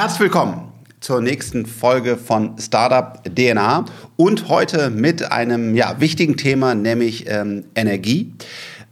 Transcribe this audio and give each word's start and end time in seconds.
Herzlich 0.00 0.20
willkommen 0.20 0.72
zur 1.00 1.20
nächsten 1.20 1.66
Folge 1.66 2.16
von 2.16 2.56
Startup 2.60 3.20
DNA 3.24 3.84
und 4.14 4.48
heute 4.48 4.90
mit 4.90 5.32
einem 5.32 5.74
ja, 5.74 5.96
wichtigen 5.98 6.36
Thema, 6.36 6.76
nämlich 6.76 7.28
ähm, 7.28 7.64
Energie. 7.74 8.32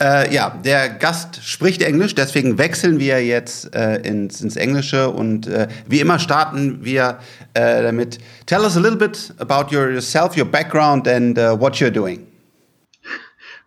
Äh, 0.03 0.35
ja, 0.35 0.59
der 0.65 0.89
Gast 0.89 1.45
spricht 1.45 1.83
Englisch, 1.83 2.17
deswegen 2.17 2.59
wechseln 2.59 2.99
wir 2.99 3.25
jetzt 3.25 3.73
äh, 3.73 3.99
ins, 3.99 4.41
ins, 4.41 4.57
Englische 4.57 5.09
und 5.11 5.47
äh, 5.47 5.69
wie 5.87 6.01
immer 6.01 6.19
starten 6.19 6.85
wir 6.85 7.21
äh, 7.55 7.85
damit. 7.85 8.19
Tell 8.47 8.63
us 8.63 8.77
a 8.77 8.81
little 8.81 8.99
bit 8.99 9.33
about 9.39 9.73
yourself, 9.73 10.37
your 10.37 10.45
background 10.45 11.07
and 11.07 11.39
uh, 11.39 11.57
what 11.57 11.77
you're 11.77 11.89
doing. 11.89 12.27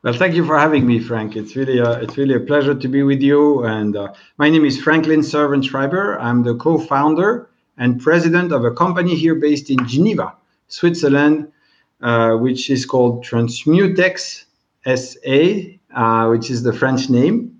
Well, 0.02 0.14
thank 0.14 0.34
you 0.34 0.46
for 0.46 0.58
having 0.58 0.88
me, 0.88 1.00
Frank. 1.00 1.36
It's 1.36 1.58
really 1.58 1.80
a, 1.80 2.00
it's 2.00 2.16
really 2.16 2.36
a 2.36 2.40
pleasure 2.40 2.74
to 2.74 2.88
be 2.88 3.04
with 3.04 3.22
you. 3.22 3.66
And 3.66 3.98
uh, 3.98 4.14
my 4.38 4.50
name 4.50 4.64
is 4.64 4.80
Franklin 4.80 5.22
Servan-Schreiber. 5.22 6.18
I'm 6.22 6.44
the 6.44 6.56
co-founder 6.56 7.50
and 7.78 8.00
president 8.00 8.54
of 8.54 8.64
a 8.64 8.72
company 8.72 9.14
here 9.16 9.36
based 9.36 9.70
in 9.70 9.86
Geneva, 9.86 10.34
Switzerland, 10.70 11.52
uh, 12.00 12.36
which 12.36 12.70
is 12.70 12.86
called 12.86 13.26
Transmutex 13.26 14.46
SA, 14.86 16.00
uh, 16.02 16.30
which 16.30 16.50
is 16.50 16.64
the 16.64 16.72
French 16.72 17.10
name. 17.10 17.60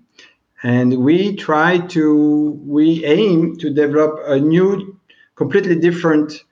And 0.62 1.04
we 1.04 1.36
try 1.36 1.76
to, 1.88 2.58
we 2.64 3.04
aim 3.04 3.58
to 3.58 3.68
develop 3.68 4.18
a 4.24 4.40
new, 4.40 4.98
completely 5.36 5.74
different 5.74 6.42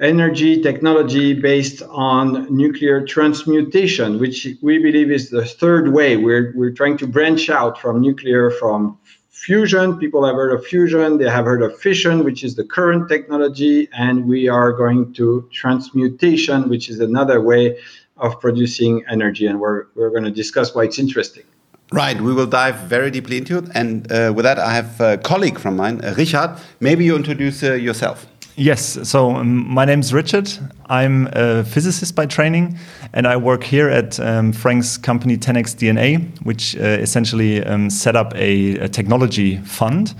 energy 0.00 0.60
technology 0.62 1.32
based 1.32 1.82
on 1.82 2.54
nuclear 2.54 3.04
transmutation, 3.06 4.18
which 4.18 4.46
we 4.60 4.78
believe 4.78 5.10
is 5.10 5.30
the 5.30 5.44
third 5.44 5.92
way. 5.92 6.16
We're, 6.16 6.52
we're 6.54 6.72
trying 6.72 6.98
to 6.98 7.06
branch 7.06 7.48
out 7.48 7.80
from 7.80 8.00
nuclear, 8.00 8.50
from 8.50 8.98
fusion. 9.30 9.98
People 9.98 10.24
have 10.26 10.34
heard 10.34 10.52
of 10.52 10.66
fusion, 10.66 11.18
they 11.18 11.30
have 11.30 11.44
heard 11.44 11.62
of 11.62 11.78
fission, 11.78 12.24
which 12.24 12.44
is 12.44 12.56
the 12.56 12.64
current 12.64 13.08
technology, 13.08 13.88
and 13.92 14.26
we 14.26 14.48
are 14.48 14.72
going 14.72 15.12
to 15.14 15.48
transmutation, 15.52 16.68
which 16.68 16.88
is 16.90 17.00
another 17.00 17.40
way 17.40 17.78
of 18.18 18.38
producing 18.40 19.04
energy. 19.08 19.46
And 19.46 19.60
we're, 19.60 19.86
we're 19.94 20.10
going 20.10 20.24
to 20.24 20.30
discuss 20.30 20.74
why 20.74 20.84
it's 20.84 20.98
interesting. 20.98 21.44
Right, 21.92 22.20
we 22.20 22.34
will 22.34 22.46
dive 22.46 22.76
very 22.80 23.10
deeply 23.12 23.36
into 23.38 23.58
it. 23.58 23.68
And 23.74 24.10
uh, 24.10 24.32
with 24.34 24.42
that, 24.42 24.58
I 24.58 24.74
have 24.74 25.00
a 25.00 25.18
colleague 25.18 25.58
from 25.58 25.76
mine, 25.76 26.04
uh, 26.04 26.14
Richard. 26.18 26.58
Maybe 26.80 27.04
you 27.04 27.14
introduce 27.14 27.62
uh, 27.62 27.74
yourself. 27.74 28.26
Yes, 28.58 28.98
so 29.06 29.36
um, 29.36 29.68
my 29.68 29.84
name 29.84 30.00
is 30.00 30.14
Richard. 30.14 30.50
I'm 30.86 31.28
a 31.32 31.62
physicist 31.62 32.14
by 32.14 32.24
training, 32.24 32.78
and 33.12 33.26
I 33.26 33.36
work 33.36 33.62
here 33.62 33.90
at 33.90 34.18
um, 34.18 34.50
Frank's 34.50 34.96
company 34.96 35.36
10x 35.36 35.76
DNA, 35.76 36.42
which 36.42 36.74
uh, 36.74 36.80
essentially 36.80 37.62
um, 37.62 37.90
set 37.90 38.16
up 38.16 38.34
a, 38.34 38.78
a, 38.78 38.88
technology 38.88 39.58
fund. 39.58 40.14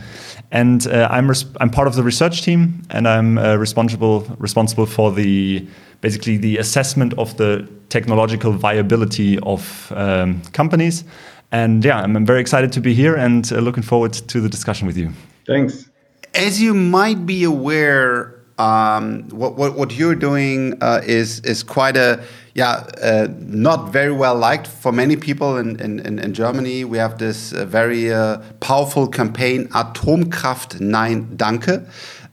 And 0.51 0.87
uh, 0.87 1.09
I'm, 1.11 1.33
I'm 1.61 1.71
part 1.71 1.89
of 1.89 1.95
the 1.95 2.03
research 2.03 2.43
team, 2.43 2.83
and 2.91 3.09
I'm 3.09 3.39
uh, 3.39 3.57
responsible 3.57 4.27
responsible 4.39 4.85
for 4.85 5.11
the 5.13 5.67
basically 6.03 6.37
the 6.37 6.59
assessment 6.59 7.15
of 7.15 7.39
the 7.39 7.67
technological 7.89 8.53
viability 8.53 9.39
of 9.45 9.91
um, 9.97 10.43
companies. 10.53 11.05
And 11.53 11.83
yeah, 11.83 12.03
I'm 12.03 12.27
very 12.27 12.43
excited 12.43 12.71
to 12.73 12.83
be 12.83 12.93
here 12.93 13.15
and 13.15 13.51
uh, 13.51 13.61
looking 13.61 13.83
forward 13.83 14.13
to 14.13 14.41
the 14.43 14.49
discussion 14.51 14.87
with 14.87 14.99
you. 14.99 15.13
Thanks 15.47 15.89
as 16.37 16.61
you 16.61 16.75
might 16.75 17.27
be 17.27 17.45
aware, 17.45 18.35
um, 18.59 19.29
what, 19.31 19.57
what, 19.57 19.75
what 19.75 19.93
you're 19.93 20.15
doing 20.15 20.79
uh, 20.81 21.01
is 21.05 21.41
is 21.41 21.63
quite 21.63 21.97
a 21.97 22.23
yeah 22.55 22.87
uh, 23.03 23.29
not 23.39 23.93
very 23.93 24.13
well 24.13 24.35
liked 24.35 24.67
for 24.67 24.93
many 24.93 25.17
people 25.17 25.59
in, 25.59 25.79
in, 25.81 26.19
in 26.19 26.33
Germany. 26.33 26.85
We 26.85 26.99
have 26.99 27.19
this 27.19 27.53
uh, 27.53 27.67
very 27.67 28.13
uh, 28.13 28.39
powerful 28.61 29.09
campaign 29.09 29.69
Atomkraft 29.69 30.81
Nein 30.81 31.37
Danke. 31.37 31.87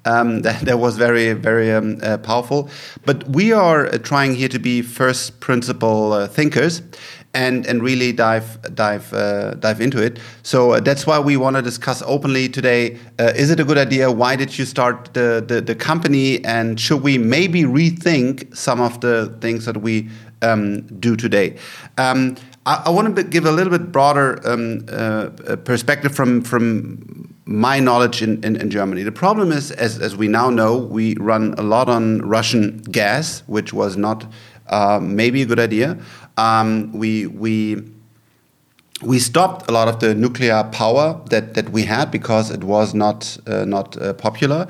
Um, 0.05 0.41
that, 0.43 0.61
that, 0.61 0.79
was 0.79 0.97
very 0.97 1.33
very 1.33 1.71
um, 1.71 1.99
uh, 2.01 2.17
powerful. 2.17 2.69
But 3.05 3.27
we 3.29 3.51
are 3.51 3.87
uh, 3.87 3.97
trying 3.97 4.35
here 4.35 4.49
to 4.49 4.59
be 4.59 4.81
first 4.81 5.41
principle 5.41 6.27
thinkers, 6.27 6.81
and 7.33 7.65
and 7.65 7.81
really 7.81 8.11
dive 8.11 8.59
dive 8.75 9.11
uh, 9.13 9.55
dive 9.55 9.81
into 9.81 10.01
it. 10.01 10.19
So 10.43 10.73
uh, 10.73 10.79
that's 10.79 11.07
why 11.07 11.19
we 11.19 11.37
want 11.37 11.55
to 11.55 11.61
discuss 11.61 12.03
openly 12.05 12.47
today. 12.47 12.99
Uh, 13.19 13.33
is 13.35 13.49
it 13.49 13.59
a 13.59 13.63
good 13.63 13.77
idea? 13.77 14.11
Why 14.11 14.35
did 14.35 14.57
you 14.57 14.65
start 14.65 15.13
the, 15.13 15.43
the, 15.45 15.61
the 15.61 15.75
company? 15.75 16.43
And 16.45 16.79
should 16.79 17.01
we 17.01 17.17
maybe 17.17 17.63
rethink 17.63 18.55
some 18.55 18.79
of 18.79 19.01
the 19.01 19.35
things 19.41 19.65
that 19.65 19.77
we 19.77 20.09
um, 20.41 20.81
do 20.99 21.15
today? 21.15 21.57
Um, 21.97 22.35
I, 22.65 22.83
I 22.85 22.89
want 22.91 23.15
to 23.15 23.23
give 23.23 23.45
a 23.45 23.51
little 23.51 23.75
bit 23.75 23.91
broader 23.91 24.39
um, 24.47 24.85
uh, 24.89 25.55
perspective 25.63 26.15
from 26.15 26.43
from 26.43 27.33
my 27.45 27.79
knowledge 27.79 28.21
in, 28.21 28.41
in, 28.43 28.55
in, 28.55 28.69
Germany. 28.69 29.03
The 29.03 29.11
problem 29.11 29.51
is, 29.51 29.69
as, 29.71 29.99
as 29.99 30.15
we 30.15 30.29
now 30.29 30.49
know, 30.49 30.77
we 30.77 31.15
run 31.15 31.53
a 31.57 31.61
lot 31.61 31.89
on 31.89 32.21
Russian 32.21 32.77
gas, 32.77 33.43
which 33.47 33.73
was 33.73 33.97
not 33.97 34.25
uh, 34.67 34.99
maybe 35.01 35.41
a 35.41 35.45
good 35.45 35.59
idea 35.59 35.97
um, 36.37 36.91
we 36.93 37.27
we 37.27 37.83
we 39.03 39.19
stopped 39.19 39.69
a 39.69 39.73
lot 39.73 39.87
of 39.87 39.99
the 39.99 40.15
nuclear 40.15 40.63
power 40.71 41.19
that, 41.29 41.55
that 41.55 41.69
we 41.69 41.83
had 41.83 42.09
because 42.09 42.49
it 42.51 42.63
was 42.63 42.93
not 42.93 43.37
uh, 43.47 43.65
not 43.65 44.01
uh, 44.01 44.13
popular, 44.13 44.67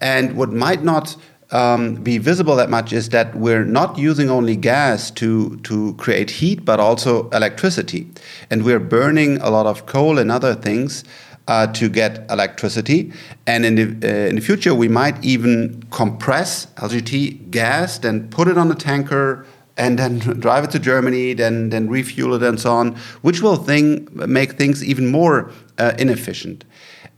and 0.00 0.36
what 0.36 0.52
might 0.52 0.82
not 0.82 1.16
um, 1.50 1.94
be 1.94 2.18
visible 2.18 2.56
that 2.56 2.70
much 2.70 2.92
is 2.92 3.08
that 3.08 3.34
we're 3.34 3.64
not 3.64 3.98
using 3.98 4.30
only 4.30 4.56
gas 4.56 5.10
to 5.12 5.56
to 5.58 5.94
create 5.94 6.30
heat, 6.30 6.64
but 6.64 6.78
also 6.78 7.28
electricity, 7.30 8.06
and 8.50 8.64
we're 8.64 8.80
burning 8.80 9.38
a 9.38 9.50
lot 9.50 9.66
of 9.66 9.86
coal 9.86 10.18
and 10.18 10.30
other 10.30 10.54
things. 10.54 11.04
Uh, 11.48 11.66
to 11.66 11.88
get 11.88 12.30
electricity, 12.30 13.12
and 13.44 13.64
in 13.64 13.74
the 13.74 14.08
uh, 14.08 14.28
in 14.28 14.36
the 14.36 14.40
future 14.40 14.72
we 14.72 14.86
might 14.86 15.16
even 15.24 15.82
compress 15.90 16.66
LGT 16.76 17.50
gas, 17.50 17.98
then 17.98 18.28
put 18.28 18.46
it 18.46 18.56
on 18.56 18.70
a 18.70 18.74
tanker, 18.74 19.44
and 19.76 19.98
then 19.98 20.18
drive 20.40 20.62
it 20.64 20.70
to 20.70 20.78
Germany, 20.78 21.34
then 21.34 21.70
then 21.70 21.88
refuel 21.88 22.34
it 22.34 22.42
and 22.42 22.60
so 22.60 22.72
on, 22.72 22.94
which 23.22 23.42
will 23.42 23.56
thing 23.56 24.06
make 24.12 24.52
things 24.52 24.84
even 24.84 25.10
more 25.10 25.50
uh, 25.78 25.92
inefficient. 25.98 26.64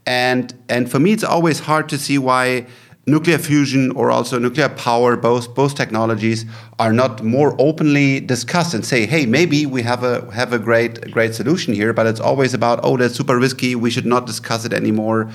And 0.05 0.53
and 0.67 0.89
for 0.89 0.99
me, 0.99 1.11
it's 1.11 1.23
always 1.23 1.59
hard 1.59 1.87
to 1.89 1.97
see 1.97 2.17
why 2.17 2.65
nuclear 3.05 3.37
fusion 3.37 3.91
or 3.91 4.11
also 4.11 4.39
nuclear 4.39 4.69
power, 4.69 5.15
both 5.15 5.53
both 5.53 5.75
technologies, 5.75 6.45
are 6.79 6.93
not 6.93 7.23
more 7.23 7.55
openly 7.59 8.19
discussed 8.19 8.73
and 8.73 8.85
say, 8.85 9.05
hey, 9.05 9.25
maybe 9.25 9.65
we 9.65 9.81
have 9.81 10.03
a 10.03 10.31
have 10.31 10.53
a 10.53 10.59
great 10.59 11.11
great 11.11 11.35
solution 11.35 11.73
here, 11.73 11.93
but 11.93 12.05
it's 12.05 12.19
always 12.19 12.53
about 12.53 12.79
oh, 12.83 12.97
that's 12.97 13.15
super 13.15 13.37
risky, 13.37 13.75
we 13.75 13.89
should 13.89 14.05
not 14.05 14.25
discuss 14.25 14.65
it 14.65 14.73
anymore. 14.73 15.29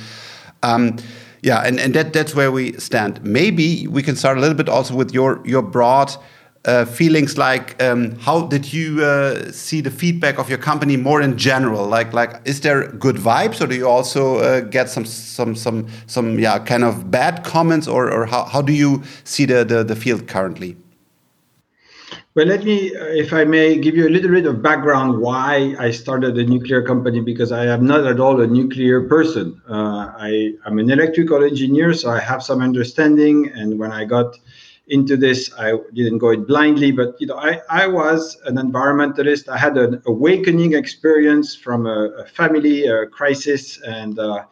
Um, 0.62 0.96
yeah, 1.42 1.60
and, 1.60 1.78
and 1.78 1.94
that 1.94 2.12
that's 2.12 2.34
where 2.34 2.50
we 2.50 2.72
stand. 2.74 3.22
Maybe 3.22 3.86
we 3.86 4.02
can 4.02 4.16
start 4.16 4.38
a 4.38 4.40
little 4.40 4.56
bit 4.56 4.68
also 4.68 4.94
with 4.94 5.12
your 5.12 5.40
your 5.44 5.62
broad 5.62 6.12
uh, 6.64 6.84
feelings 6.84 7.38
like 7.38 7.80
um, 7.82 8.16
how 8.18 8.42
did 8.46 8.72
you 8.72 9.02
uh, 9.04 9.50
see 9.52 9.80
the 9.80 9.90
feedback 9.90 10.38
of 10.38 10.48
your 10.48 10.58
company 10.58 10.96
more 10.96 11.22
in 11.22 11.38
general? 11.38 11.86
Like 11.86 12.12
like 12.12 12.40
is 12.44 12.60
there 12.60 12.88
good 12.88 13.16
vibes 13.16 13.60
or 13.60 13.66
do 13.66 13.74
you 13.74 13.88
also 13.88 14.38
uh, 14.38 14.60
get 14.60 14.90
some 14.90 15.04
some 15.04 15.54
some 15.54 15.86
some 16.06 16.38
yeah 16.38 16.58
kind 16.58 16.84
of 16.84 17.10
bad 17.10 17.44
comments 17.44 17.86
or, 17.86 18.10
or 18.10 18.26
how, 18.26 18.44
how 18.44 18.62
do 18.62 18.72
you 18.72 19.02
see 19.24 19.44
the, 19.44 19.64
the, 19.64 19.84
the 19.84 19.96
field 19.96 20.26
currently? 20.26 20.76
Well 22.34 22.46
let 22.46 22.62
me 22.62 22.94
uh, 22.94 23.04
if 23.06 23.32
i 23.32 23.44
may 23.44 23.76
give 23.76 23.96
you 23.96 24.06
a 24.06 24.12
little 24.16 24.30
bit 24.30 24.46
of 24.46 24.62
background 24.62 25.18
why 25.18 25.74
i 25.80 25.90
started 25.90 26.38
a 26.38 26.44
nuclear 26.44 26.82
company 26.82 27.20
because 27.20 27.50
i 27.50 27.64
am 27.66 27.84
not 27.84 28.06
at 28.06 28.20
all 28.20 28.40
a 28.40 28.46
nuclear 28.46 29.08
person. 29.08 29.60
Uh, 29.68 30.12
i 30.16 30.52
am 30.66 30.78
an 30.78 30.88
electrical 30.88 31.42
engineer 31.42 31.92
so 31.92 32.10
i 32.10 32.20
have 32.20 32.42
some 32.42 32.62
understanding 32.62 33.50
and 33.56 33.76
when 33.76 33.90
i 33.90 34.04
got 34.04 34.38
into 34.88 35.16
this. 35.16 35.52
I 35.58 35.74
didn't 35.92 36.18
go 36.18 36.30
it 36.30 36.46
blindly, 36.46 36.90
but 36.90 37.20
you 37.20 37.26
know, 37.26 37.36
I, 37.36 37.60
I 37.68 37.86
was 37.86 38.38
an 38.44 38.56
environmentalist. 38.56 39.48
I 39.48 39.58
had 39.58 39.76
an 39.76 40.02
awakening 40.06 40.74
experience 40.74 41.54
from 41.54 41.86
a, 41.86 42.08
a 42.18 42.24
family 42.24 42.86
a 42.86 43.06
crisis, 43.06 43.80
and 43.82 44.18
uh, 44.18 44.44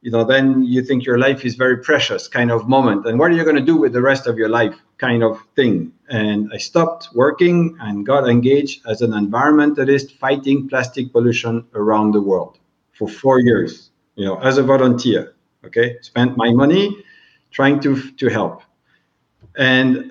you 0.00 0.10
know, 0.10 0.24
then 0.24 0.62
you 0.64 0.82
think 0.82 1.04
your 1.04 1.18
life 1.18 1.44
is 1.44 1.54
very 1.54 1.78
precious, 1.78 2.28
kind 2.28 2.50
of 2.50 2.68
moment. 2.68 3.06
And 3.06 3.18
what 3.18 3.30
are 3.30 3.34
you 3.34 3.44
going 3.44 3.56
to 3.56 3.62
do 3.62 3.76
with 3.76 3.92
the 3.92 4.02
rest 4.02 4.26
of 4.26 4.36
your 4.36 4.48
life, 4.48 4.76
kind 4.98 5.22
of 5.22 5.40
thing? 5.56 5.92
And 6.08 6.50
I 6.52 6.58
stopped 6.58 7.08
working 7.14 7.76
and 7.80 8.06
got 8.06 8.28
engaged 8.28 8.86
as 8.86 9.00
an 9.00 9.12
environmentalist, 9.12 10.12
fighting 10.12 10.68
plastic 10.68 11.10
pollution 11.12 11.66
around 11.74 12.12
the 12.12 12.20
world 12.20 12.58
for 12.92 13.08
four 13.08 13.40
years. 13.40 13.90
You 14.14 14.26
know, 14.26 14.36
as 14.40 14.58
a 14.58 14.62
volunteer. 14.62 15.34
Okay, 15.64 15.96
spent 16.02 16.36
my 16.36 16.52
money 16.52 16.94
trying 17.50 17.80
to 17.80 18.10
to 18.12 18.28
help 18.28 18.62
and 19.56 20.10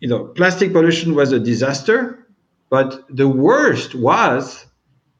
you 0.00 0.08
know, 0.08 0.24
plastic 0.24 0.72
pollution 0.72 1.14
was 1.14 1.32
a 1.32 1.40
disaster, 1.40 2.26
but 2.68 3.04
the 3.08 3.28
worst 3.28 3.94
was 3.94 4.66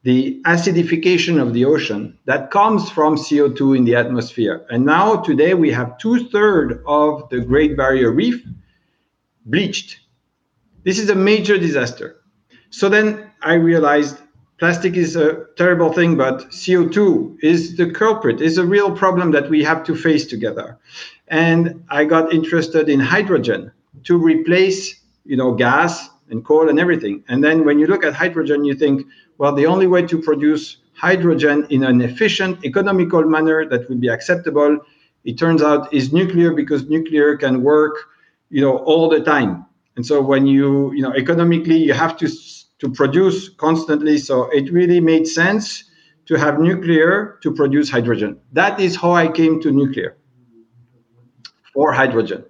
the 0.03 0.39
acidification 0.45 1.41
of 1.41 1.53
the 1.53 1.65
ocean 1.65 2.19
that 2.25 2.51
comes 2.51 2.91
from 2.91 3.15
CO2 3.15 3.77
in 3.77 3.85
the 3.85 3.95
atmosphere. 3.95 4.63
And 4.69 4.85
now, 4.85 5.15
today, 5.15 5.55
we 5.55 5.71
have 5.71 5.97
two 5.97 6.29
thirds 6.29 6.79
of 6.85 7.27
the 7.29 7.39
Great 7.39 7.75
Barrier 7.75 8.11
Reef 8.11 8.45
bleached. 9.47 9.99
This 10.83 10.99
is 10.99 11.09
a 11.09 11.15
major 11.15 11.57
disaster. 11.57 12.17
So 12.69 12.87
then 12.87 13.31
I 13.41 13.53
realized 13.53 14.17
plastic 14.59 14.95
is 14.95 15.15
a 15.15 15.45
terrible 15.57 15.91
thing, 15.91 16.15
but 16.15 16.51
CO2 16.51 17.37
is 17.41 17.75
the 17.75 17.89
culprit, 17.89 18.41
is 18.41 18.59
a 18.59 18.65
real 18.65 18.95
problem 18.95 19.31
that 19.31 19.49
we 19.49 19.63
have 19.63 19.83
to 19.85 19.95
face 19.95 20.27
together. 20.27 20.77
And 21.27 21.83
I 21.89 22.05
got 22.05 22.33
interested 22.33 22.89
in 22.89 22.99
hydrogen 22.99 23.71
to 24.03 24.17
replace, 24.17 25.01
you 25.25 25.37
know, 25.37 25.53
gas 25.53 26.09
and 26.29 26.43
coal 26.43 26.69
and 26.69 26.79
everything. 26.79 27.23
And 27.27 27.43
then 27.43 27.65
when 27.65 27.79
you 27.79 27.87
look 27.87 28.03
at 28.03 28.13
hydrogen, 28.13 28.63
you 28.63 28.75
think, 28.75 29.05
well, 29.37 29.53
the 29.53 29.65
only 29.65 29.87
way 29.87 30.05
to 30.05 30.21
produce 30.21 30.77
hydrogen 30.93 31.67
in 31.69 31.83
an 31.83 32.01
efficient, 32.01 32.63
economical 32.63 33.23
manner 33.23 33.67
that 33.67 33.89
would 33.89 33.99
be 33.99 34.07
acceptable, 34.07 34.79
it 35.23 35.37
turns 35.37 35.61
out 35.61 35.91
is 35.93 36.13
nuclear 36.13 36.53
because 36.53 36.87
nuclear 36.87 37.35
can 37.37 37.63
work, 37.63 37.95
you 38.49 38.61
know, 38.61 38.77
all 38.77 39.09
the 39.09 39.19
time. 39.19 39.65
And 39.95 40.05
so 40.05 40.21
when 40.21 40.45
you, 40.45 40.93
you 40.93 41.01
know, 41.01 41.13
economically 41.13 41.77
you 41.77 41.93
have 41.93 42.17
to 42.17 42.29
to 42.79 42.89
produce 42.89 43.49
constantly. 43.49 44.17
So 44.17 44.49
it 44.51 44.71
really 44.71 44.99
made 44.99 45.27
sense 45.27 45.85
to 46.25 46.35
have 46.35 46.59
nuclear 46.59 47.37
to 47.41 47.53
produce 47.53 47.89
hydrogen. 47.89 48.39
That 48.53 48.79
is 48.79 48.95
how 48.95 49.11
I 49.13 49.27
came 49.27 49.61
to 49.61 49.71
nuclear 49.71 50.17
for 51.75 51.91
hydrogen. 51.91 52.43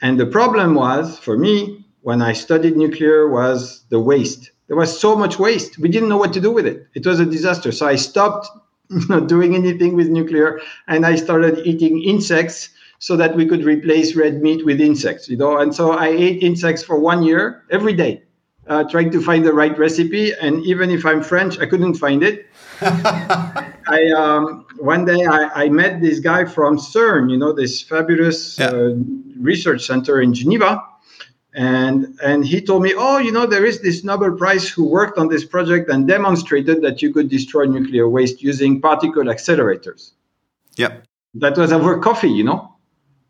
And 0.00 0.18
the 0.18 0.26
problem 0.26 0.74
was 0.74 1.18
for 1.18 1.36
me 1.36 1.84
when 2.00 2.22
I 2.22 2.32
studied 2.32 2.76
nuclear 2.76 3.28
was 3.28 3.84
the 3.90 4.00
waste. 4.00 4.52
There 4.68 4.76
was 4.76 4.98
so 4.98 5.14
much 5.14 5.38
waste. 5.38 5.78
We 5.78 5.88
didn't 5.90 6.08
know 6.08 6.16
what 6.16 6.32
to 6.32 6.40
do 6.40 6.50
with 6.50 6.66
it. 6.66 6.86
It 6.94 7.04
was 7.04 7.20
a 7.20 7.26
disaster. 7.26 7.70
So 7.72 7.86
I 7.86 7.96
stopped 7.96 8.48
not 9.10 9.28
doing 9.28 9.54
anything 9.54 9.94
with 9.94 10.08
nuclear 10.08 10.60
and 10.88 11.04
I 11.04 11.16
started 11.16 11.66
eating 11.66 12.02
insects 12.02 12.70
so 13.00 13.16
that 13.16 13.36
we 13.36 13.44
could 13.44 13.64
replace 13.64 14.14
red 14.14 14.40
meat 14.40 14.64
with 14.64 14.80
insects, 14.80 15.28
you 15.28 15.36
know. 15.36 15.58
And 15.58 15.74
so 15.74 15.92
I 15.92 16.08
ate 16.08 16.42
insects 16.42 16.82
for 16.84 16.98
one 16.98 17.22
year 17.24 17.64
every 17.70 17.92
day 17.92 18.22
uh, 18.68 18.84
trying 18.84 19.10
to 19.10 19.20
find 19.20 19.44
the 19.44 19.52
right 19.52 19.76
recipe. 19.78 20.32
And 20.34 20.64
even 20.64 20.90
if 20.90 21.04
I'm 21.04 21.22
French, 21.22 21.58
I 21.58 21.66
couldn't 21.66 21.94
find 21.94 22.22
it. 22.22 22.46
I 22.80 24.10
um, 24.16 24.66
one 24.82 25.04
day 25.04 25.24
I, 25.24 25.64
I, 25.64 25.68
met 25.68 26.00
this 26.00 26.18
guy 26.18 26.44
from 26.44 26.76
CERN, 26.76 27.30
you 27.30 27.36
know, 27.36 27.52
this 27.52 27.80
fabulous 27.80 28.58
yeah. 28.58 28.66
uh, 28.66 28.94
research 29.38 29.86
center 29.86 30.20
in 30.20 30.34
Geneva, 30.34 30.82
and 31.54 32.18
and 32.22 32.44
he 32.44 32.60
told 32.60 32.82
me, 32.82 32.92
oh, 32.96 33.18
you 33.18 33.30
know, 33.30 33.46
there 33.46 33.64
is 33.64 33.80
this 33.80 34.02
Nobel 34.02 34.32
Prize 34.32 34.68
who 34.68 34.84
worked 34.84 35.18
on 35.18 35.28
this 35.28 35.44
project 35.44 35.88
and 35.88 36.08
demonstrated 36.08 36.82
that 36.82 37.00
you 37.00 37.12
could 37.12 37.28
destroy 37.28 37.64
nuclear 37.64 38.08
waste 38.08 38.42
using 38.42 38.80
particle 38.80 39.24
accelerators. 39.24 40.12
Yeah, 40.76 40.96
that 41.34 41.56
was 41.56 41.70
over 41.72 41.98
coffee, 42.00 42.30
you 42.30 42.42
know. 42.42 42.74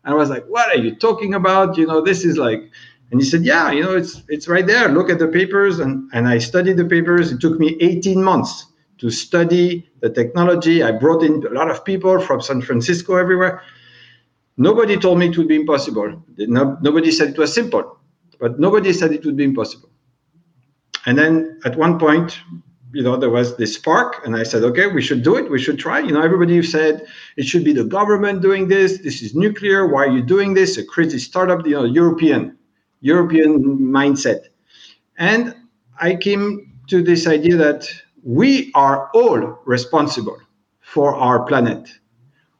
And 0.05 0.15
I 0.15 0.17
was 0.17 0.29
like, 0.29 0.45
what 0.47 0.67
are 0.75 0.81
you 0.81 0.95
talking 0.95 1.35
about? 1.35 1.77
You 1.77 1.85
know, 1.85 2.01
this 2.01 2.25
is 2.25 2.37
like 2.37 2.71
and 3.11 3.21
he 3.21 3.29
said, 3.29 3.43
"Yeah, 3.43 3.71
you 3.71 3.83
know, 3.83 3.95
it's 3.95 4.23
it's 4.27 4.47
right 4.47 4.65
there. 4.65 4.89
Look 4.89 5.11
at 5.11 5.19
the 5.19 5.27
papers." 5.27 5.77
And 5.79 6.09
and 6.13 6.27
I 6.27 6.39
studied 6.39 6.77
the 6.77 6.85
papers. 6.85 7.31
It 7.31 7.39
took 7.39 7.59
me 7.59 7.77
18 7.79 8.23
months 8.23 8.72
to 8.99 9.09
study 9.09 9.89
the 10.01 10.09
technology. 10.09 10.83
I 10.83 10.91
brought 10.91 11.23
in 11.23 11.45
a 11.45 11.49
lot 11.49 11.69
of 11.69 11.83
people 11.83 12.19
from 12.19 12.41
San 12.41 12.61
Francisco, 12.61 13.15
everywhere. 13.15 13.61
Nobody 14.57 14.97
told 14.97 15.19
me 15.19 15.27
it 15.27 15.37
would 15.37 15.47
be 15.47 15.55
impossible. 15.55 16.23
No, 16.37 16.77
nobody 16.81 17.11
said 17.11 17.29
it 17.29 17.37
was 17.37 17.53
simple, 17.53 17.97
but 18.39 18.59
nobody 18.59 18.93
said 18.93 19.11
it 19.11 19.25
would 19.25 19.35
be 19.35 19.43
impossible. 19.43 19.89
And 21.05 21.17
then 21.17 21.59
at 21.65 21.75
one 21.75 21.99
point, 21.99 22.39
you 22.93 23.01
know, 23.01 23.17
there 23.17 23.31
was 23.31 23.57
this 23.57 23.73
spark, 23.73 24.23
and 24.23 24.35
I 24.35 24.43
said, 24.43 24.63
okay, 24.63 24.87
we 24.87 25.01
should 25.01 25.23
do 25.23 25.35
it. 25.35 25.49
We 25.49 25.57
should 25.59 25.79
try. 25.79 25.99
You 25.99 26.11
know, 26.11 26.21
everybody 26.21 26.61
said 26.61 27.07
it 27.35 27.45
should 27.45 27.63
be 27.63 27.73
the 27.73 27.83
government 27.83 28.43
doing 28.43 28.67
this. 28.67 28.99
This 28.99 29.23
is 29.23 29.33
nuclear. 29.33 29.87
Why 29.87 30.05
are 30.05 30.11
you 30.11 30.21
doing 30.21 30.53
this? 30.53 30.77
A 30.77 30.85
crazy 30.85 31.17
startup, 31.17 31.65
you 31.65 31.73
know, 31.73 31.85
European. 31.85 32.55
European 33.01 33.79
mindset. 33.79 34.41
And 35.17 35.55
I 35.99 36.15
came 36.15 36.73
to 36.89 37.01
this 37.01 37.27
idea 37.27 37.57
that 37.57 37.89
we 38.23 38.71
are 38.73 39.09
all 39.13 39.59
responsible 39.65 40.37
for 40.79 41.15
our 41.15 41.45
planet. 41.45 41.89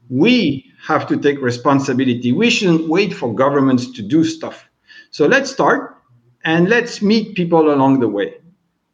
We 0.09 0.71
have 0.81 1.07
to 1.07 1.17
take 1.17 1.41
responsibility. 1.41 2.33
We 2.33 2.49
shouldn't 2.49 2.89
wait 2.89 3.13
for 3.13 3.33
governments 3.33 3.91
to 3.91 4.01
do 4.01 4.23
stuff. 4.23 4.67
So 5.11 5.25
let's 5.25 5.51
start 5.51 5.97
and 6.43 6.67
let's 6.67 7.01
meet 7.01 7.35
people 7.35 7.73
along 7.73 8.01
the 8.01 8.09
way 8.09 8.35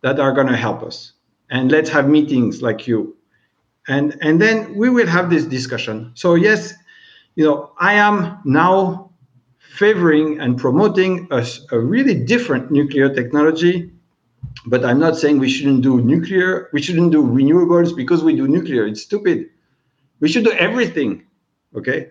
that 0.01 0.19
are 0.19 0.31
going 0.31 0.48
to 0.48 0.56
help 0.56 0.83
us. 0.83 1.13
And 1.50 1.71
let's 1.71 1.89
have 1.89 2.07
meetings 2.07 2.62
like 2.62 2.88
you. 2.88 3.18
And, 3.88 4.15
and 4.22 4.39
then 4.39 4.75
we 4.75 4.89
will 4.89 5.07
have 5.07 5.31
this 5.31 5.45
discussion. 5.45 6.12
So, 6.13 6.36
yes, 6.36 6.75
you 7.36 7.45
know, 7.45 7.72
I 7.80 7.94
am 7.94 8.39
now 8.45 9.12
favoring 9.57 10.39
and 10.39 10.57
promoting 10.57 11.27
a, 11.31 11.44
a 11.72 11.80
really 11.80 12.13
different 12.13 12.69
nuclear 12.69 13.12
technology 13.12 13.92
but 14.66 14.86
I'm 14.86 15.00
not 15.00 15.18
saying 15.18 15.40
we 15.40 15.50
shouldn't 15.50 15.81
do 15.81 16.01
nuclear, 16.01 16.69
we 16.74 16.81
shouldn't 16.81 17.12
do 17.12 17.24
renewables 17.24 17.96
because 17.96 18.24
we 18.24 18.36
do 18.36 18.48
nuclear. 18.48 18.86
It's 18.86 19.01
stupid. 19.01 19.50
We 20.19 20.28
should 20.28 20.44
do 20.44 20.51
everything. 20.51 21.24
Okay. 21.75 22.10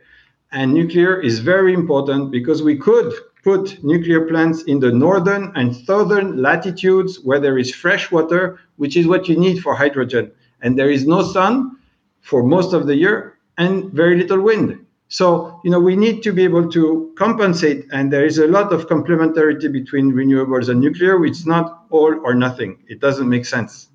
And 0.52 0.73
nuclear 0.73 1.20
is 1.20 1.40
very 1.40 1.75
important 1.75 2.31
because 2.31 2.62
we 2.62 2.76
could 2.76 3.12
put 3.44 3.82
nuclear 3.85 4.26
plants 4.26 4.62
in 4.62 4.81
the 4.81 4.90
northern 4.90 5.52
and 5.55 5.75
southern 5.75 6.40
latitudes 6.40 7.20
where 7.23 7.38
there 7.38 7.58
is 7.58 7.75
fresh 7.75 8.11
water, 8.11 8.58
which 8.76 8.96
is 8.96 9.06
what 9.06 9.29
you 9.29 9.37
need 9.38 9.61
for 9.61 9.75
hydrogen. 9.75 10.32
And 10.62 10.79
there 10.79 10.90
is 10.90 11.06
no 11.06 11.23
sun 11.23 11.76
for 12.20 12.43
most 12.43 12.73
of 12.73 12.87
the 12.87 12.96
year 12.96 13.38
and 13.58 13.93
very 13.93 14.17
little 14.17 14.40
wind. 14.40 14.85
So, 15.08 15.60
you 15.64 15.70
know, 15.70 15.81
we 15.81 15.96
need 15.96 16.22
to 16.25 16.32
be 16.32 16.44
able 16.44 16.70
to 16.70 17.14
compensate, 17.16 17.87
and 17.93 18.12
there 18.12 18.26
is 18.26 18.38
a 18.38 18.46
lot 18.46 18.72
of 18.72 18.87
complementarity 18.88 19.72
between 19.72 20.12
renewables 20.12 20.69
and 20.69 20.81
nuclear. 20.81 21.25
It's 21.25 21.46
not 21.46 21.87
all 21.90 22.14
or 22.25 22.34
nothing. 22.34 22.78
It 22.88 23.00
doesn't 23.00 23.28
make 23.28 23.46
sense. 23.46 23.88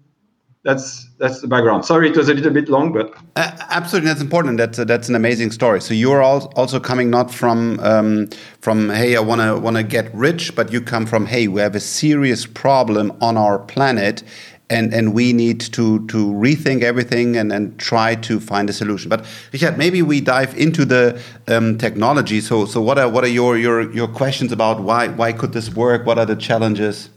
That's 0.64 1.10
that's 1.20 1.42
the 1.42 1.48
background. 1.48 1.84
Sorry, 1.84 2.10
it 2.10 2.16
was 2.16 2.30
a 2.30 2.34
little 2.34 2.52
bit 2.52 2.70
long, 2.70 2.94
but 2.94 3.14
uh, 3.36 3.52
absolutely, 3.70 4.08
that's 4.08 4.22
important. 4.22 4.58
That's 4.58 4.80
uh, 4.80 4.86
that's 4.86 5.10
an 5.10 5.16
amazing 5.16 5.52
story. 5.52 5.82
So 5.82 5.94
you're 5.94 6.22
also 6.22 6.80
coming 6.80 7.10
not 7.10 7.32
from 7.32 7.82
um, 7.82 8.30
from 8.62 8.90
hey, 8.90 9.18
I 9.18 9.20
wanna 9.20 9.60
wanna 9.60 9.84
get 9.84 10.14
rich, 10.16 10.56
but 10.56 10.72
you 10.72 10.80
come 10.80 11.06
from 11.06 11.26
hey, 11.26 11.50
we 11.50 11.60
have 11.60 11.76
a 11.76 11.82
serious 11.82 12.46
problem 12.46 13.12
on 13.20 13.36
our 13.36 13.60
planet, 13.60 14.24
and 14.70 14.94
and 14.94 15.14
we 15.14 15.34
need 15.34 15.60
to 15.60 16.06
to 16.08 16.32
rethink 16.34 16.84
everything 16.84 17.38
and 17.38 17.52
and 17.52 17.78
try 17.78 18.16
to 18.16 18.40
find 18.40 18.70
a 18.70 18.74
solution. 18.74 19.10
But 19.10 19.26
Richard, 19.52 19.78
maybe 19.78 20.02
we 20.02 20.22
dive 20.22 20.58
into 20.58 20.86
the 20.86 21.22
um, 21.48 21.78
technology. 21.78 22.42
So 22.42 22.66
so 22.66 22.82
what 22.82 22.98
are 22.98 23.10
what 23.10 23.24
are 23.24 23.34
your 23.40 23.58
your 23.58 23.92
your 23.94 24.08
questions 24.08 24.52
about 24.52 24.82
why 24.82 25.08
why 25.10 25.34
could 25.34 25.54
this 25.54 25.74
work? 25.74 26.06
What 26.06 26.18
are 26.18 26.26
the 26.26 26.36
challenges? 26.36 27.10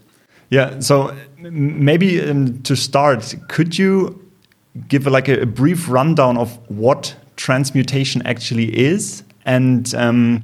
Yeah. 0.49 0.79
So 0.79 1.15
maybe 1.37 2.21
um, 2.21 2.61
to 2.63 2.75
start, 2.75 3.35
could 3.49 3.77
you 3.77 4.23
give 4.87 5.07
a, 5.07 5.09
like 5.09 5.27
a, 5.27 5.41
a, 5.41 5.45
brief 5.45 5.89
rundown 5.89 6.37
of 6.37 6.57
what 6.69 7.15
transmutation 7.35 8.21
actually 8.25 8.77
is 8.77 9.23
and 9.45 9.93
um, 9.95 10.43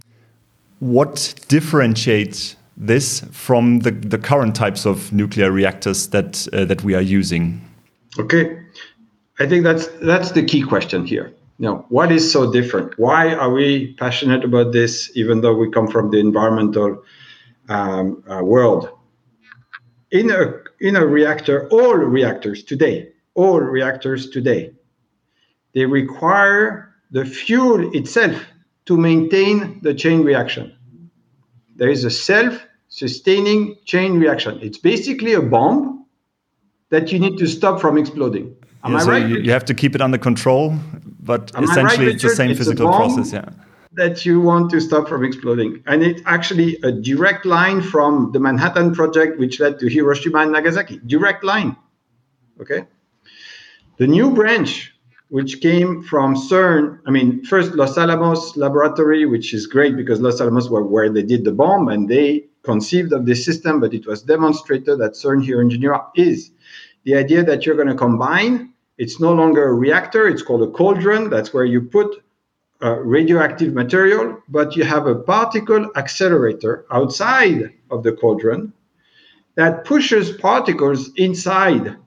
what 0.79 1.35
differentiates 1.47 2.55
this 2.77 3.21
from 3.31 3.79
the, 3.79 3.91
the 3.91 4.17
current 4.17 4.55
types 4.55 4.85
of 4.85 5.11
nuclear 5.13 5.51
reactors 5.51 6.07
that 6.07 6.47
uh, 6.53 6.65
that 6.65 6.83
we 6.83 6.95
are 6.95 7.01
using? 7.01 7.61
Okay, 8.19 8.59
I 9.39 9.47
think 9.47 9.63
that's 9.63 9.87
that's 10.01 10.31
the 10.31 10.43
key 10.43 10.63
question 10.63 11.05
here. 11.05 11.33
Now, 11.59 11.85
what 11.89 12.11
is 12.11 12.31
so 12.31 12.51
different? 12.51 12.97
Why 12.97 13.33
are 13.33 13.51
we 13.51 13.93
passionate 13.93 14.43
about 14.43 14.73
this, 14.73 15.11
even 15.15 15.41
though 15.41 15.55
we 15.55 15.69
come 15.69 15.87
from 15.87 16.09
the 16.09 16.19
environmental 16.19 17.03
um, 17.69 18.23
uh, 18.29 18.43
world? 18.43 18.89
In 20.11 20.31
a 20.31 20.53
in 20.79 20.95
a 20.95 21.05
reactor, 21.05 21.67
all 21.69 21.95
reactors 21.95 22.63
today, 22.63 23.09
all 23.35 23.59
reactors 23.59 24.29
today, 24.29 24.73
they 25.73 25.85
require 25.85 26.93
the 27.11 27.25
fuel 27.25 27.95
itself 27.95 28.43
to 28.85 28.97
maintain 28.97 29.79
the 29.81 29.93
chain 29.93 30.23
reaction 30.23 30.75
there 31.75 31.89
is 31.89 32.03
a 32.03 32.11
self-sustaining 32.11 33.77
chain 33.85 34.19
reaction. 34.19 34.59
It's 34.61 34.77
basically 34.77 35.33
a 35.33 35.41
bomb 35.41 36.05
that 36.89 37.11
you 37.11 37.19
need 37.19 37.37
to 37.37 37.47
stop 37.47 37.81
from 37.81 37.97
exploding. 37.97 38.55
Am 38.83 38.91
yeah, 38.91 38.97
I 38.97 39.01
so 39.01 39.11
right? 39.11 39.27
You, 39.27 39.37
you, 39.37 39.51
have 39.51 39.65
to 39.65 39.73
keep 39.73 39.95
it 39.95 40.01
under 40.01 40.17
control, 40.17 40.75
but 41.19 41.55
Am 41.55 41.63
essentially 41.63 42.05
right, 42.05 42.15
it's 42.15 42.23
the 42.23 42.29
same 42.29 42.51
it's 42.51 42.59
physical 42.59 42.87
process. 42.87 43.33
Yeah. 43.33 43.49
That 43.93 44.25
you 44.25 44.41
want 44.41 44.71
to 44.71 44.81
stop 44.81 45.07
from 45.07 45.23
exploding. 45.23 45.83
And 45.85 46.03
it's 46.03 46.21
actually 46.25 46.77
a 46.83 46.91
direct 46.91 47.45
line 47.45 47.81
from 47.81 48.31
the 48.31 48.39
Manhattan 48.39 48.93
Project, 48.93 49.39
which 49.39 49.59
led 49.59 49.79
to 49.79 49.87
Hiroshima 49.87 50.39
and 50.39 50.51
Nagasaki. 50.51 50.99
Direct 51.05 51.43
line. 51.43 51.75
Okay. 52.59 52.85
The 53.97 54.07
new 54.07 54.31
branch 54.31 54.92
which 55.33 55.61
came 55.61 56.03
from 56.03 56.35
CERN. 56.35 56.99
I 57.07 57.09
mean, 57.09 57.43
first 57.43 57.73
Los 57.73 57.97
Alamos 57.97 58.55
Laboratory, 58.55 59.25
which 59.25 59.51
is 59.51 59.65
great 59.65 59.97
because 59.97 60.21
Los 60.21 60.39
Alamos 60.39 60.69
were 60.69 60.83
where 60.83 61.09
they 61.09 61.23
did 61.23 61.43
the 61.43 61.51
bomb 61.51 61.87
and 61.87 62.07
they 62.07 62.45
conceived 62.61 63.11
of 63.13 63.25
this 63.25 63.43
system, 63.43 63.79
but 63.79 63.95
it 63.95 64.05
was 64.05 64.21
demonstrated 64.21 64.99
that 64.99 65.13
CERN 65.13 65.43
here 65.43 65.59
in 65.59 65.71
Geneva 65.71 66.05
is 66.15 66.51
the 67.03 67.15
idea 67.15 67.43
that 67.43 67.65
you're 67.65 67.75
going 67.75 67.87
to 67.87 67.95
combine. 67.95 68.73
It's 68.99 69.19
no 69.19 69.33
longer 69.33 69.69
a 69.69 69.73
reactor, 69.73 70.27
it's 70.27 70.43
called 70.43 70.61
a 70.61 70.71
cauldron. 70.71 71.31
That's 71.31 71.51
where 71.51 71.65
you 71.65 71.81
put 71.81 72.23
uh, 72.83 72.99
radioactive 72.99 73.73
material, 73.73 74.39
but 74.49 74.75
you 74.75 74.83
have 74.83 75.07
a 75.07 75.15
particle 75.15 75.89
accelerator 75.95 76.85
outside 76.91 77.73
of 77.89 78.03
the 78.03 78.11
cauldron 78.11 78.71
that 79.55 79.83
pushes 79.83 80.31
particles 80.31 81.09
inside 81.15 81.97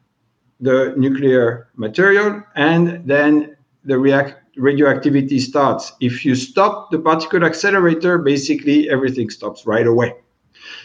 the 0.60 0.94
nuclear 0.96 1.68
material, 1.76 2.42
and 2.54 3.02
then 3.06 3.56
the 3.84 3.98
react 3.98 4.36
radioactivity 4.56 5.38
starts. 5.38 5.92
If 6.00 6.25
you 6.25 6.34
stop 6.34 6.90
the 6.90 6.98
particle 6.98 7.44
accelerator, 7.44 8.18
basically 8.18 8.88
everything 8.88 9.28
stops 9.28 9.66
right 9.66 9.86
away. 9.86 10.14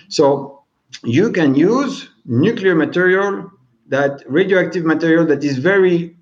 So 0.09 0.63
you 1.03 1.31
can 1.31 1.55
use 1.55 2.09
nuclear 2.25 2.75
material, 2.75 3.49
that 3.87 4.23
radioactive 4.27 4.83
material 4.85 5.25
that 5.27 5.43
is 5.43 5.57
very 5.57 6.15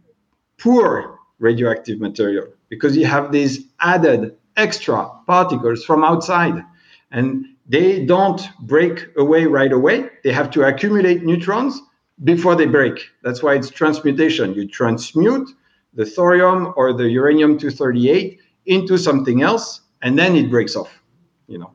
poor 0.60 1.18
radioactive 1.40 2.00
material, 2.00 2.48
because 2.70 2.96
you 2.96 3.06
have 3.06 3.32
these 3.32 3.66
added 3.80 4.36
extra 4.56 5.10
particles 5.26 5.84
from 5.84 6.04
outside. 6.04 6.64
And 7.12 7.46
they 7.68 8.06
don't 8.06 8.42
break 8.62 9.08
away 9.18 9.46
right 9.46 9.72
away. 9.72 10.10
They 10.24 10.32
have 10.32 10.52
to 10.52 10.68
accumulate 10.68 11.24
neutrons 11.24 11.82
before 12.24 12.56
they 12.56 12.66
break. 12.66 13.10
That's 13.24 13.42
why 13.42 13.56
it's 13.56 13.70
transmutation. 13.70 14.54
You 14.54 14.68
transmute 14.68 15.50
the 15.94 16.06
thorium 16.06 16.74
or 16.76 16.94
the 16.94 17.10
uranium 17.10 17.58
238 17.58 18.40
into 18.66 18.98
something 18.98 19.42
else, 19.42 19.82
and 20.02 20.18
then 20.18 20.36
it 20.36 20.50
breaks 20.50 20.76
off. 20.76 21.02
You 21.48 21.58
know, 21.60 21.72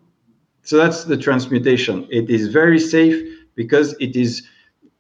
so 0.63 0.77
that's 0.77 1.05
the 1.05 1.17
transmutation. 1.17 2.07
It 2.11 2.31
is 2.31 2.49
very 2.49 2.79
safe 2.79 3.23
because 3.55 3.95
it 4.01 4.17
is 4.17 4.47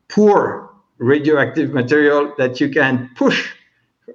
poor 0.09 0.71
radioactive 0.99 1.73
material 1.73 2.33
that 2.39 2.61
you 2.61 2.69
can 2.69 3.11
push 3.17 3.53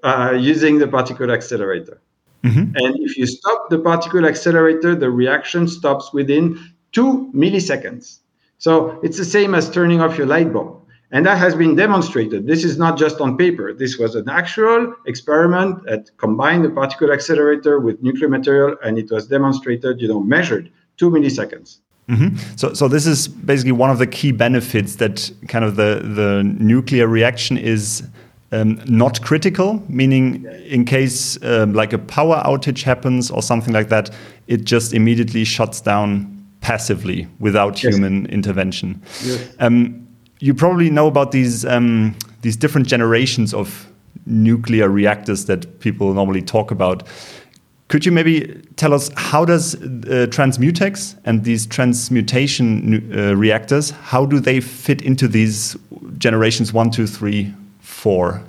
uh, 0.04 0.36
using 0.40 0.80
the 0.80 0.88
particle 0.88 1.32
accelerator. 1.32 2.02
Mm-hmm. 2.44 2.76
And 2.76 2.96
if 3.00 3.18
you 3.18 3.28
stop 3.28 3.70
the 3.70 3.80
particle 3.80 4.26
accelerator, 4.26 4.96
the 4.96 5.10
reaction 5.10 5.68
stops 5.68 6.14
within 6.14 6.58
two 6.92 7.30
milliseconds. 7.34 8.20
So 8.58 9.00
it's 9.04 9.18
the 9.18 9.26
same 9.26 9.54
as 9.56 9.70
turning 9.70 10.02
off 10.02 10.18
your 10.18 10.28
light 10.28 10.52
bulb. 10.54 10.79
And 11.12 11.26
that 11.26 11.40
has 11.40 11.56
been 11.56 11.76
demonstrated. 11.76 12.46
This 12.46 12.64
is 12.64 12.78
not 12.78 12.98
just 12.98 13.20
on 13.20 13.36
paper. 13.36 13.74
This 13.74 13.98
was 13.98 14.14
an 14.14 14.30
actual 14.30 14.94
experiment 15.08 15.84
that 15.86 16.16
combined 16.18 16.64
the 16.64 16.70
particle 16.70 17.12
accelerator 17.12 17.80
with 17.80 18.02
nuclear 18.04 18.30
material, 18.30 18.76
and 18.84 18.98
it 18.98 19.10
was 19.10 19.28
demonstrated, 19.28 20.02
you 20.02 20.08
know, 20.08 20.20
measured 20.20 20.72
two 20.98 21.10
milliseconds. 21.10 21.80
Mm-hmm. 22.10 22.38
So, 22.56 22.74
so 22.74 22.88
this 22.88 23.06
is 23.06 23.28
basically 23.28 23.72
one 23.72 23.90
of 23.90 24.00
the 24.00 24.08
key 24.08 24.32
benefits 24.32 24.96
that 24.96 25.32
kind 25.48 25.64
of 25.64 25.76
the 25.76 26.02
the 26.04 26.44
nuclear 26.44 27.08
reaction 27.08 27.58
is 27.58 28.04
um, 28.52 28.82
not 28.88 29.22
critical, 29.22 29.84
meaning 29.88 30.46
in 30.66 30.86
case 30.86 31.42
um, 31.44 31.74
like 31.74 31.94
a 31.94 32.00
power 32.00 32.42
outage 32.46 32.84
happens 32.84 33.30
or 33.30 33.44
something 33.44 33.74
like 33.74 33.90
that, 33.90 34.10
it 34.48 34.64
just 34.64 34.94
immediately 34.94 35.44
shuts 35.44 35.82
down 35.82 36.36
passively 36.62 37.28
without 37.40 37.82
yes. 37.84 37.94
human 37.94 38.26
intervention. 38.28 39.02
Yes. 39.24 39.56
Um, 39.60 40.08
you 40.40 40.54
probably 40.54 40.90
know 40.90 41.08
about 41.08 41.32
these 41.32 41.66
um, 41.66 42.16
these 42.42 42.56
different 42.56 42.88
generations 42.88 43.54
of 43.54 43.88
nuclear 44.26 44.90
reactors 44.90 45.46
that 45.46 45.80
people 45.80 46.14
normally 46.14 46.42
talk 46.42 46.72
about. 46.72 47.04
Could 47.90 48.06
you 48.06 48.12
maybe 48.12 48.62
tell 48.76 48.94
us 48.94 49.10
how 49.16 49.46
does 49.46 49.76
uh, 49.76 50.28
Transmutex 50.30 51.18
and 51.26 51.44
these 51.44 51.66
transmutation 51.66 53.12
uh, 53.12 53.36
reactors 53.36 53.90
how 53.90 54.28
do 54.28 54.40
they 54.40 54.62
fit 54.62 55.02
into 55.02 55.28
these 55.28 55.76
generations 56.20 56.72
one, 56.72 56.92
two, 56.92 57.08
three, 57.08 57.52
four? 57.80 58.44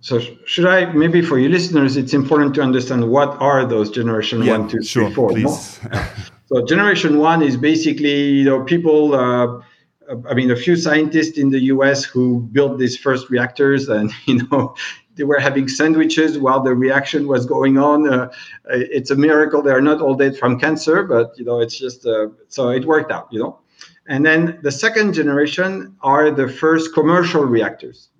So 0.00 0.20
should 0.44 0.66
I 0.66 0.92
maybe 0.92 1.22
for 1.22 1.38
you 1.38 1.48
listeners, 1.48 1.96
it's 1.96 2.14
important 2.14 2.54
to 2.56 2.62
understand 2.62 3.08
what 3.08 3.40
are 3.40 3.64
those 3.64 3.90
generation 3.90 4.42
yeah, 4.42 4.58
one, 4.58 4.68
two, 4.68 4.82
sure, 4.82 5.06
three, 5.06 5.14
four. 5.14 5.30
Please. 5.30 5.80
so 6.46 6.64
generation 6.66 7.18
one 7.18 7.42
is 7.42 7.56
basically 7.56 8.30
you 8.38 8.44
know 8.44 8.64
people. 8.64 9.14
Uh, 9.14 9.62
I 10.28 10.34
mean, 10.34 10.50
a 10.50 10.56
few 10.56 10.76
scientists 10.76 11.38
in 11.38 11.50
the 11.50 11.60
U.S. 11.74 12.04
who 12.04 12.40
built 12.52 12.78
these 12.78 12.96
first 12.96 13.28
reactors, 13.30 13.88
and 13.88 14.12
you 14.26 14.46
know, 14.48 14.74
they 15.16 15.24
were 15.24 15.38
having 15.38 15.68
sandwiches 15.68 16.38
while 16.38 16.62
the 16.62 16.74
reaction 16.74 17.26
was 17.26 17.46
going 17.46 17.78
on. 17.78 18.08
Uh, 18.08 18.28
it's 18.66 19.10
a 19.10 19.16
miracle 19.16 19.62
they 19.62 19.72
are 19.72 19.80
not 19.80 20.00
all 20.00 20.14
dead 20.14 20.36
from 20.36 20.58
cancer, 20.60 21.02
but 21.02 21.32
you 21.38 21.44
know, 21.44 21.60
it's 21.60 21.78
just 21.78 22.06
uh, 22.06 22.28
so 22.48 22.68
it 22.68 22.84
worked 22.84 23.10
out, 23.10 23.28
you 23.30 23.40
know. 23.40 23.58
And 24.08 24.24
then 24.24 24.60
the 24.62 24.70
second 24.70 25.14
generation 25.14 25.96
are 26.00 26.30
the 26.30 26.48
first 26.48 26.94
commercial 26.94 27.44
reactors. 27.44 28.10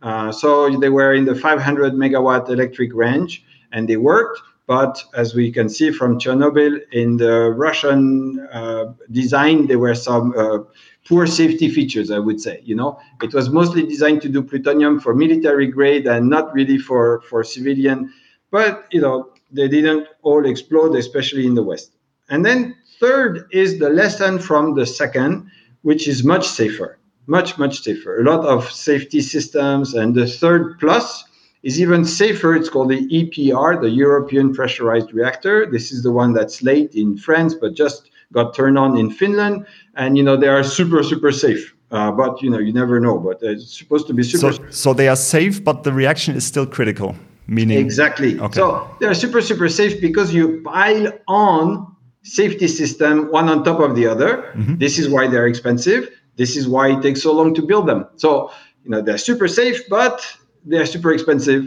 Uh, 0.00 0.32
so 0.32 0.70
they 0.78 0.90
were 0.90 1.14
in 1.14 1.24
the 1.24 1.34
500 1.34 1.92
megawatt 1.94 2.48
electric 2.48 2.94
range, 2.94 3.44
and 3.72 3.88
they 3.88 3.96
worked. 3.96 4.40
But 4.66 5.02
as 5.14 5.34
we 5.34 5.52
can 5.52 5.68
see 5.68 5.90
from 5.90 6.18
Chernobyl, 6.18 6.80
in 6.92 7.18
the 7.18 7.50
Russian 7.50 8.40
uh, 8.50 8.94
design, 9.10 9.66
there 9.66 9.78
were 9.78 9.94
some 9.94 10.32
uh, 10.36 10.60
poor 11.06 11.26
safety 11.26 11.68
features, 11.68 12.10
I 12.10 12.18
would 12.18 12.40
say. 12.40 12.60
You 12.64 12.74
know, 12.74 12.98
it 13.22 13.34
was 13.34 13.50
mostly 13.50 13.86
designed 13.86 14.22
to 14.22 14.28
do 14.28 14.42
plutonium 14.42 15.00
for 15.00 15.14
military 15.14 15.66
grade 15.66 16.06
and 16.06 16.28
not 16.28 16.52
really 16.54 16.78
for 16.78 17.20
for 17.22 17.44
civilian. 17.44 18.12
But 18.50 18.86
you 18.90 19.00
know, 19.00 19.30
they 19.52 19.68
didn't 19.68 20.08
all 20.22 20.46
explode, 20.46 20.94
especially 20.96 21.46
in 21.46 21.54
the 21.54 21.62
West. 21.62 21.92
And 22.28 22.44
then 22.44 22.76
third 23.00 23.46
is 23.50 23.78
the 23.78 23.90
lesson 23.90 24.38
from 24.38 24.74
the 24.74 24.86
second, 24.86 25.50
which 25.82 26.08
is 26.08 26.24
much 26.24 26.48
safer, 26.48 26.98
much 27.26 27.58
much 27.58 27.82
safer. 27.82 28.20
A 28.20 28.24
lot 28.24 28.44
of 28.44 28.70
safety 28.70 29.20
systems, 29.20 29.94
and 29.94 30.14
the 30.14 30.26
third 30.26 30.78
plus 30.80 31.24
is 31.62 31.80
even 31.80 32.04
safer. 32.04 32.54
It's 32.54 32.68
called 32.68 32.90
the 32.90 33.06
EPR, 33.08 33.80
the 33.80 33.90
European 33.90 34.54
Pressurized 34.54 35.12
Reactor. 35.12 35.66
This 35.70 35.92
is 35.92 36.02
the 36.02 36.12
one 36.12 36.32
that's 36.32 36.62
late 36.62 36.94
in 36.94 37.16
France, 37.16 37.54
but 37.54 37.74
just 37.74 38.10
got 38.34 38.54
turned 38.54 38.76
on 38.76 38.98
in 38.98 39.10
Finland, 39.10 39.64
and 39.94 40.18
you 40.18 40.22
know 40.22 40.36
they 40.36 40.48
are 40.48 40.62
super 40.62 41.02
super 41.02 41.32
safe. 41.32 41.74
Uh, 41.90 42.10
but 42.10 42.42
you 42.42 42.50
know 42.50 42.58
you 42.58 42.72
never 42.72 43.00
know. 43.00 43.16
But 43.18 43.38
it's 43.42 43.78
supposed 43.78 44.06
to 44.08 44.14
be 44.14 44.22
super. 44.22 44.52
So, 44.52 44.70
so 44.70 44.94
they 44.94 45.08
are 45.08 45.16
safe, 45.16 45.62
but 45.62 45.84
the 45.84 45.92
reaction 45.92 46.36
is 46.36 46.44
still 46.44 46.66
critical. 46.66 47.14
Meaning 47.46 47.78
exactly. 47.78 48.40
Okay. 48.40 48.58
So 48.60 48.88
they 49.00 49.06
are 49.06 49.14
super 49.14 49.40
super 49.40 49.68
safe 49.68 50.00
because 50.00 50.34
you 50.34 50.62
pile 50.64 51.12
on 51.28 51.94
safety 52.22 52.68
system 52.68 53.30
one 53.30 53.48
on 53.48 53.64
top 53.64 53.80
of 53.80 53.94
the 53.94 54.06
other. 54.06 54.30
Mm-hmm. 54.56 54.76
This 54.78 54.98
is 54.98 55.08
why 55.08 55.28
they're 55.28 55.46
expensive. 55.46 56.10
This 56.36 56.56
is 56.56 56.66
why 56.66 56.88
it 56.94 57.02
takes 57.02 57.22
so 57.22 57.32
long 57.32 57.54
to 57.54 57.62
build 57.62 57.86
them. 57.86 58.06
So 58.16 58.50
you 58.84 58.90
know 58.90 59.00
they're 59.00 59.24
super 59.30 59.48
safe, 59.48 59.78
but 59.88 60.16
they're 60.64 60.86
super 60.86 61.12
expensive. 61.12 61.62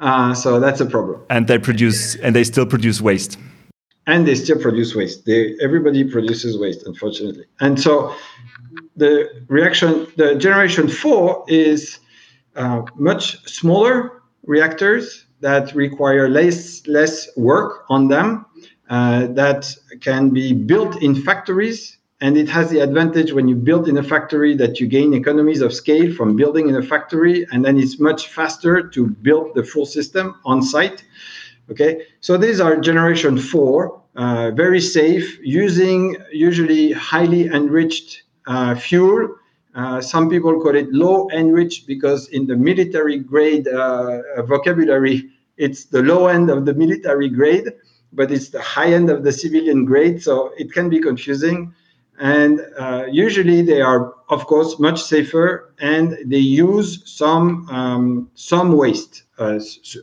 Uh, 0.00 0.34
so 0.34 0.58
that's 0.58 0.80
a 0.80 0.86
problem. 0.86 1.22
And 1.30 1.46
they 1.46 1.58
produce 1.58 2.16
and 2.16 2.34
they 2.34 2.44
still 2.44 2.66
produce 2.66 3.00
waste 3.00 3.38
and 4.10 4.26
they 4.26 4.34
still 4.34 4.58
produce 4.58 4.94
waste. 4.94 5.24
They, 5.24 5.56
everybody 5.62 6.02
produces 6.04 6.58
waste, 6.58 6.86
unfortunately. 6.86 7.46
And 7.60 7.80
so 7.80 8.14
the 8.96 9.12
reaction, 9.48 10.06
the 10.16 10.34
generation 10.34 10.88
four 10.88 11.44
is 11.48 12.00
uh, 12.56 12.82
much 12.96 13.24
smaller 13.48 14.22
reactors 14.44 15.26
that 15.40 15.74
require 15.74 16.28
less 16.28 16.86
less 16.86 17.14
work 17.36 17.84
on 17.88 18.08
them, 18.08 18.44
uh, 18.90 19.28
that 19.28 19.74
can 20.00 20.30
be 20.30 20.52
built 20.52 21.00
in 21.02 21.14
factories. 21.14 21.96
And 22.22 22.36
it 22.36 22.50
has 22.50 22.68
the 22.68 22.80
advantage 22.80 23.32
when 23.32 23.48
you 23.48 23.56
build 23.56 23.88
in 23.88 23.96
a 23.96 24.02
factory 24.02 24.54
that 24.56 24.78
you 24.78 24.86
gain 24.86 25.14
economies 25.14 25.62
of 25.62 25.72
scale 25.72 26.12
from 26.12 26.36
building 26.36 26.68
in 26.68 26.74
a 26.76 26.82
factory, 26.82 27.46
and 27.50 27.64
then 27.64 27.78
it's 27.78 27.98
much 27.98 28.28
faster 28.28 28.86
to 28.88 29.06
build 29.06 29.54
the 29.54 29.64
full 29.64 29.86
system 29.86 30.34
on 30.44 30.60
site. 30.60 31.02
Okay, 31.70 32.02
so 32.20 32.36
these 32.36 32.60
are 32.60 32.76
generation 32.76 33.38
four, 33.38 33.99
uh, 34.16 34.50
very 34.50 34.80
safe, 34.80 35.38
using 35.42 36.16
usually 36.32 36.92
highly 36.92 37.46
enriched 37.46 38.24
uh, 38.46 38.74
fuel. 38.74 39.36
Uh, 39.74 40.00
some 40.00 40.28
people 40.28 40.60
call 40.60 40.74
it 40.74 40.92
low 40.92 41.28
enriched 41.30 41.86
because 41.86 42.28
in 42.28 42.46
the 42.46 42.56
military 42.56 43.18
grade 43.18 43.68
uh, 43.68 44.42
vocabulary, 44.42 45.30
it's 45.56 45.84
the 45.84 46.02
low 46.02 46.26
end 46.26 46.50
of 46.50 46.64
the 46.64 46.74
military 46.74 47.28
grade, 47.28 47.72
but 48.12 48.32
it's 48.32 48.48
the 48.48 48.60
high 48.60 48.92
end 48.92 49.10
of 49.10 49.22
the 49.22 49.30
civilian 49.30 49.84
grade, 49.84 50.20
so 50.22 50.52
it 50.58 50.72
can 50.72 50.88
be 50.88 50.98
confusing. 50.98 51.72
And 52.18 52.60
uh, 52.78 53.06
usually 53.10 53.62
they 53.62 53.80
are, 53.80 54.12
of 54.28 54.46
course, 54.46 54.78
much 54.78 55.00
safer, 55.02 55.72
and 55.78 56.18
they 56.26 56.38
use 56.38 57.02
some 57.08 57.68
um, 57.70 58.30
some 58.34 58.76
waste, 58.76 59.22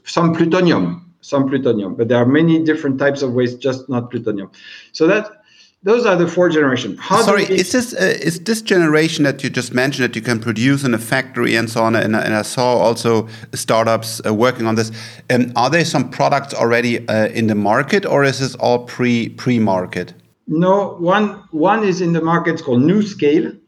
some 0.06 0.34
plutonium 0.34 1.07
some 1.28 1.48
plutonium, 1.50 1.96
but 1.96 2.08
there 2.08 2.18
are 2.18 2.26
many 2.26 2.64
different 2.64 2.98
types 3.00 3.22
of 3.22 3.34
waste, 3.34 3.60
just 3.60 3.90
not 3.90 4.10
plutonium. 4.10 4.50
So 4.94 5.08
that 5.08 5.44
those 5.84 6.06
are 6.06 6.16
the 6.16 6.28
four 6.28 6.50
generation. 6.50 6.98
How 6.98 7.22
Sorry, 7.22 7.44
is 7.44 7.72
this 7.72 7.94
uh, 7.94 8.28
is 8.30 8.40
this 8.40 8.62
generation 8.62 9.24
that 9.26 9.44
you 9.44 9.50
just 9.50 9.74
mentioned 9.74 10.04
that 10.06 10.16
you 10.16 10.22
can 10.22 10.40
produce 10.40 10.84
in 10.84 10.94
a 10.94 10.98
factory 10.98 11.56
and 11.56 11.70
so 11.70 11.84
on? 11.84 11.96
And, 11.96 12.16
and 12.16 12.34
I 12.34 12.42
saw 12.42 12.78
also 12.78 13.28
startups 13.54 14.22
uh, 14.26 14.34
working 14.34 14.66
on 14.66 14.76
this. 14.76 14.92
Um, 15.30 15.52
are 15.56 15.70
there 15.70 15.86
some 15.86 16.10
products 16.10 16.54
already 16.54 17.08
uh, 17.08 17.28
in 17.28 17.48
the 17.48 17.56
market, 17.56 18.06
or 18.06 18.24
is 18.24 18.40
this 18.40 18.56
all 18.56 18.86
pre 18.86 19.30
pre 19.30 19.60
market? 19.60 20.14
No, 20.48 20.96
one 21.00 21.44
one 21.52 21.84
is 21.84 22.02
in 22.02 22.14
the 22.14 22.22
market. 22.22 22.54
It's 22.54 22.62
called 22.62 22.82
NuScale, 22.82 23.60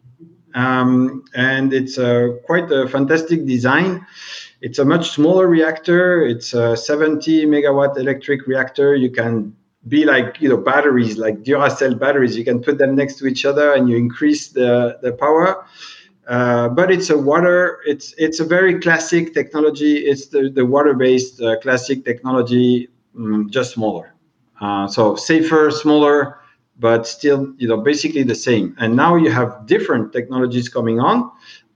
um, 0.56 1.24
and 1.36 1.74
it's 1.74 1.98
a 1.98 2.40
quite 2.46 2.72
a 2.72 2.88
fantastic 2.88 3.46
design. 3.46 4.06
It's 4.62 4.80
a 4.80 4.86
much 4.86 5.12
smaller 5.12 5.48
reactor. 5.48 6.22
It's 6.24 6.54
a 6.54 6.76
70 6.76 7.46
megawatt 7.46 7.98
electric 7.98 8.46
reactor. 8.46 8.96
You 8.96 9.10
can 9.10 9.56
be 9.88 10.06
like 10.06 10.42
you 10.42 10.50
know 10.50 10.58
batteries, 10.58 11.18
like 11.18 11.44
Duracell 11.44 11.98
batteries. 11.98 12.36
You 12.38 12.44
can 12.44 12.62
put 12.62 12.78
them 12.78 12.96
next 12.96 13.16
to 13.20 13.28
each 13.28 13.46
other, 13.46 13.74
and 13.74 13.90
you 13.90 13.96
increase 13.96 14.50
the 14.50 15.00
the 15.02 15.14
power. 15.14 15.66
Uh, 16.28 16.70
but 16.70 16.92
it's 16.92 17.10
a 17.10 17.18
water. 17.18 17.80
It's 17.86 18.14
it's 18.18 18.40
a 18.40 18.46
very 18.46 18.80
classic 18.80 19.34
technology. 19.34 19.98
It's 19.98 20.28
the, 20.28 20.52
the 20.54 20.66
water-based 20.66 21.42
uh, 21.42 21.60
classic 21.60 22.06
technology, 22.06 22.90
um, 23.18 23.50
just 23.50 23.74
smaller. 23.74 24.14
Uh, 24.62 24.88
so 24.88 25.16
safer, 25.16 25.72
smaller, 25.72 26.40
but 26.80 27.08
still, 27.08 27.54
you 27.58 27.68
know, 27.68 27.78
basically 27.78 28.24
the 28.24 28.36
same. 28.36 28.76
And 28.80 28.96
now 28.96 29.16
you 29.16 29.32
have 29.32 29.66
different 29.66 30.12
technologies 30.14 30.70
coming 30.70 31.00
on, 31.00 31.32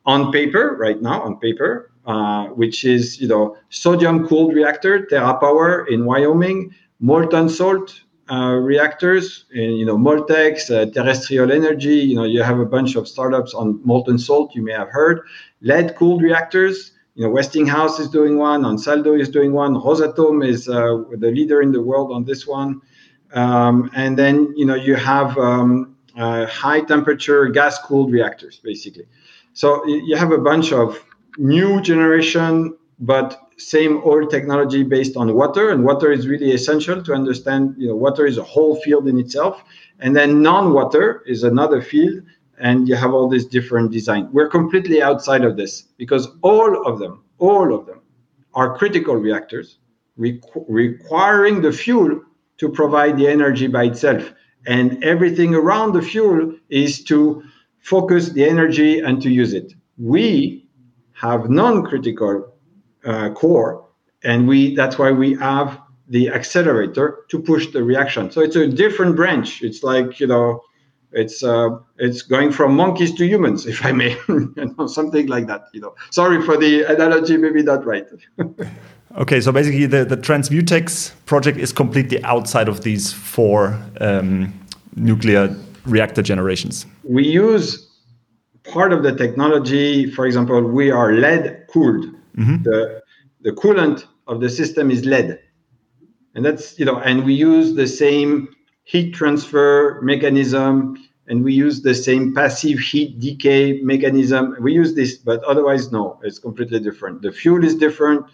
on 0.06 0.32
paper 0.32 0.76
right 0.80 1.02
now 1.02 1.22
on 1.22 1.40
paper, 1.40 1.92
uh, 2.06 2.48
which 2.48 2.84
is 2.86 3.20
you 3.20 3.28
know 3.28 3.58
sodium 3.70 4.28
cooled 4.28 4.54
reactor, 4.54 5.00
TerraPower 5.00 5.88
in 5.90 6.06
Wyoming, 6.06 6.74
molten 7.00 7.50
salt 7.50 8.02
uh, 8.32 8.56
reactors, 8.56 9.46
and 9.52 9.78
you 9.78 9.86
know 9.86 9.98
Moltex, 9.98 10.70
uh, 10.72 10.90
Terrestrial 10.92 11.52
Energy. 11.52 11.96
You 11.96 12.16
know 12.16 12.24
you 12.24 12.42
have 12.44 12.60
a 12.60 12.66
bunch 12.66 12.96
of 12.96 13.08
startups 13.08 13.54
on 13.54 13.80
molten 13.84 14.18
salt. 14.18 14.56
You 14.56 14.64
may 14.64 14.74
have 14.74 14.90
heard 14.90 15.22
lead 15.62 15.96
cooled 15.96 16.22
reactors. 16.22 16.92
You 17.16 17.26
know 17.26 17.30
Westinghouse 17.32 18.00
is 18.00 18.10
doing 18.10 18.38
one. 18.38 18.64
Ansaldo 18.64 19.20
is 19.20 19.30
doing 19.30 19.54
one. 19.54 19.76
Rosatom 19.76 20.46
is 20.46 20.68
uh, 20.68 21.04
the 21.12 21.32
leader 21.32 21.62
in 21.62 21.72
the 21.72 21.82
world 21.82 22.12
on 22.12 22.26
this 22.26 22.48
one. 22.48 22.82
Um, 23.34 23.90
and 23.96 24.18
then 24.18 24.54
you 24.56 24.66
know 24.66 24.76
you 24.76 24.96
have 24.96 25.38
um, 25.38 25.96
uh, 26.18 26.46
high 26.46 26.82
temperature 26.82 27.48
gas 27.48 27.80
cooled 27.80 28.12
reactors 28.12 28.60
basically. 28.64 29.06
So 29.54 29.86
you 29.86 30.16
have 30.16 30.32
a 30.32 30.38
bunch 30.38 30.72
of 30.72 31.04
new 31.38 31.82
generation 31.82 32.76
but 33.00 33.40
same 33.58 34.02
old 34.04 34.30
technology 34.30 34.84
based 34.84 35.16
on 35.18 35.34
water 35.34 35.70
and 35.70 35.84
water 35.84 36.12
is 36.12 36.28
really 36.28 36.52
essential 36.52 37.02
to 37.04 37.14
understand 37.14 37.76
you 37.78 37.88
know 37.88 37.96
water 37.96 38.26
is 38.26 38.38
a 38.38 38.44
whole 38.44 38.76
field 38.82 39.08
in 39.08 39.18
itself 39.20 39.64
and 40.00 40.16
then 40.16 40.42
non-water 40.42 41.24
is 41.26 41.44
another 41.44 41.82
field 41.82 42.22
and 42.60 42.88
you 42.88 42.96
have 42.96 43.14
all 43.14 43.28
this 43.28 43.46
different 43.46 43.92
design. 43.92 44.30
We're 44.32 44.50
completely 44.50 45.02
outside 45.02 45.44
of 45.44 45.58
this 45.58 45.84
because 45.98 46.28
all 46.42 46.88
of 46.88 47.00
them 47.00 47.24
all 47.40 47.74
of 47.74 47.86
them 47.86 48.02
are 48.54 48.78
critical 48.78 49.16
reactors 49.16 49.80
requ- 50.18 50.66
requiring 50.68 51.62
the 51.62 51.72
fuel 51.72 52.22
to 52.58 52.70
provide 52.70 53.18
the 53.18 53.28
energy 53.28 53.68
by 53.68 53.86
itself. 53.86 54.34
And 54.66 55.04
everything 55.04 55.56
around 55.56 55.94
the 55.94 56.02
fuel 56.02 56.56
is 56.70 57.04
to 57.06 57.44
focus 57.80 58.30
the 58.30 58.46
energy 58.46 59.00
and 59.00 59.22
to 59.22 59.30
use 59.30 59.54
it. 59.54 59.74
We 59.98 60.63
have 61.14 61.50
non-critical 61.50 62.54
uh, 63.06 63.30
core, 63.32 63.86
and 64.24 64.48
we 64.48 64.76
that's 64.76 64.98
why 64.98 65.12
we 65.12 65.36
have 65.36 65.80
the 66.08 66.30
accelerator 66.30 67.20
to 67.30 67.40
push 67.40 67.68
the 67.72 67.84
reaction. 67.84 68.32
So 68.32 68.42
it's 68.42 68.56
a 68.56 68.68
different 68.68 69.16
branch. 69.16 69.62
It's 69.62 69.84
like 69.84 70.20
you 70.20 70.28
know, 70.28 70.62
it's 71.12 71.44
uh, 71.44 71.70
it's 71.98 72.22
going 72.22 72.52
from 72.52 72.76
monkeys 72.76 73.14
to 73.16 73.26
humans, 73.26 73.66
if 73.74 73.86
I 73.86 73.92
may, 73.92 74.18
you 74.28 74.76
know, 74.78 74.88
something 74.88 75.28
like 75.28 75.48
that. 75.48 75.66
You 75.74 75.82
know, 75.82 75.96
sorry 76.10 76.42
for 76.42 76.58
the 76.58 76.84
analogy, 76.84 77.38
maybe 77.38 77.64
not 77.64 77.86
right. 77.86 78.06
okay, 79.18 79.42
so 79.42 79.52
basically, 79.52 79.86
the 79.86 80.06
the 80.06 80.18
Transmutex 80.18 81.14
project 81.26 81.58
is 81.58 81.72
completely 81.72 82.24
outside 82.24 82.68
of 82.68 82.82
these 82.82 83.14
four 83.14 83.80
um, 84.02 84.54
nuclear 84.96 85.56
reactor 85.86 86.22
generations. 86.22 86.86
We 87.04 87.28
use 87.28 87.88
part 88.64 88.94
of 88.94 89.04
the 89.04 89.16
technology. 89.16 90.10
For 90.10 90.26
example, 90.26 90.62
we 90.62 90.92
are 90.92 91.14
lead 91.14 91.66
cooled. 91.70 92.06
Mm-hmm. 92.38 92.64
The 92.64 93.02
the 93.42 93.52
coolant 93.52 94.06
of 94.28 94.40
the 94.40 94.50
system 94.50 94.90
is 94.90 95.06
lead, 95.06 95.40
and 96.36 96.46
that's 96.46 96.80
you 96.80 96.86
know, 96.86 96.98
and 97.00 97.26
we 97.26 97.34
use 97.34 97.76
the 97.76 97.88
same 97.88 98.50
heat 98.84 99.14
transfer 99.14 100.02
mechanism, 100.02 100.98
and 101.28 101.44
we 101.44 101.54
use 101.54 101.82
the 101.82 101.96
same 101.96 102.34
passive 102.34 102.80
heat 102.80 103.20
decay 103.20 103.82
mechanism. 103.82 104.56
We 104.60 104.74
use 104.74 104.94
this, 104.96 105.18
but 105.18 105.44
otherwise, 105.44 105.92
no, 105.92 106.20
it's 106.24 106.40
completely 106.40 106.80
different. 106.80 107.22
The 107.22 107.32
fuel 107.32 107.64
is 107.64 107.76
different. 107.76 108.26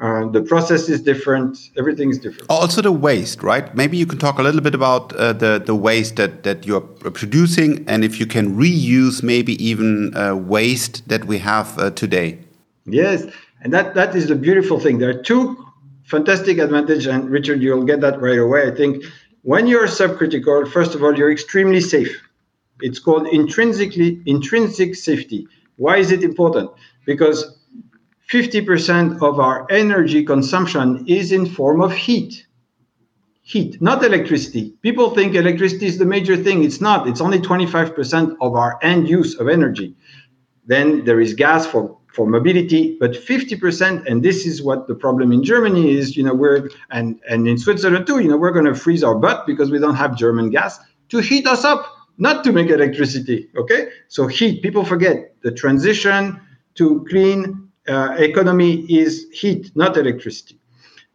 Uh, 0.00 0.26
the 0.28 0.42
process 0.42 0.88
is 0.88 1.00
different. 1.00 1.70
Everything 1.78 2.10
is 2.10 2.18
different. 2.18 2.50
Also, 2.50 2.82
the 2.82 2.90
waste, 2.90 3.42
right? 3.44 3.74
Maybe 3.76 3.96
you 3.96 4.06
can 4.06 4.18
talk 4.18 4.38
a 4.38 4.42
little 4.42 4.60
bit 4.60 4.74
about 4.74 5.14
uh, 5.14 5.32
the 5.32 5.62
the 5.64 5.74
waste 5.74 6.16
that 6.16 6.42
that 6.42 6.66
you're 6.66 6.80
producing, 6.80 7.84
and 7.88 8.04
if 8.04 8.18
you 8.18 8.26
can 8.26 8.56
reuse 8.56 9.22
maybe 9.22 9.52
even 9.64 10.14
uh, 10.16 10.34
waste 10.34 11.08
that 11.08 11.26
we 11.26 11.38
have 11.38 11.78
uh, 11.78 11.90
today. 11.90 12.38
Yes, 12.86 13.24
and 13.64 13.72
that, 13.72 13.94
that 13.94 14.14
is 14.14 14.28
the 14.28 14.34
beautiful 14.34 14.78
thing. 14.78 14.98
There 14.98 15.10
are 15.10 15.22
two 15.22 15.56
fantastic 16.04 16.58
advantages, 16.58 17.06
and 17.06 17.30
Richard, 17.30 17.62
you'll 17.62 17.84
get 17.84 18.00
that 18.02 18.20
right 18.20 18.38
away. 18.38 18.68
I 18.68 18.74
think 18.74 19.02
when 19.42 19.66
you're 19.66 19.86
subcritical, 19.86 20.70
first 20.70 20.94
of 20.94 21.02
all, 21.02 21.16
you're 21.16 21.32
extremely 21.32 21.80
safe. 21.80 22.20
It's 22.80 22.98
called 22.98 23.26
intrinsically 23.28 24.22
intrinsic 24.26 24.94
safety. 24.94 25.48
Why 25.76 25.96
is 25.96 26.12
it 26.12 26.22
important? 26.22 26.70
Because 27.06 27.58
50% 28.30 29.22
of 29.22 29.38
our 29.38 29.66
energy 29.70 30.24
consumption 30.24 31.04
is 31.06 31.32
in 31.32 31.46
form 31.46 31.80
of 31.80 31.92
heat. 31.92 32.46
Heat, 33.42 33.80
not 33.82 34.02
electricity. 34.02 34.74
People 34.80 35.10
think 35.10 35.34
electricity 35.34 35.86
is 35.86 35.98
the 35.98 36.06
major 36.06 36.36
thing. 36.36 36.64
It's 36.64 36.80
not. 36.80 37.06
It's 37.06 37.20
only 37.20 37.38
25% 37.38 38.36
of 38.40 38.54
our 38.54 38.78
end 38.82 39.08
use 39.08 39.38
of 39.38 39.48
energy. 39.48 39.94
Then 40.66 41.04
there 41.04 41.20
is 41.20 41.34
gas 41.34 41.66
for 41.66 41.98
for 42.14 42.28
mobility, 42.28 42.96
but 43.00 43.10
50%, 43.10 44.06
and 44.06 44.22
this 44.22 44.46
is 44.46 44.62
what 44.62 44.86
the 44.86 44.94
problem 44.94 45.32
in 45.32 45.42
Germany 45.42 45.90
is, 45.90 46.16
you 46.16 46.22
know, 46.22 46.32
we're, 46.32 46.70
and, 46.92 47.20
and 47.28 47.48
in 47.48 47.58
Switzerland 47.58 48.06
too, 48.06 48.20
you 48.20 48.28
know, 48.28 48.36
we're 48.36 48.52
going 48.52 48.66
to 48.66 48.74
freeze 48.74 49.02
our 49.02 49.16
butt 49.16 49.44
because 49.48 49.72
we 49.72 49.80
don't 49.80 49.96
have 49.96 50.16
German 50.16 50.48
gas 50.48 50.78
to 51.08 51.18
heat 51.18 51.44
us 51.48 51.64
up, 51.64 51.84
not 52.18 52.44
to 52.44 52.52
make 52.52 52.70
electricity, 52.70 53.48
okay? 53.56 53.88
So 54.06 54.28
heat, 54.28 54.62
people 54.62 54.84
forget 54.84 55.34
the 55.42 55.50
transition 55.50 56.40
to 56.76 57.04
clean 57.10 57.63
uh, 57.88 58.16
economy 58.18 58.84
is 58.90 59.26
heat, 59.32 59.70
not 59.74 59.96
electricity. 59.96 60.58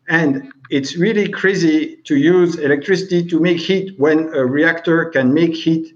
And 0.07 0.51
it's 0.69 0.97
really 0.97 1.29
crazy 1.29 1.97
to 2.05 2.15
use 2.15 2.57
electricity 2.57 3.27
to 3.27 3.39
make 3.39 3.57
heat 3.57 3.93
when 3.97 4.33
a 4.33 4.45
reactor 4.45 5.05
can 5.05 5.33
make 5.33 5.55
heat 5.55 5.95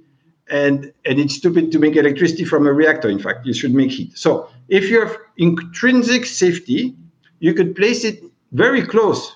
and, 0.50 0.92
and 1.06 1.20
it's 1.20 1.36
stupid 1.36 1.72
to 1.72 1.80
make 1.80 1.96
electricity 1.96 2.46
from 2.46 2.68
a 2.68 2.74
reactor. 2.74 3.10
In 3.10 3.20
fact, 3.20 3.46
you 3.46 3.54
should 3.54 3.74
make 3.74 3.92
heat. 3.92 4.18
So 4.18 4.50
if 4.68 4.90
you 4.90 5.00
have 5.00 5.18
intrinsic 5.38 6.26
safety, 6.26 6.96
you 7.40 7.54
could 7.54 7.76
place 7.76 8.04
it 8.04 8.24
very 8.52 8.86
close 8.86 9.36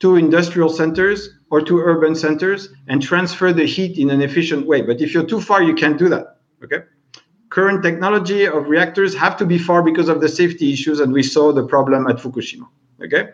to 0.00 0.16
industrial 0.16 0.68
centers 0.68 1.30
or 1.50 1.60
to 1.62 1.78
urban 1.78 2.14
centers 2.14 2.68
and 2.86 3.02
transfer 3.02 3.52
the 3.52 3.66
heat 3.66 3.98
in 3.98 4.10
an 4.10 4.22
efficient 4.22 4.66
way. 4.66 4.80
But 4.80 5.00
if 5.00 5.12
you're 5.12 5.26
too 5.26 5.40
far, 5.40 5.62
you 5.62 5.74
can't 5.74 5.98
do 5.98 6.08
that. 6.08 6.38
Okay. 6.64 6.84
Current 7.50 7.82
technology 7.82 8.46
of 8.46 8.68
reactors 8.68 9.14
have 9.14 9.36
to 9.38 9.46
be 9.46 9.58
far 9.58 9.82
because 9.82 10.08
of 10.08 10.20
the 10.20 10.28
safety 10.28 10.72
issues, 10.72 11.00
and 11.00 11.12
we 11.12 11.22
saw 11.22 11.52
the 11.52 11.66
problem 11.66 12.06
at 12.06 12.16
Fukushima. 12.16 12.68
Okay. 13.02 13.30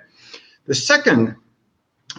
The 0.67 0.75
second 0.75 1.37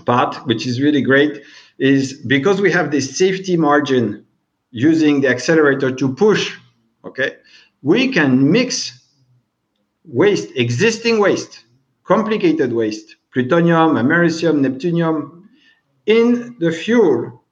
part, 0.05 0.35
which 0.45 0.67
is 0.67 0.81
really 0.81 1.01
great, 1.01 1.43
is 1.79 2.13
because 2.13 2.61
we 2.61 2.71
have 2.71 2.91
this 2.91 3.17
safety 3.17 3.57
margin 3.57 4.25
using 4.71 5.21
the 5.21 5.29
accelerator 5.29 5.89
to 5.95 6.13
push, 6.13 6.57
okay, 7.05 7.37
we 7.81 8.11
can 8.11 8.51
mix 8.51 9.07
waste, 10.03 10.49
existing 10.55 11.19
waste, 11.19 11.63
complicated 12.03 12.73
waste, 12.73 13.15
plutonium, 13.31 13.95
americium, 13.95 14.59
neptunium, 14.65 15.43
in 16.05 16.55
the 16.59 16.71
fuel. 16.71 17.43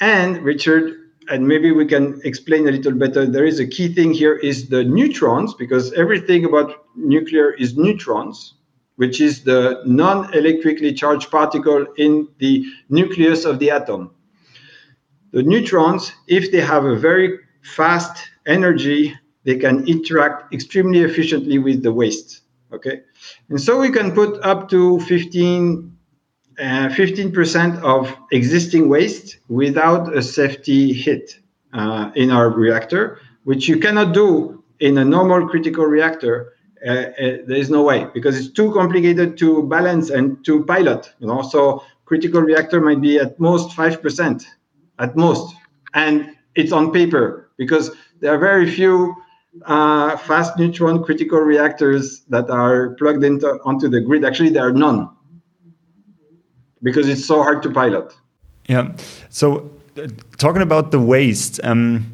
And 0.00 0.42
Richard, 0.42 0.95
and 1.28 1.46
maybe 1.46 1.72
we 1.72 1.86
can 1.86 2.20
explain 2.24 2.68
a 2.68 2.70
little 2.70 2.92
better. 2.92 3.26
There 3.26 3.44
is 3.44 3.60
a 3.60 3.66
key 3.66 3.92
thing 3.92 4.12
here 4.12 4.36
is 4.36 4.68
the 4.68 4.84
neutrons, 4.84 5.54
because 5.54 5.92
everything 5.94 6.44
about 6.44 6.86
nuclear 6.94 7.52
is 7.52 7.76
neutrons, 7.76 8.54
which 8.96 9.20
is 9.20 9.44
the 9.44 9.82
non-electrically 9.86 10.94
charged 10.94 11.30
particle 11.30 11.86
in 11.96 12.28
the 12.38 12.64
nucleus 12.88 13.44
of 13.44 13.58
the 13.58 13.70
atom. 13.70 14.10
The 15.32 15.42
neutrons, 15.42 16.12
if 16.28 16.50
they 16.52 16.60
have 16.60 16.84
a 16.84 16.96
very 16.96 17.38
fast 17.62 18.30
energy, 18.46 19.14
they 19.44 19.56
can 19.56 19.86
interact 19.86 20.52
extremely 20.52 21.00
efficiently 21.00 21.58
with 21.58 21.82
the 21.82 21.92
waste. 21.92 22.42
Okay, 22.72 23.02
and 23.48 23.60
so 23.60 23.78
we 23.80 23.90
can 23.90 24.12
put 24.12 24.42
up 24.42 24.68
to 24.70 24.98
15 25.00 25.95
uh, 26.58 26.88
15% 26.88 27.82
of 27.82 28.16
existing 28.32 28.88
waste 28.88 29.38
without 29.48 30.16
a 30.16 30.22
safety 30.22 30.92
hit 30.92 31.38
uh, 31.72 32.10
in 32.14 32.30
our 32.30 32.50
reactor, 32.50 33.20
which 33.44 33.68
you 33.68 33.78
cannot 33.78 34.14
do 34.14 34.64
in 34.80 34.98
a 34.98 35.04
normal 35.04 35.48
critical 35.48 35.84
reactor. 35.84 36.54
Uh, 36.86 36.90
uh 36.90 37.12
there 37.46 37.56
is 37.56 37.70
no 37.70 37.82
way 37.82 38.06
because 38.12 38.38
it's 38.38 38.52
too 38.52 38.70
complicated 38.72 39.36
to 39.38 39.62
balance 39.64 40.10
and 40.10 40.44
to 40.44 40.64
pilot. 40.64 41.12
You 41.20 41.26
know, 41.26 41.42
so 41.42 41.82
critical 42.04 42.40
reactor 42.40 42.80
might 42.80 43.00
be 43.00 43.18
at 43.18 43.38
most 43.40 43.74
five 43.74 44.02
percent 44.02 44.46
at 44.98 45.16
most. 45.16 45.54
And 45.94 46.36
it's 46.54 46.72
on 46.72 46.92
paper 46.92 47.50
because 47.56 47.90
there 48.20 48.34
are 48.34 48.38
very 48.38 48.70
few 48.70 49.14
uh, 49.64 50.16
fast 50.18 50.58
neutron 50.58 51.02
critical 51.02 51.38
reactors 51.40 52.20
that 52.28 52.50
are 52.50 52.90
plugged 52.98 53.24
into 53.24 53.58
onto 53.64 53.88
the 53.88 54.00
grid. 54.00 54.24
Actually, 54.24 54.50
there 54.50 54.66
are 54.66 54.72
none 54.72 55.08
because 56.82 57.08
it's 57.08 57.24
so 57.24 57.42
hard 57.42 57.62
to 57.62 57.70
pilot. 57.70 58.14
Yeah. 58.68 58.92
So, 59.30 59.70
uh, 59.96 60.08
talking 60.38 60.62
about 60.62 60.90
the 60.90 61.00
waste, 61.00 61.60
um, 61.64 62.12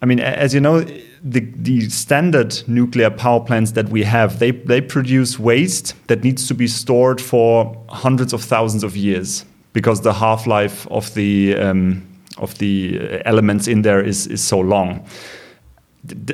I 0.00 0.06
mean, 0.06 0.20
as 0.20 0.54
you 0.54 0.60
know, 0.60 0.80
the, 1.22 1.40
the 1.54 1.88
standard 1.88 2.62
nuclear 2.66 3.10
power 3.10 3.40
plants 3.40 3.72
that 3.72 3.88
we 3.88 4.02
have, 4.02 4.38
they, 4.38 4.50
they 4.50 4.80
produce 4.80 5.38
waste 5.38 5.94
that 6.08 6.24
needs 6.24 6.48
to 6.48 6.54
be 6.54 6.66
stored 6.66 7.20
for 7.20 7.76
hundreds 7.88 8.32
of 8.32 8.42
thousands 8.42 8.82
of 8.82 8.96
years 8.96 9.44
because 9.72 10.00
the 10.00 10.12
half 10.12 10.46
life 10.46 10.86
of 10.90 11.12
the 11.14 11.56
um, 11.56 12.06
of 12.38 12.56
the 12.58 13.20
elements 13.24 13.68
in 13.68 13.82
there 13.82 14.00
is 14.00 14.26
is 14.26 14.42
so 14.42 14.58
long. 14.58 15.06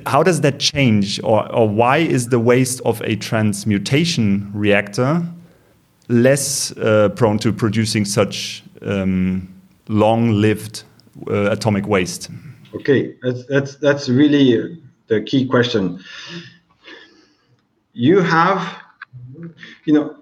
How 0.07 0.23
does 0.23 0.41
that 0.41 0.59
change, 0.59 1.21
or, 1.23 1.51
or 1.53 1.69
why 1.69 1.99
is 1.99 2.29
the 2.29 2.39
waste 2.39 2.81
of 2.87 3.03
a 3.03 3.17
transmutation 3.17 4.51
reactor 4.55 5.27
less 6.09 6.73
uh, 6.79 7.11
prone 7.11 7.39
to 7.39 7.53
producing 7.53 8.05
such 8.05 8.63
um, 8.83 9.49
long-lived 9.89 10.85
uh, 11.31 11.51
atomic 11.51 11.87
waste? 11.87 12.31
Okay, 12.75 13.15
that's 13.23 13.47
that's 13.47 13.77
that's 13.77 14.09
really 14.09 14.79
the 15.09 15.23
key 15.23 15.47
question. 15.47 16.01
You 17.93 18.21
have, 18.21 18.77
you 19.85 19.93
know, 19.93 20.17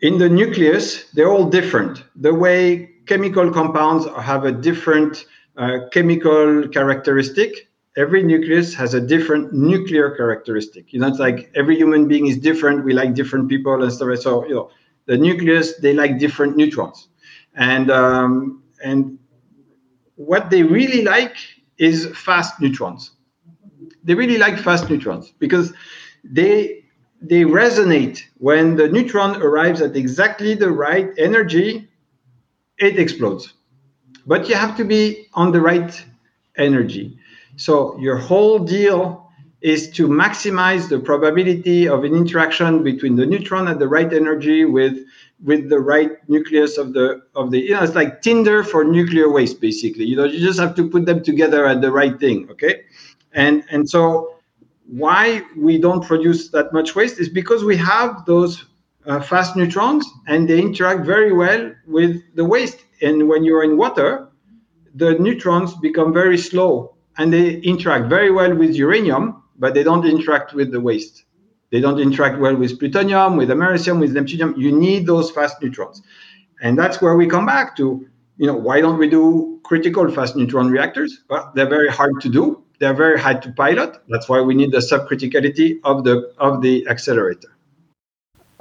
in 0.00 0.18
the 0.18 0.28
nucleus, 0.28 1.04
they're 1.12 1.30
all 1.30 1.48
different. 1.48 2.04
The 2.16 2.34
way 2.34 2.90
chemical 3.06 3.50
compounds 3.52 4.06
have 4.20 4.44
a 4.44 4.52
different 4.52 5.26
uh, 5.56 5.88
chemical 5.92 6.68
characteristic. 6.68 7.68
Every 7.96 8.22
nucleus 8.22 8.74
has 8.74 8.94
a 8.94 9.00
different 9.00 9.52
nuclear 9.52 10.10
characteristic. 10.12 10.92
You 10.92 11.00
know, 11.00 11.08
it's 11.08 11.18
like 11.18 11.50
every 11.56 11.76
human 11.76 12.06
being 12.08 12.26
is 12.26 12.38
different. 12.38 12.84
We 12.84 12.92
like 12.92 13.14
different 13.14 13.48
people 13.48 13.82
and 13.82 13.92
stuff. 13.92 14.16
So, 14.20 14.46
you 14.46 14.54
know, 14.54 14.70
the 15.06 15.18
nucleus 15.18 15.76
they 15.78 15.92
like 15.92 16.18
different 16.18 16.56
neutrons, 16.56 17.08
and 17.54 17.90
um, 17.90 18.62
and 18.84 19.18
what 20.16 20.50
they 20.50 20.62
really 20.62 21.02
like 21.02 21.36
is 21.78 22.06
fast 22.14 22.60
neutrons. 22.60 23.12
They 24.04 24.14
really 24.14 24.38
like 24.38 24.58
fast 24.58 24.88
neutrons 24.88 25.32
because 25.38 25.72
they 26.24 26.84
they 27.20 27.42
resonate 27.42 28.22
when 28.38 28.76
the 28.76 28.88
neutron 28.88 29.42
arrives 29.42 29.82
at 29.82 29.96
exactly 29.96 30.54
the 30.54 30.70
right 30.70 31.10
energy 31.18 31.88
it 32.78 32.98
explodes 32.98 33.54
but 34.26 34.48
you 34.48 34.54
have 34.54 34.76
to 34.76 34.84
be 34.84 35.26
on 35.34 35.52
the 35.52 35.60
right 35.60 36.04
energy 36.56 37.18
so 37.56 37.98
your 37.98 38.16
whole 38.16 38.58
deal 38.58 39.30
is 39.60 39.90
to 39.90 40.08
maximize 40.08 40.88
the 40.88 40.98
probability 40.98 41.86
of 41.86 42.04
an 42.04 42.14
interaction 42.14 42.82
between 42.82 43.16
the 43.16 43.26
neutron 43.26 43.68
at 43.68 43.78
the 43.78 43.88
right 43.88 44.12
energy 44.12 44.64
with 44.64 44.96
with 45.44 45.68
the 45.68 45.78
right 45.78 46.12
nucleus 46.28 46.78
of 46.78 46.92
the 46.92 47.20
of 47.34 47.50
the 47.50 47.58
you 47.60 47.72
know 47.72 47.82
it's 47.82 47.94
like 47.94 48.22
tinder 48.22 48.64
for 48.64 48.84
nuclear 48.84 49.30
waste 49.30 49.60
basically. 49.60 50.04
You 50.04 50.16
know 50.16 50.24
you 50.24 50.38
just 50.38 50.58
have 50.58 50.74
to 50.76 50.88
put 50.88 51.04
them 51.06 51.22
together 51.22 51.66
at 51.66 51.80
the 51.80 51.92
right 51.92 52.18
thing 52.18 52.48
okay? 52.50 52.82
And 53.32 53.64
and 53.70 53.88
so 53.88 54.36
why 54.86 55.42
we 55.56 55.78
don't 55.78 56.04
produce 56.04 56.48
that 56.50 56.72
much 56.72 56.96
waste 56.96 57.20
is 57.20 57.28
because 57.28 57.62
we 57.62 57.76
have 57.76 58.24
those 58.24 58.64
uh, 59.06 59.20
fast 59.20 59.56
neutrons 59.56 60.06
and 60.26 60.48
they 60.48 60.60
interact 60.60 61.06
very 61.06 61.32
well 61.32 61.72
with 61.86 62.20
the 62.34 62.44
waste. 62.44 62.84
And 63.02 63.28
when 63.28 63.44
you're 63.44 63.64
in 63.64 63.76
water 63.76 64.28
the 64.94 65.14
neutrons 65.18 65.74
become 65.76 66.12
very 66.12 66.38
slow 66.38 66.96
and 67.20 67.32
they 67.32 67.46
interact 67.72 68.08
very 68.08 68.30
well 68.30 68.54
with 68.54 68.74
uranium 68.74 69.42
but 69.58 69.74
they 69.74 69.82
don't 69.82 70.06
interact 70.06 70.54
with 70.54 70.70
the 70.72 70.80
waste 70.80 71.24
they 71.70 71.80
don't 71.80 72.00
interact 72.00 72.40
well 72.40 72.56
with 72.56 72.78
plutonium, 72.78 73.36
with 73.36 73.48
americium, 73.48 74.00
with 74.00 74.14
neptunium. 74.14 74.56
You 74.58 74.76
need 74.76 75.06
those 75.06 75.30
fast 75.30 75.62
neutrons. 75.62 76.02
And 76.62 76.78
that's 76.78 77.00
where 77.00 77.16
we 77.16 77.26
come 77.26 77.46
back 77.46 77.76
to, 77.76 78.06
you 78.36 78.46
know, 78.46 78.56
why 78.56 78.80
don't 78.80 78.98
we 78.98 79.08
do 79.08 79.60
critical 79.64 80.10
fast 80.10 80.36
neutron 80.36 80.70
reactors? 80.70 81.22
Well, 81.30 81.50
they're 81.54 81.68
very 81.68 81.88
hard 81.88 82.20
to 82.22 82.28
do. 82.28 82.62
They're 82.80 82.94
very 82.94 83.18
hard 83.18 83.42
to 83.42 83.52
pilot. 83.52 83.98
That's 84.08 84.28
why 84.28 84.40
we 84.40 84.54
need 84.54 84.72
the 84.72 84.78
subcriticality 84.78 85.78
of 85.84 86.04
the 86.04 86.32
of 86.38 86.60
the 86.62 86.86
accelerator. 86.88 87.48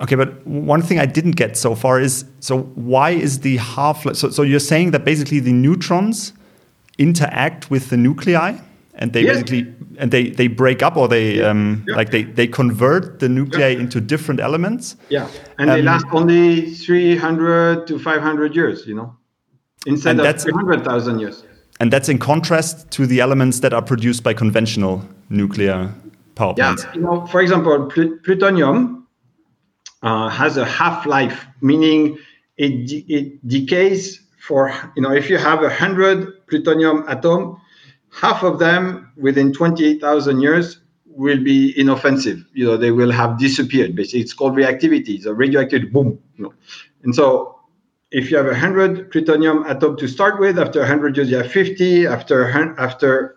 Okay, 0.01 0.15
but 0.15 0.45
one 0.45 0.81
thing 0.81 0.99
I 0.99 1.05
didn't 1.05 1.31
get 1.31 1.57
so 1.57 1.75
far 1.75 1.99
is 1.99 2.25
so 2.41 2.59
why 2.75 3.11
is 3.11 3.39
the 3.39 3.57
half? 3.57 4.03
So, 4.15 4.29
so 4.29 4.43
you're 4.43 4.59
saying 4.59 4.91
that 4.91 5.03
basically 5.03 5.39
the 5.39 5.51
neutrons 5.53 6.33
interact 6.99 7.71
with 7.71 7.89
the 7.89 7.97
nuclei 7.97 8.59
and 8.99 9.13
they 9.13 9.23
basically 9.23 9.73
and 9.97 10.11
they 10.11 10.29
they 10.29 10.47
break 10.47 10.83
up 10.83 10.95
or 10.95 11.07
they. 11.07 11.41
Um, 11.41 11.83
yeah. 11.87 11.95
like 11.95 12.11
they 12.11 12.23
they 12.23 12.47
convert 12.47 13.19
the 13.19 13.29
nuclei 13.29 13.69
yeah. 13.69 13.79
into 13.79 13.99
different 13.99 14.39
elements 14.39 14.95
yeah 15.09 15.27
and 15.57 15.69
um, 15.69 15.75
they 15.75 15.81
last 15.81 16.05
only 16.11 16.69
300 16.75 17.87
to 17.87 17.97
500 17.97 18.55
years 18.55 18.85
you 18.85 18.93
know 18.93 19.15
instead 19.85 20.19
of 20.19 20.41
300000 20.41 21.19
years 21.19 21.43
and 21.79 21.91
that's 21.91 22.09
in 22.09 22.19
contrast 22.19 22.91
to 22.91 23.07
the 23.07 23.21
elements 23.21 23.61
that 23.61 23.73
are 23.73 23.81
produced 23.81 24.21
by 24.23 24.33
conventional 24.33 25.01
nuclear 25.29 25.93
power 26.35 26.53
plants 26.53 26.83
yeah 26.83 26.93
you 26.93 27.01
know 27.01 27.25
for 27.27 27.41
example 27.41 27.85
pl 27.87 28.17
plutonium 28.23 29.07
uh, 30.03 30.29
has 30.29 30.57
a 30.57 30.65
half-life 30.65 31.45
meaning 31.61 32.17
it, 32.57 32.87
de 32.87 33.05
it 33.07 33.47
decays 33.47 34.21
for 34.39 34.73
you 34.95 35.01
know 35.01 35.11
if 35.11 35.29
you 35.29 35.37
have 35.37 35.63
a 35.63 35.69
hundred 35.69 36.38
plutonium 36.49 37.05
atom 37.07 37.59
half 38.11 38.43
of 38.43 38.59
them 38.59 39.11
within 39.17 39.53
28,000 39.53 40.41
years 40.41 40.81
will 41.05 41.43
be 41.43 41.77
inoffensive. 41.77 42.45
You 42.53 42.65
know, 42.65 42.77
they 42.77 42.91
will 42.91 43.11
have 43.11 43.37
disappeared. 43.37 43.95
Basically, 43.95 44.21
it's 44.21 44.33
called 44.33 44.55
reactivity. 44.55 45.15
It's 45.15 45.25
a 45.25 45.33
radioactive 45.33 45.91
boom. 45.91 46.19
You 46.37 46.45
know? 46.45 46.53
And 47.03 47.13
so 47.13 47.59
if 48.11 48.31
you 48.31 48.37
have 48.37 48.45
100 48.45 49.11
plutonium 49.11 49.63
atom 49.67 49.97
to 49.97 50.07
start 50.07 50.39
with, 50.39 50.57
after 50.57 50.79
100 50.79 51.17
years 51.17 51.29
you 51.29 51.37
have 51.37 51.51
50. 51.51 52.07
After 52.07 52.49
after 52.79 53.35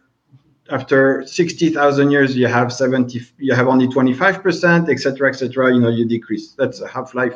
after 0.70 1.27
60,000 1.27 2.11
years 2.11 2.37
you 2.37 2.46
have 2.46 2.72
70. 2.72 3.20
You 3.38 3.55
have 3.55 3.68
only 3.68 3.88
25 3.88 4.42
percent, 4.42 4.88
etc., 4.88 5.29
etc. 5.29 5.75
You 5.75 5.81
know, 5.81 5.88
you 5.88 6.07
decrease. 6.07 6.53
That's 6.53 6.81
a 6.81 6.88
half 6.88 7.14
life. 7.14 7.35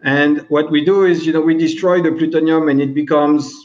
And 0.00 0.40
what 0.48 0.70
we 0.70 0.84
do 0.84 1.04
is, 1.04 1.24
you 1.24 1.32
know, 1.32 1.40
we 1.40 1.56
destroy 1.56 2.02
the 2.02 2.12
plutonium 2.12 2.68
and 2.68 2.80
it 2.80 2.94
becomes 2.94 3.63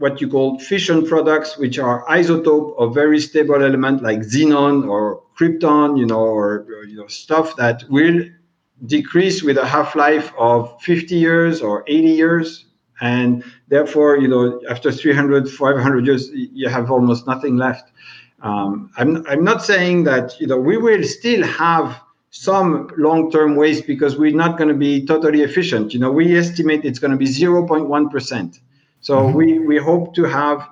what 0.00 0.18
you 0.18 0.26
call 0.28 0.58
fission 0.58 1.06
products, 1.06 1.58
which 1.58 1.78
are 1.78 2.06
isotope 2.06 2.74
of 2.78 2.94
very 2.94 3.20
stable 3.20 3.62
element 3.62 4.02
like 4.02 4.20
xenon 4.20 4.88
or 4.88 5.22
krypton, 5.38 5.98
you 5.98 6.06
know, 6.06 6.20
or, 6.20 6.66
you 6.88 6.96
know, 6.96 7.06
stuff 7.06 7.54
that 7.56 7.84
will 7.90 8.24
decrease 8.86 9.42
with 9.42 9.58
a 9.58 9.66
half-life 9.66 10.32
of 10.38 10.80
50 10.80 11.14
years 11.14 11.60
or 11.60 11.84
80 11.86 12.08
years. 12.08 12.64
And 13.02 13.44
therefore, 13.68 14.16
you 14.16 14.28
know, 14.28 14.62
after 14.70 14.90
300, 14.90 15.50
500 15.50 16.06
years, 16.06 16.30
you 16.32 16.70
have 16.70 16.90
almost 16.90 17.26
nothing 17.26 17.58
left. 17.58 17.92
Um, 18.40 18.90
I'm, 18.96 19.26
I'm 19.28 19.44
not 19.44 19.62
saying 19.62 20.04
that, 20.04 20.40
you 20.40 20.46
know, 20.46 20.58
we 20.58 20.78
will 20.78 21.04
still 21.04 21.42
have 21.46 22.00
some 22.30 22.88
long-term 22.96 23.54
waste 23.54 23.86
because 23.86 24.16
we're 24.16 24.34
not 24.34 24.56
going 24.56 24.68
to 24.68 24.80
be 24.88 25.04
totally 25.04 25.42
efficient. 25.42 25.92
You 25.92 26.00
know, 26.00 26.10
we 26.10 26.38
estimate 26.38 26.86
it's 26.86 26.98
going 26.98 27.10
to 27.10 27.18
be 27.18 27.26
0.1%. 27.26 28.60
So 29.00 29.16
mm-hmm. 29.16 29.36
we, 29.36 29.58
we 29.60 29.78
hope 29.78 30.14
to 30.14 30.24
have, 30.24 30.68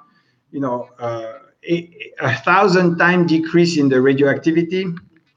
you 0.50 0.60
know, 0.60 0.88
uh, 0.98 1.32
a, 1.68 2.12
a, 2.20 2.34
thousand 2.36 2.98
time 2.98 3.26
decrease 3.26 3.76
in 3.76 3.88
the 3.88 4.00
radioactivity 4.00 4.86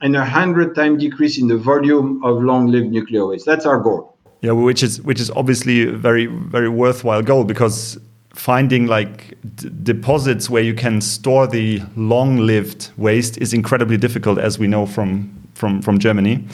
and 0.02 0.16
a 0.16 0.26
hundred 0.26 0.76
time 0.76 0.98
decrease 0.98 1.40
in 1.40 1.48
the 1.48 1.58
volume 1.58 2.24
of 2.24 2.44
long-lived 2.44 2.92
nuclear 2.92 3.26
waste. 3.28 3.46
That's 3.46 3.66
our 3.66 3.80
goal. 3.80 4.18
Yeah, 4.42 4.52
which 4.52 4.82
is 4.82 5.02
which 5.02 5.20
is 5.20 5.30
obviously 5.32 5.88
a 5.88 5.92
very 5.92 6.26
very 6.26 6.70
worthwhile 6.70 7.22
goal 7.22 7.44
because 7.44 8.00
finding 8.34 8.88
like 8.88 9.38
deposits 9.84 10.50
where 10.50 10.64
you 10.64 10.74
can 10.74 11.02
store 11.02 11.46
the 11.46 11.82
long-lived 11.96 12.90
waste 12.98 13.38
is 13.38 13.54
incredibly 13.54 13.98
difficult, 13.98 14.40
as 14.40 14.58
we 14.58 14.68
know 14.68 14.86
from 14.86 15.30
from 15.54 15.82
from 15.82 16.00
Germany. 16.00 16.46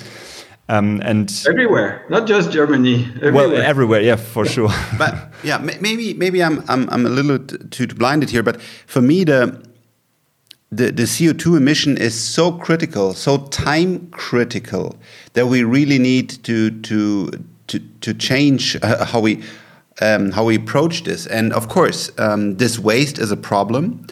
Um, 0.69 1.01
and 1.06 1.32
everywhere, 1.47 2.06
not 2.10 2.27
just 2.27 2.51
Germany. 2.51 3.06
Everywhere. 3.15 3.34
Well, 3.34 3.56
everywhere, 3.56 4.01
yeah, 4.01 4.17
for 4.17 4.45
sure. 4.56 4.69
but 4.97 5.32
yeah, 5.43 5.60
maybe 5.60 6.13
maybe 6.13 6.43
I'm 6.43 6.63
I'm 6.67 6.89
I'm 6.89 7.06
a 7.06 7.10
little 7.10 7.39
too 7.39 7.88
blinded 7.88 8.30
here, 8.30 8.43
but 8.43 8.62
for 8.86 9.01
me 9.01 9.23
the 9.23 9.65
the, 10.69 10.91
the 10.91 11.03
CO2 11.03 11.56
emission 11.58 11.97
is 11.97 12.19
so 12.19 12.51
critical, 12.51 13.13
so 13.13 13.38
time 13.47 14.10
critical 14.12 14.97
that 15.34 15.47
we 15.47 15.63
really 15.63 15.97
need 15.97 16.30
to 16.43 16.71
to 16.82 17.32
to 17.67 17.80
to 18.01 18.13
change 18.13 18.75
uh, 18.82 19.06
how 19.06 19.21
we 19.21 19.41
um, 20.01 20.32
how 20.32 20.43
we 20.43 20.56
approach 20.56 21.03
this. 21.03 21.25
And 21.27 21.53
of 21.53 21.69
course, 21.69 22.12
um, 22.19 22.58
this 22.58 22.77
waste 22.77 23.19
is 23.19 23.32
a 23.32 23.38
problem. 23.38 24.08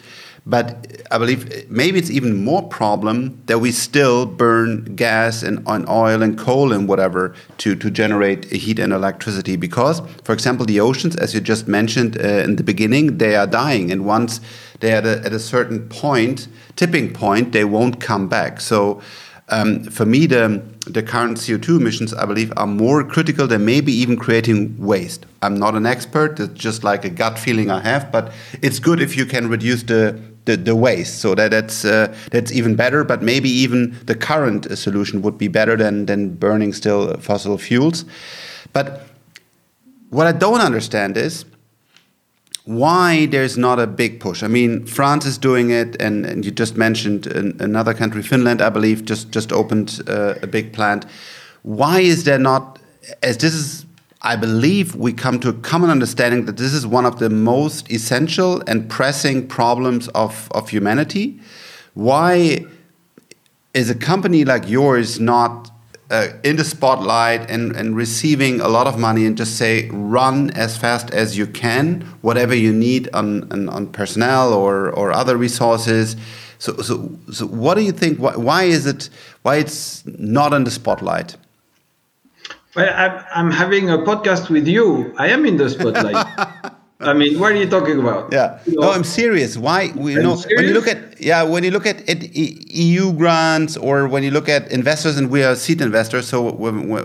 But 0.48 1.02
I 1.10 1.18
believe 1.18 1.68
maybe 1.68 1.98
it's 1.98 2.10
even 2.10 2.44
more 2.44 2.62
problem 2.62 3.42
that 3.46 3.58
we 3.58 3.72
still 3.72 4.26
burn 4.26 4.94
gas 4.94 5.42
and, 5.42 5.60
and 5.66 5.88
oil 5.88 6.22
and 6.22 6.38
coal 6.38 6.72
and 6.72 6.88
whatever 6.88 7.34
to, 7.58 7.74
to 7.74 7.90
generate 7.90 8.44
heat 8.52 8.78
and 8.78 8.92
electricity. 8.92 9.56
Because, 9.56 10.00
for 10.22 10.32
example, 10.32 10.64
the 10.64 10.78
oceans, 10.78 11.16
as 11.16 11.34
you 11.34 11.40
just 11.40 11.66
mentioned 11.66 12.16
uh, 12.20 12.44
in 12.44 12.56
the 12.56 12.62
beginning, 12.62 13.18
they 13.18 13.34
are 13.34 13.46
dying. 13.46 13.90
And 13.90 14.06
once 14.06 14.40
they're 14.78 14.98
at 14.98 15.06
a, 15.06 15.24
at 15.26 15.32
a 15.32 15.40
certain 15.40 15.88
point, 15.88 16.46
tipping 16.76 17.12
point, 17.12 17.50
they 17.50 17.64
won't 17.64 18.00
come 18.00 18.28
back. 18.28 18.60
So 18.60 19.02
um, 19.48 19.82
for 19.84 20.06
me, 20.06 20.26
the, 20.26 20.62
the 20.86 21.02
current 21.02 21.38
CO2 21.38 21.80
emissions, 21.80 22.14
I 22.14 22.24
believe, 22.24 22.52
are 22.56 22.66
more 22.68 23.02
critical 23.02 23.48
than 23.48 23.64
maybe 23.64 23.92
even 23.92 24.16
creating 24.16 24.76
waste. 24.78 25.26
I'm 25.42 25.58
not 25.58 25.74
an 25.74 25.86
expert, 25.86 26.38
it's 26.38 26.54
just 26.54 26.84
like 26.84 27.04
a 27.04 27.10
gut 27.10 27.38
feeling 27.38 27.70
I 27.70 27.80
have, 27.80 28.10
but 28.10 28.32
it's 28.62 28.78
good 28.78 29.00
if 29.00 29.16
you 29.16 29.24
can 29.24 29.48
reduce 29.48 29.84
the 29.84 30.20
the, 30.46 30.56
the 30.56 30.74
waste. 30.74 31.20
So 31.20 31.34
that 31.34 31.50
that's 31.50 31.84
uh, 31.84 32.14
that's 32.30 32.50
even 32.50 32.74
better. 32.74 33.04
But 33.04 33.22
maybe 33.22 33.48
even 33.50 33.96
the 34.06 34.14
current 34.14 34.76
solution 34.76 35.22
would 35.22 35.38
be 35.38 35.48
better 35.48 35.76
than 35.76 36.06
than 36.06 36.34
burning 36.34 36.72
still 36.72 37.16
fossil 37.18 37.58
fuels. 37.58 38.04
But 38.72 39.02
what 40.10 40.26
I 40.26 40.32
don't 40.32 40.60
understand 40.60 41.16
is 41.16 41.44
why 42.66 43.26
there's 43.26 43.56
not 43.56 43.78
a 43.78 43.86
big 43.86 44.18
push. 44.18 44.42
I 44.42 44.48
mean, 44.48 44.86
France 44.86 45.24
is 45.24 45.38
doing 45.38 45.70
it, 45.70 46.00
and, 46.02 46.26
and 46.26 46.44
you 46.44 46.50
just 46.50 46.76
mentioned 46.76 47.26
an, 47.28 47.56
another 47.60 47.94
country, 47.94 48.22
Finland, 48.22 48.60
I 48.60 48.70
believe, 48.70 49.04
just 49.04 49.30
just 49.30 49.52
opened 49.52 50.02
uh, 50.08 50.34
a 50.42 50.46
big 50.46 50.72
plant. 50.72 51.06
Why 51.62 52.00
is 52.00 52.24
there 52.24 52.38
not? 52.38 52.80
As 53.22 53.38
this 53.38 53.54
is, 53.54 53.85
I 54.22 54.36
believe, 54.36 54.94
we 54.94 55.12
come 55.12 55.38
to 55.40 55.50
a 55.50 55.52
common 55.52 55.90
understanding 55.90 56.46
that 56.46 56.56
this 56.56 56.72
is 56.72 56.86
one 56.86 57.04
of 57.04 57.18
the 57.18 57.30
most 57.30 57.90
essential 57.90 58.62
and 58.66 58.88
pressing 58.88 59.46
problems 59.46 60.08
of 60.08 60.48
of 60.52 60.70
humanity. 60.70 61.40
Why 61.94 62.64
is 63.74 63.90
a 63.90 63.94
company 63.94 64.44
like 64.44 64.68
yours 64.68 65.20
not 65.20 65.70
uh, 66.10 66.28
in 66.44 66.56
the 66.56 66.64
spotlight 66.64 67.50
and, 67.50 67.74
and 67.76 67.96
receiving 67.96 68.60
a 68.60 68.68
lot 68.68 68.86
of 68.86 68.98
money 68.98 69.26
and 69.26 69.36
just 69.36 69.56
say 69.56 69.88
run 69.90 70.50
as 70.50 70.76
fast 70.76 71.10
as 71.10 71.36
you 71.36 71.46
can 71.46 72.00
whatever 72.22 72.54
you 72.54 72.72
need 72.72 73.08
on, 73.12 73.50
on, 73.52 73.68
on 73.68 73.86
personnel 73.88 74.52
or, 74.52 74.90
or 74.90 75.12
other 75.12 75.36
resources 75.36 76.16
so, 76.58 76.76
so, 76.76 77.10
so 77.32 77.46
what 77.46 77.74
do 77.74 77.82
you 77.82 77.92
think 77.92 78.18
why, 78.18 78.36
why 78.36 78.62
is 78.62 78.86
it 78.86 79.10
why 79.42 79.56
it's 79.56 80.06
not 80.06 80.52
in 80.52 80.64
the 80.64 80.70
spotlight 80.70 81.36
well, 82.76 82.92
I'm, 82.94 83.24
I'm 83.34 83.50
having 83.50 83.90
a 83.90 83.98
podcast 83.98 84.50
with 84.50 84.66
you 84.68 85.14
i 85.18 85.28
am 85.28 85.46
in 85.46 85.56
the 85.56 85.68
spotlight 85.70 86.26
I 86.98 87.12
mean, 87.12 87.38
what 87.38 87.52
are 87.52 87.56
you 87.56 87.68
talking 87.68 88.00
about? 88.00 88.32
Yeah, 88.32 88.58
you 88.64 88.74
know, 88.74 88.86
no, 88.86 88.92
I'm 88.92 89.04
serious. 89.04 89.58
Why? 89.58 89.92
We 89.94 90.14
know 90.14 90.36
when 90.56 90.64
you 90.64 90.72
look 90.72 90.88
at 90.88 91.20
yeah, 91.20 91.42
when 91.42 91.62
you 91.62 91.70
look 91.70 91.84
at, 91.84 92.08
at 92.08 92.34
EU 92.34 93.12
grants 93.12 93.76
or 93.76 94.08
when 94.08 94.22
you 94.22 94.30
look 94.30 94.48
at 94.48 94.70
investors, 94.72 95.18
and 95.18 95.28
we 95.30 95.44
are 95.44 95.54
seed 95.56 95.82
investors, 95.82 96.26
so 96.26 96.56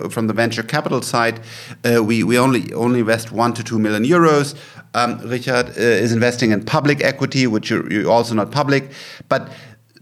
from 0.09 0.27
the 0.27 0.33
venture 0.33 0.63
capital 0.63 1.01
side, 1.01 1.41
uh, 1.83 2.01
we 2.01 2.23
we 2.23 2.39
only 2.39 2.71
only 2.71 3.01
invest 3.01 3.33
one 3.33 3.53
to 3.53 3.63
two 3.65 3.79
million 3.79 4.05
euros. 4.05 4.55
Um, 4.93 5.19
Richard 5.25 5.69
uh, 5.69 5.81
is 5.81 6.13
investing 6.13 6.51
in 6.51 6.63
public 6.63 7.03
equity, 7.03 7.45
which 7.47 7.69
you're, 7.69 7.91
you're 7.91 8.11
also 8.11 8.33
not 8.33 8.51
public, 8.51 8.91
but 9.27 9.49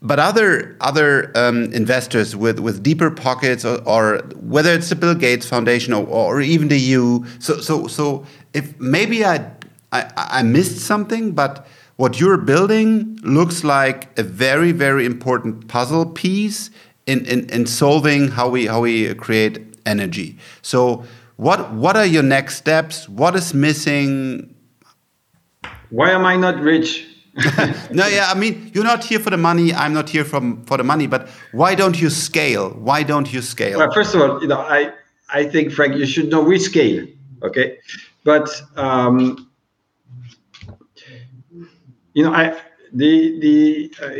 but 0.01 0.19
other 0.19 0.77
other 0.79 1.31
um, 1.35 1.71
investors 1.73 2.35
with, 2.35 2.59
with 2.59 2.81
deeper 2.81 3.11
pockets, 3.11 3.65
or, 3.65 3.81
or, 3.87 4.19
whether 4.35 4.71
it's 4.71 4.89
the 4.89 4.95
Bill 4.95 5.15
Gates 5.15 5.45
Foundation 5.45 5.93
or, 5.93 6.05
or 6.07 6.41
even 6.41 6.67
the 6.69 6.79
EU. 6.79 7.25
So 7.39 7.59
so 7.59 7.87
so 7.87 8.25
if 8.53 8.79
maybe 8.79 9.25
I 9.25 9.51
I, 9.91 10.11
I 10.15 10.43
missed 10.43 10.79
something, 10.79 11.31
but 11.31 11.67
what 11.97 12.17
you're 12.17 12.37
building 12.37 13.19
looks 13.23 13.65
like 13.65 14.17
a 14.17 14.23
very, 14.23 14.71
very 14.71 15.05
important 15.05 15.67
puzzle 15.67 16.05
piece 16.05 16.71
in, 17.05 17.25
in, 17.25 17.49
in 17.49 17.65
solving 17.65 18.29
how 18.29 18.47
we 18.47 18.67
how 18.67 18.79
we 18.79 19.13
create 19.15 19.59
energy. 19.85 20.37
So 20.61 21.03
what 21.35 21.73
what 21.73 21.97
are 21.97 22.05
your 22.05 22.23
next 22.23 22.55
steps? 22.55 23.09
What 23.09 23.35
is 23.35 23.53
missing? 23.53 24.55
Why 25.89 26.11
am 26.11 26.25
I 26.25 26.37
not 26.37 26.61
rich? 26.61 27.08
no, 27.91 28.07
yeah, 28.07 28.29
I 28.29 28.37
mean, 28.37 28.71
you're 28.73 28.83
not 28.83 29.03
here 29.03 29.19
for 29.19 29.29
the 29.29 29.37
money. 29.37 29.73
I'm 29.73 29.93
not 29.93 30.09
here 30.09 30.25
from 30.25 30.63
for 30.65 30.77
the 30.77 30.83
money. 30.83 31.07
But 31.07 31.29
why 31.51 31.75
don't 31.75 31.99
you 31.99 32.09
scale? 32.09 32.71
Why 32.71 33.03
don't 33.03 33.31
you 33.31 33.41
scale? 33.41 33.79
Well, 33.79 33.91
first 33.93 34.15
of 34.15 34.21
all, 34.21 34.41
you 34.41 34.47
know, 34.47 34.59
I 34.59 34.93
I 35.29 35.45
think 35.45 35.71
Frank, 35.71 35.95
you 35.95 36.05
should 36.05 36.29
know 36.29 36.41
we 36.41 36.59
scale. 36.59 37.05
Okay, 37.43 37.77
but 38.23 38.49
um, 38.75 39.49
you 42.13 42.23
know, 42.23 42.33
I, 42.33 42.59
the 42.93 43.39
the 43.39 43.93
uh, 44.01 44.11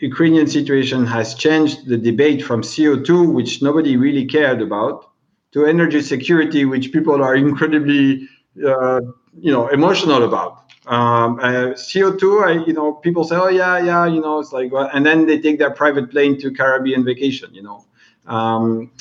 Ukrainian 0.00 0.46
situation 0.46 1.06
has 1.06 1.34
changed 1.34 1.86
the 1.88 1.96
debate 1.96 2.44
from 2.44 2.62
CO2, 2.62 3.32
which 3.32 3.62
nobody 3.62 3.96
really 3.96 4.26
cared 4.26 4.60
about, 4.60 5.10
to 5.52 5.64
energy 5.64 6.02
security, 6.02 6.64
which 6.64 6.92
people 6.92 7.22
are 7.22 7.34
incredibly, 7.34 8.28
uh, 8.66 9.00
you 9.40 9.52
know, 9.52 9.68
emotional 9.68 10.22
about. 10.24 10.63
Um, 10.86 11.38
uh, 11.38 11.72
CO2, 11.74 12.44
I, 12.44 12.64
you 12.66 12.72
know, 12.72 12.92
people 12.92 13.24
say, 13.24 13.36
oh 13.36 13.48
yeah, 13.48 13.78
yeah, 13.78 14.06
you 14.06 14.20
know, 14.20 14.38
it's 14.38 14.52
like, 14.52 14.70
and 14.92 15.04
then 15.04 15.26
they 15.26 15.40
take 15.40 15.58
their 15.58 15.70
private 15.70 16.10
plane 16.10 16.38
to 16.40 16.52
Caribbean 16.52 17.04
vacation, 17.04 17.54
you 17.54 17.62
know. 17.62 17.84
Um, 18.26 18.92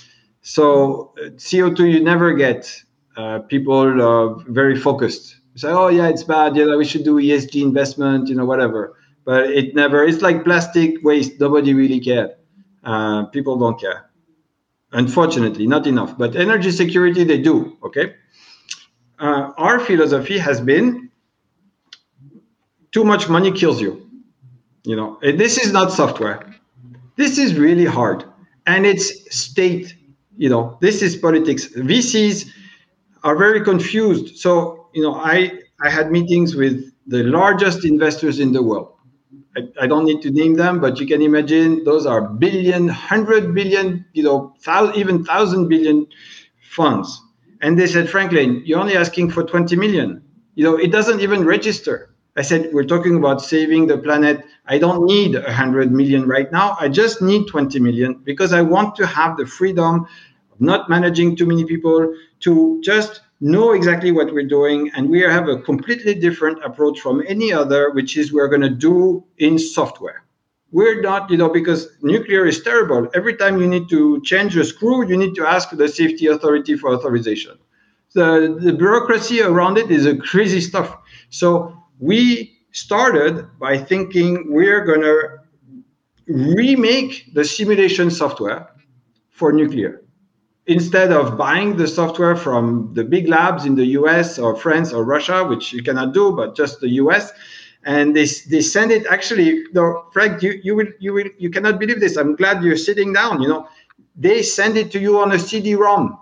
so 0.42 1.14
uh, 1.18 1.30
CO2, 1.32 1.92
you 1.92 2.00
never 2.00 2.34
get 2.34 2.84
uh, 3.18 3.40
people 3.40 4.02
uh, 4.02 4.36
very 4.48 4.80
focused 4.80 5.38
say, 5.56 5.70
oh 5.70 5.88
yeah, 5.88 6.08
it's 6.08 6.24
bad. 6.24 6.56
Yeah, 6.56 6.76
we 6.76 6.86
should 6.86 7.04
do 7.04 7.16
ESG 7.16 7.62
investment, 7.62 8.30
you 8.30 8.36
know, 8.36 8.46
whatever. 8.46 8.96
But 9.26 9.52
it 9.52 9.76
never. 9.76 10.04
It's 10.04 10.22
like 10.22 10.44
plastic 10.44 11.04
waste. 11.04 11.40
Nobody 11.40 11.74
really 11.74 12.00
cared. 12.00 12.32
Uh, 12.84 13.26
people 13.26 13.58
don't 13.58 13.80
care. 13.80 14.10
Unfortunately, 14.92 15.66
not 15.66 15.88
enough. 15.88 16.18
But 16.18 16.36
energy 16.36 16.72
security, 16.72 17.24
they 17.24 17.40
do. 17.40 17.78
Okay. 17.84 18.16
Uh, 19.20 19.52
our 19.58 19.80
philosophy 19.80 20.38
has 20.38 20.60
been 20.60 21.10
too 22.94 23.04
much 23.04 23.28
money 23.28 23.52
kills 23.52 23.82
you. 23.82 24.10
You 24.84 24.96
know, 24.96 25.20
this 25.22 25.58
is 25.58 25.74
not 25.74 25.92
software. 25.92 26.56
This 27.16 27.38
is 27.38 27.56
really 27.56 27.86
hard, 27.86 28.24
and 28.66 28.86
it's 28.86 29.36
state. 29.36 29.96
You 30.38 30.50
know, 30.50 30.78
this 30.82 31.02
is 31.02 31.16
politics. 31.16 31.68
VCs 31.68 32.50
are 33.24 33.36
very 33.36 33.62
confused. 33.62 34.38
So 34.38 34.88
you 34.94 35.04
know, 35.04 35.16
I 35.16 35.60
I 35.82 35.90
had 35.90 36.12
meetings 36.12 36.56
with 36.56 36.92
the 37.08 37.24
largest 37.24 37.86
investors 37.86 38.40
in 38.40 38.54
the 38.54 38.64
world. 38.64 38.90
I, 39.56 39.62
I, 39.82 39.88
don't 39.88 40.06
need 40.06 40.22
to 40.24 40.32
name 40.32 40.56
them, 40.56 40.80
but 40.80 41.00
you 41.00 41.06
can 41.06 41.22
imagine 41.22 41.84
those 41.84 42.08
are 42.08 42.22
billion, 42.22 42.88
hundred 42.88 43.54
billion, 43.54 44.04
you 44.14 44.24
know, 44.24 44.56
thousand, 44.62 44.96
even 44.96 45.24
thousand 45.24 45.68
billion 45.68 46.08
funds. 46.62 47.22
And 47.62 47.78
they 47.78 47.86
said, 47.86 48.10
Franklin, 48.10 48.64
you're 48.66 48.80
only 48.80 48.98
asking 48.98 49.30
for 49.30 49.44
20 49.44 49.76
million. 49.76 50.24
You 50.56 50.64
know, 50.64 50.76
it 50.76 50.92
doesn't 50.92 51.20
even 51.22 51.46
register. 51.46 52.13
I 52.36 52.42
said, 52.42 52.74
we're 52.74 52.84
talking 52.84 53.16
about 53.16 53.42
saving 53.42 53.88
the 53.88 53.98
planet. 53.98 54.44
I 54.66 54.80
don't 54.80 55.06
need 55.06 55.36
100 55.36 55.92
million 55.92 56.28
right 56.28 56.52
now. 56.52 56.76
I 56.80 56.90
just 56.90 57.22
need 57.22 57.48
20 57.48 57.80
million 57.80 58.16
because 58.24 58.54
I 58.54 58.62
want 58.62 58.96
to 58.96 59.06
have 59.06 59.38
the 59.38 59.46
freedom 59.46 60.08
of 60.52 60.62
not 60.62 60.90
managing 60.90 61.36
too 61.36 61.46
many 61.46 61.64
people 61.64 62.16
to 62.40 62.82
just 62.84 63.22
know 63.40 63.74
exactly 63.74 64.12
what 64.12 64.34
we're 64.34 64.48
doing, 64.48 64.90
and 64.96 65.10
we 65.10 65.20
have 65.20 65.48
a 65.50 65.60
completely 65.60 66.16
different 66.16 66.64
approach 66.64 67.02
from 67.02 67.22
any 67.28 67.52
other, 67.52 67.92
which 67.92 68.18
is 68.18 68.32
we're 68.32 68.48
going 68.48 68.62
to 68.62 68.70
do 68.70 69.24
in 69.38 69.60
software. 69.60 70.24
We're 70.72 71.02
not, 71.02 71.30
you 71.30 71.38
know, 71.38 71.50
because 71.50 71.90
nuclear 72.02 72.48
is 72.48 72.64
terrible. 72.64 73.08
Every 73.14 73.36
time 73.36 73.60
you 73.60 73.68
need 73.68 73.90
to 73.90 74.22
change 74.22 74.58
a 74.58 74.64
screw, 74.64 75.08
you 75.08 75.18
need 75.18 75.36
to 75.36 75.46
ask 75.46 75.70
the 75.70 75.88
safety 75.88 76.28
authority 76.28 76.76
for 76.76 76.92
authorization. 76.92 77.60
The, 78.14 78.58
the 78.60 78.74
bureaucracy 78.74 79.42
around 79.42 79.78
it 79.78 79.92
is 79.92 80.06
a 80.06 80.16
crazy 80.16 80.62
stuff. 80.62 80.98
So 81.30 81.83
we 82.04 82.58
started 82.72 83.48
by 83.60 83.78
thinking 83.78 84.46
we're 84.50 84.84
going 84.84 85.02
to 85.02 85.20
remake 86.28 87.34
the 87.34 87.46
simulation 87.46 88.12
software 88.12 88.68
for 89.30 89.54
nuclear 89.54 90.02
instead 90.66 91.12
of 91.12 91.38
buying 91.38 91.76
the 91.78 91.88
software 91.88 92.36
from 92.36 92.94
the 92.94 93.04
big 93.04 93.28
labs 93.28 93.66
in 93.66 93.76
the 93.76 93.86
US 94.00 94.40
or 94.40 94.56
France 94.56 94.94
or 94.94 95.04
Russia, 95.04 95.46
which 95.46 95.74
you 95.74 95.84
cannot 95.84 96.14
do, 96.14 96.32
but 96.32 96.56
just 96.56 96.80
the 96.80 96.90
US, 97.04 97.32
and 97.86 98.16
they, 98.16 98.26
they 98.50 98.62
send 98.62 98.92
it 98.92 99.06
actually, 99.08 99.64
no, 99.74 100.06
Frank, 100.14 100.42
you, 100.42 100.60
you 100.64 100.76
will 100.76 100.88
you 101.00 101.14
will 101.14 101.30
you 101.38 101.50
cannot 101.50 101.80
believe 101.80 102.00
this. 102.00 102.16
I'm 102.16 102.36
glad 102.36 102.64
you're 102.64 102.78
sitting 102.78 103.12
down. 103.12 103.42
You 103.42 103.50
know, 103.50 103.68
they 104.16 104.42
send 104.42 104.78
it 104.78 104.90
to 104.92 105.00
you 105.00 105.20
on 105.20 105.34
a 105.34 105.40
CD-ROM. 105.40 106.18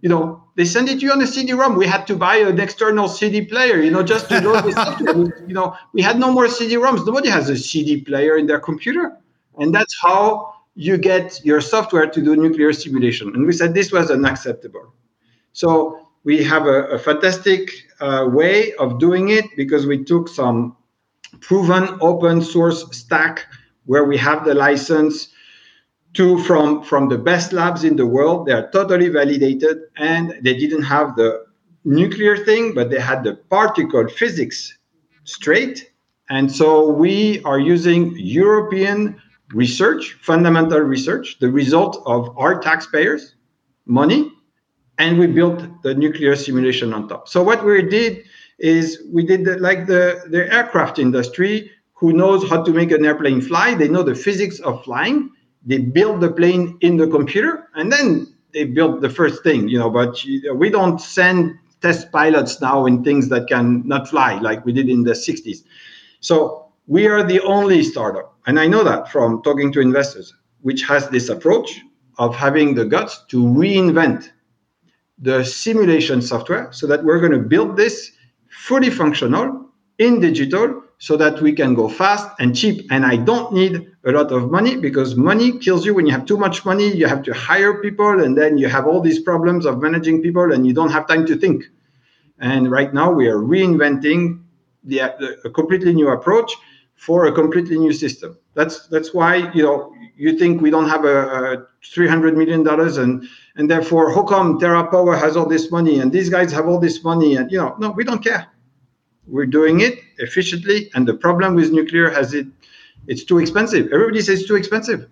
You 0.00 0.08
know, 0.08 0.44
they 0.54 0.64
send 0.64 0.88
it 0.88 1.00
to 1.00 1.06
you 1.06 1.12
on 1.12 1.20
a 1.20 1.26
CD-ROM. 1.26 1.76
We 1.76 1.86
had 1.86 2.06
to 2.06 2.16
buy 2.16 2.36
an 2.36 2.60
external 2.60 3.08
CD 3.08 3.44
player, 3.44 3.80
you 3.80 3.90
know, 3.90 4.02
just 4.02 4.28
to 4.28 4.40
load 4.40 4.64
the 4.64 4.72
software. 4.72 5.44
You 5.48 5.54
know, 5.54 5.76
we 5.92 6.02
had 6.02 6.18
no 6.18 6.30
more 6.32 6.48
CD-ROMs. 6.48 7.04
Nobody 7.06 7.28
has 7.28 7.48
a 7.48 7.56
CD 7.56 8.00
player 8.00 8.36
in 8.36 8.46
their 8.46 8.60
computer, 8.60 9.16
and 9.58 9.74
that's 9.74 9.96
how 10.00 10.54
you 10.74 10.96
get 10.96 11.44
your 11.44 11.60
software 11.60 12.06
to 12.06 12.22
do 12.22 12.36
nuclear 12.36 12.72
simulation. 12.72 13.34
And 13.34 13.44
we 13.46 13.52
said 13.52 13.74
this 13.74 13.90
was 13.90 14.10
unacceptable. 14.10 14.94
So 15.52 16.08
we 16.22 16.44
have 16.44 16.66
a, 16.66 16.84
a 16.84 16.98
fantastic 16.98 17.70
uh, 18.00 18.28
way 18.30 18.74
of 18.74 19.00
doing 19.00 19.30
it 19.30 19.46
because 19.56 19.86
we 19.86 20.04
took 20.04 20.28
some 20.28 20.76
proven 21.40 21.98
open 22.00 22.40
source 22.42 22.84
stack 22.96 23.46
where 23.86 24.04
we 24.04 24.16
have 24.16 24.44
the 24.44 24.54
license 24.54 25.28
to 26.18 26.26
from 26.48 26.82
from 26.82 27.08
the 27.08 27.20
best 27.30 27.52
labs 27.52 27.82
in 27.84 27.94
the 27.96 28.08
world 28.16 28.46
they 28.46 28.52
are 28.52 28.68
totally 28.70 29.08
validated 29.08 29.76
and 29.96 30.24
they 30.42 30.54
didn't 30.62 30.82
have 30.82 31.16
the 31.16 31.30
nuclear 31.84 32.36
thing 32.48 32.74
but 32.74 32.90
they 32.90 33.00
had 33.10 33.22
the 33.24 33.34
particle 33.56 34.06
physics 34.20 34.58
straight 35.24 35.76
and 36.30 36.50
so 36.60 36.68
we 37.04 37.42
are 37.44 37.60
using 37.74 38.00
european 38.18 39.00
research, 39.54 40.18
fundamental 40.20 40.80
research, 40.80 41.38
the 41.38 41.50
result 41.50 42.02
of 42.06 42.36
our 42.36 42.60
taxpayers' 42.60 43.34
money, 43.86 44.32
and 44.98 45.18
we 45.18 45.26
built 45.26 45.82
the 45.82 45.94
nuclear 45.94 46.36
simulation 46.36 46.92
on 46.92 47.08
top. 47.08 47.28
So 47.28 47.42
what 47.42 47.64
we 47.64 47.82
did 47.82 48.24
is 48.58 49.02
we 49.12 49.24
did 49.24 49.44
the, 49.44 49.56
like 49.58 49.86
the, 49.86 50.24
the 50.28 50.52
aircraft 50.52 50.98
industry 50.98 51.70
who 51.94 52.12
knows 52.12 52.48
how 52.48 52.62
to 52.62 52.72
make 52.72 52.90
an 52.90 53.04
airplane 53.04 53.40
fly. 53.40 53.74
They 53.74 53.88
know 53.88 54.02
the 54.02 54.14
physics 54.14 54.58
of 54.60 54.84
flying. 54.84 55.30
They 55.68 55.78
build 55.78 56.22
the 56.22 56.32
plane 56.32 56.78
in 56.80 56.96
the 56.96 57.06
computer, 57.06 57.68
and 57.74 57.92
then 57.92 58.34
they 58.54 58.64
build 58.64 59.02
the 59.02 59.10
first 59.10 59.42
thing. 59.42 59.68
You 59.68 59.78
know, 59.78 59.90
but 59.90 60.24
we 60.54 60.70
don't 60.70 60.98
send 60.98 61.54
test 61.82 62.10
pilots 62.10 62.60
now 62.60 62.86
in 62.86 63.04
things 63.04 63.28
that 63.28 63.46
can 63.48 63.86
not 63.86 64.08
fly 64.08 64.38
like 64.38 64.64
we 64.64 64.72
did 64.72 64.88
in 64.88 65.04
the 65.04 65.12
60s. 65.12 65.58
So 66.20 66.66
we 66.86 67.06
are 67.06 67.22
the 67.22 67.40
only 67.42 67.82
startup, 67.82 68.34
and 68.46 68.58
I 68.58 68.66
know 68.66 68.82
that 68.82 69.12
from 69.12 69.42
talking 69.42 69.70
to 69.74 69.80
investors, 69.80 70.34
which 70.62 70.82
has 70.84 71.08
this 71.10 71.28
approach 71.28 71.80
of 72.16 72.34
having 72.34 72.74
the 72.74 72.86
guts 72.86 73.24
to 73.28 73.44
reinvent 73.44 74.30
the 75.18 75.44
simulation 75.44 76.22
software 76.22 76.72
so 76.72 76.86
that 76.86 77.04
we're 77.04 77.20
going 77.20 77.32
to 77.32 77.38
build 77.38 77.76
this 77.76 78.12
fully 78.48 78.90
functional 78.90 79.68
in 79.98 80.20
digital 80.20 80.82
so 80.98 81.16
that 81.16 81.40
we 81.40 81.52
can 81.52 81.74
go 81.74 81.88
fast 81.88 82.28
and 82.40 82.56
cheap. 82.56 82.86
And 82.90 83.06
I 83.06 83.16
don't 83.16 83.52
need 83.52 83.90
a 84.04 84.10
lot 84.12 84.32
of 84.32 84.50
money 84.50 84.76
because 84.76 85.14
money 85.14 85.58
kills 85.58 85.86
you 85.86 85.94
when 85.94 86.06
you 86.06 86.12
have 86.12 86.26
too 86.26 86.36
much 86.36 86.64
money. 86.64 86.92
You 86.92 87.06
have 87.06 87.22
to 87.24 87.32
hire 87.32 87.80
people, 87.80 88.22
and 88.22 88.36
then 88.36 88.58
you 88.58 88.68
have 88.68 88.86
all 88.86 89.00
these 89.00 89.20
problems 89.20 89.64
of 89.64 89.80
managing 89.80 90.22
people, 90.22 90.52
and 90.52 90.66
you 90.66 90.72
don't 90.72 90.90
have 90.90 91.06
time 91.06 91.24
to 91.26 91.36
think. 91.36 91.64
And 92.40 92.70
right 92.70 92.92
now, 92.92 93.10
we 93.10 93.28
are 93.28 93.38
reinventing 93.38 94.42
the, 94.84 94.98
the 95.18 95.40
a 95.44 95.50
completely 95.50 95.94
new 95.94 96.08
approach 96.08 96.52
for 96.96 97.26
a 97.26 97.32
completely 97.32 97.78
new 97.78 97.92
system. 97.92 98.36
That's 98.54 98.88
that's 98.88 99.14
why 99.14 99.36
you 99.54 99.62
know 99.62 99.92
you 100.16 100.36
think 100.36 100.60
we 100.60 100.70
don't 100.70 100.88
have 100.88 101.04
a, 101.04 101.18
a 101.52 101.66
300 101.84 102.36
million 102.36 102.64
dollars 102.64 102.96
and 102.96 103.24
and 103.54 103.70
therefore 103.70 104.12
how 104.12 104.24
come 104.24 104.58
TerraPower 104.58 105.18
has 105.18 105.36
all 105.36 105.46
this 105.46 105.70
money 105.70 106.00
and 106.00 106.12
these 106.12 106.28
guys 106.28 106.52
have 106.52 106.66
all 106.66 106.80
this 106.80 107.04
money 107.04 107.36
and 107.36 107.50
you 107.52 107.58
know 107.58 107.76
no 107.78 107.90
we 107.90 108.02
don't 108.02 108.22
care 108.22 108.48
we're 109.28 109.46
doing 109.46 109.80
it 109.80 110.00
efficiently. 110.18 110.90
And 110.94 111.06
the 111.06 111.14
problem 111.14 111.54
with 111.54 111.70
nuclear 111.70 112.10
has 112.10 112.34
it, 112.34 112.46
it's 113.06 113.24
too 113.24 113.38
expensive. 113.38 113.88
Everybody 113.92 114.20
says 114.20 114.40
it's 114.40 114.48
too 114.48 114.56
expensive, 114.56 115.08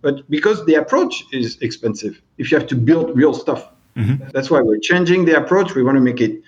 but 0.00 0.28
because 0.30 0.64
the 0.66 0.74
approach 0.74 1.24
is 1.32 1.58
expensive, 1.60 2.20
if 2.38 2.50
you 2.50 2.58
have 2.58 2.66
to 2.68 2.76
build 2.76 3.16
real 3.16 3.34
stuff, 3.34 3.68
mm-hmm. 3.96 4.24
that's 4.32 4.50
why 4.50 4.60
we're 4.60 4.78
changing 4.80 5.24
the 5.24 5.36
approach. 5.36 5.74
We 5.74 5.82
want 5.82 5.96
to 5.96 6.00
make 6.00 6.20
it, 6.20 6.42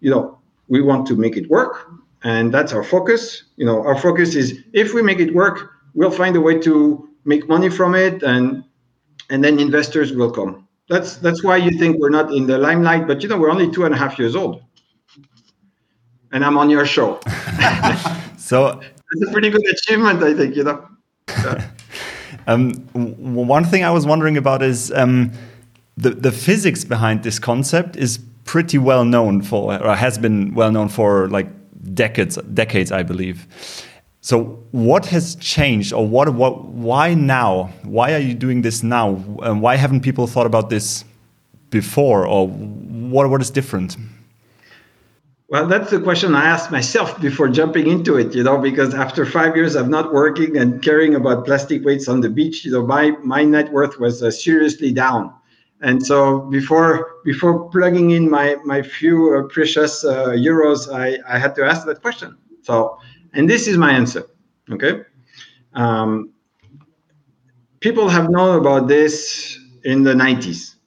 you 0.00 0.10
know, 0.10 0.38
we 0.68 0.82
want 0.82 1.06
to 1.08 1.16
make 1.16 1.36
it 1.36 1.48
work, 1.48 1.90
and 2.22 2.52
that's 2.52 2.72
our 2.72 2.84
focus. 2.84 3.44
You 3.56 3.64
know, 3.64 3.82
our 3.84 3.98
focus 3.98 4.34
is 4.34 4.62
if 4.72 4.92
we 4.92 5.02
make 5.02 5.18
it 5.18 5.34
work, 5.34 5.70
we'll 5.94 6.10
find 6.10 6.36
a 6.36 6.40
way 6.40 6.58
to 6.60 7.08
make 7.24 7.48
money 7.48 7.70
from 7.70 7.94
it, 7.94 8.22
and 8.22 8.62
and 9.30 9.42
then 9.42 9.58
investors 9.58 10.12
will 10.12 10.30
come. 10.30 10.68
That's 10.88 11.16
that's 11.16 11.42
why 11.42 11.56
you 11.56 11.70
think 11.78 11.98
we're 11.98 12.10
not 12.10 12.32
in 12.32 12.46
the 12.46 12.58
limelight, 12.58 13.06
but 13.06 13.22
you 13.22 13.28
know, 13.28 13.38
we're 13.38 13.50
only 13.50 13.70
two 13.70 13.84
and 13.86 13.94
a 13.94 13.98
half 13.98 14.18
years 14.18 14.36
old 14.36 14.62
and 16.32 16.44
I'm 16.44 16.56
on 16.56 16.70
your 16.70 16.86
show. 16.86 17.20
so 18.38 18.80
it's 19.12 19.28
a 19.28 19.32
pretty 19.32 19.50
good 19.50 19.66
achievement, 19.66 20.22
I 20.22 20.34
think. 20.34 20.56
You 20.56 20.64
know. 20.64 20.88
um, 22.46 22.72
one 22.92 23.64
thing 23.64 23.84
I 23.84 23.90
was 23.90 24.06
wondering 24.06 24.36
about 24.36 24.62
is 24.62 24.92
um, 24.92 25.32
the 25.96 26.10
the 26.10 26.32
physics 26.32 26.84
behind 26.84 27.22
this 27.22 27.38
concept 27.38 27.96
is 27.96 28.18
pretty 28.44 28.78
well 28.78 29.04
known 29.04 29.42
for, 29.42 29.74
or 29.82 29.94
has 29.94 30.16
been 30.18 30.54
well 30.54 30.72
known 30.72 30.88
for 30.88 31.28
like 31.28 31.48
decades, 31.94 32.36
decades, 32.54 32.90
I 32.90 33.02
believe. 33.02 33.46
So, 34.20 34.62
what 34.72 35.06
has 35.06 35.36
changed, 35.36 35.92
or 35.92 36.06
what, 36.06 36.34
what, 36.34 36.64
why 36.64 37.14
now? 37.14 37.70
Why 37.82 38.14
are 38.14 38.18
you 38.18 38.34
doing 38.34 38.62
this 38.62 38.82
now? 38.82 39.22
And 39.42 39.62
why 39.62 39.76
haven't 39.76 40.00
people 40.00 40.26
thought 40.26 40.46
about 40.46 40.70
this 40.70 41.04
before, 41.70 42.26
or 42.26 42.48
what, 42.48 43.30
what 43.30 43.40
is 43.40 43.50
different? 43.50 43.96
Well, 45.50 45.66
that's 45.66 45.90
the 45.90 45.98
question 45.98 46.34
I 46.34 46.44
asked 46.44 46.70
myself 46.70 47.18
before 47.22 47.48
jumping 47.48 47.86
into 47.86 48.18
it, 48.18 48.34
you 48.34 48.42
know, 48.42 48.58
because 48.58 48.92
after 48.92 49.24
five 49.24 49.56
years 49.56 49.76
of 49.76 49.88
not 49.88 50.12
working 50.12 50.58
and 50.58 50.82
caring 50.82 51.14
about 51.14 51.46
plastic 51.46 51.82
weights 51.86 52.06
on 52.06 52.20
the 52.20 52.28
beach, 52.28 52.66
you 52.66 52.72
know, 52.72 52.86
my, 52.86 53.12
my 53.22 53.44
net 53.44 53.72
worth 53.72 53.98
was 53.98 54.22
uh, 54.22 54.30
seriously 54.30 54.92
down. 54.92 55.32
And 55.80 56.04
so 56.04 56.40
before 56.40 57.12
before 57.24 57.70
plugging 57.70 58.10
in 58.10 58.28
my, 58.28 58.56
my 58.64 58.82
few 58.82 59.38
uh, 59.38 59.42
precious 59.44 60.04
uh, 60.04 60.30
euros, 60.30 60.92
I, 60.92 61.18
I 61.26 61.38
had 61.38 61.54
to 61.54 61.64
ask 61.64 61.86
that 61.86 62.02
question. 62.02 62.36
So, 62.62 62.98
and 63.32 63.48
this 63.48 63.68
is 63.68 63.78
my 63.78 63.92
answer, 63.92 64.24
okay? 64.70 65.02
Um, 65.72 66.32
people 67.80 68.08
have 68.08 68.28
known 68.28 68.58
about 68.58 68.88
this 68.88 69.58
in 69.84 70.02
the 70.02 70.12
90s 70.12 70.77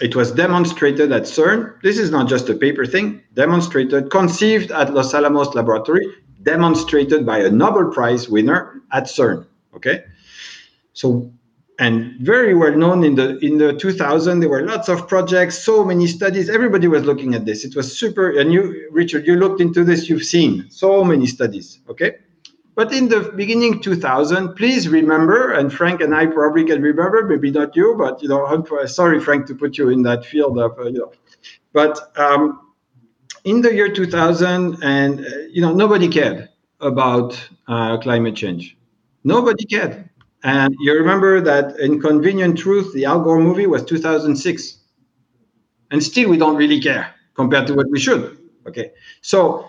it 0.00 0.14
was 0.14 0.32
demonstrated 0.32 1.12
at 1.12 1.22
CERN. 1.22 1.80
This 1.82 1.98
is 1.98 2.10
not 2.10 2.28
just 2.28 2.48
a 2.48 2.54
paper 2.54 2.86
thing, 2.86 3.22
demonstrated, 3.34 4.10
conceived 4.10 4.70
at 4.70 4.94
Los 4.94 5.14
Alamos 5.14 5.54
Laboratory, 5.54 6.06
demonstrated 6.42 7.26
by 7.26 7.38
a 7.38 7.50
Nobel 7.50 7.90
Prize 7.90 8.28
winner 8.28 8.82
at 8.92 9.04
CERN. 9.04 9.46
Okay. 9.74 10.04
So, 10.92 11.30
and 11.78 12.14
very 12.20 12.54
well 12.54 12.76
known 12.76 13.04
in 13.04 13.14
the 13.14 13.38
in 13.38 13.58
the 13.58 13.72
2000 13.72 14.40
there 14.40 14.48
were 14.48 14.62
lots 14.62 14.88
of 14.88 15.06
projects 15.06 15.58
so 15.58 15.84
many 15.84 16.08
studies 16.08 16.50
everybody 16.50 16.88
was 16.88 17.04
looking 17.04 17.36
at 17.36 17.44
this 17.44 17.64
it 17.64 17.76
was 17.76 17.96
super 17.96 18.36
and 18.36 18.52
you 18.52 18.88
richard 18.90 19.24
you 19.24 19.36
looked 19.36 19.60
into 19.60 19.84
this 19.84 20.08
you've 20.08 20.24
seen 20.24 20.68
so 20.70 21.04
many 21.04 21.24
studies 21.24 21.78
okay 21.88 22.16
but 22.78 22.92
in 22.92 23.08
the 23.08 23.32
beginning 23.34 23.80
2000, 23.80 24.54
please 24.54 24.88
remember, 24.88 25.50
and 25.50 25.72
Frank 25.72 26.00
and 26.00 26.14
I 26.14 26.26
probably 26.26 26.64
can 26.64 26.80
remember, 26.80 27.24
maybe 27.26 27.50
not 27.50 27.74
you, 27.74 27.96
but 27.98 28.22
you 28.22 28.28
know, 28.28 28.64
sorry, 28.86 29.18
Frank, 29.18 29.46
to 29.48 29.54
put 29.56 29.76
you 29.76 29.88
in 29.88 30.02
that 30.02 30.24
field 30.24 30.60
of, 30.60 30.78
uh, 30.78 30.84
you 30.84 31.00
know, 31.00 31.12
but 31.72 32.16
um, 32.16 32.72
in 33.42 33.62
the 33.62 33.74
year 33.74 33.92
2000, 33.92 34.80
and 34.84 35.18
uh, 35.18 35.28
you 35.50 35.60
know, 35.60 35.72
nobody 35.74 36.06
cared 36.06 36.50
about 36.78 37.36
uh, 37.66 37.98
climate 37.98 38.36
change. 38.36 38.76
Nobody 39.24 39.64
cared. 39.64 40.08
And 40.44 40.72
you 40.78 40.94
remember 40.94 41.40
that 41.40 41.80
Inconvenient 41.80 42.58
Truth, 42.58 42.94
the 42.94 43.06
Al 43.06 43.22
Gore 43.22 43.40
movie, 43.40 43.66
was 43.66 43.84
2006. 43.86 44.78
And 45.90 46.00
still, 46.00 46.30
we 46.30 46.36
don't 46.36 46.54
really 46.54 46.80
care 46.80 47.12
compared 47.34 47.66
to 47.66 47.74
what 47.74 47.90
we 47.90 47.98
should. 47.98 48.38
Okay. 48.68 48.92
So 49.20 49.68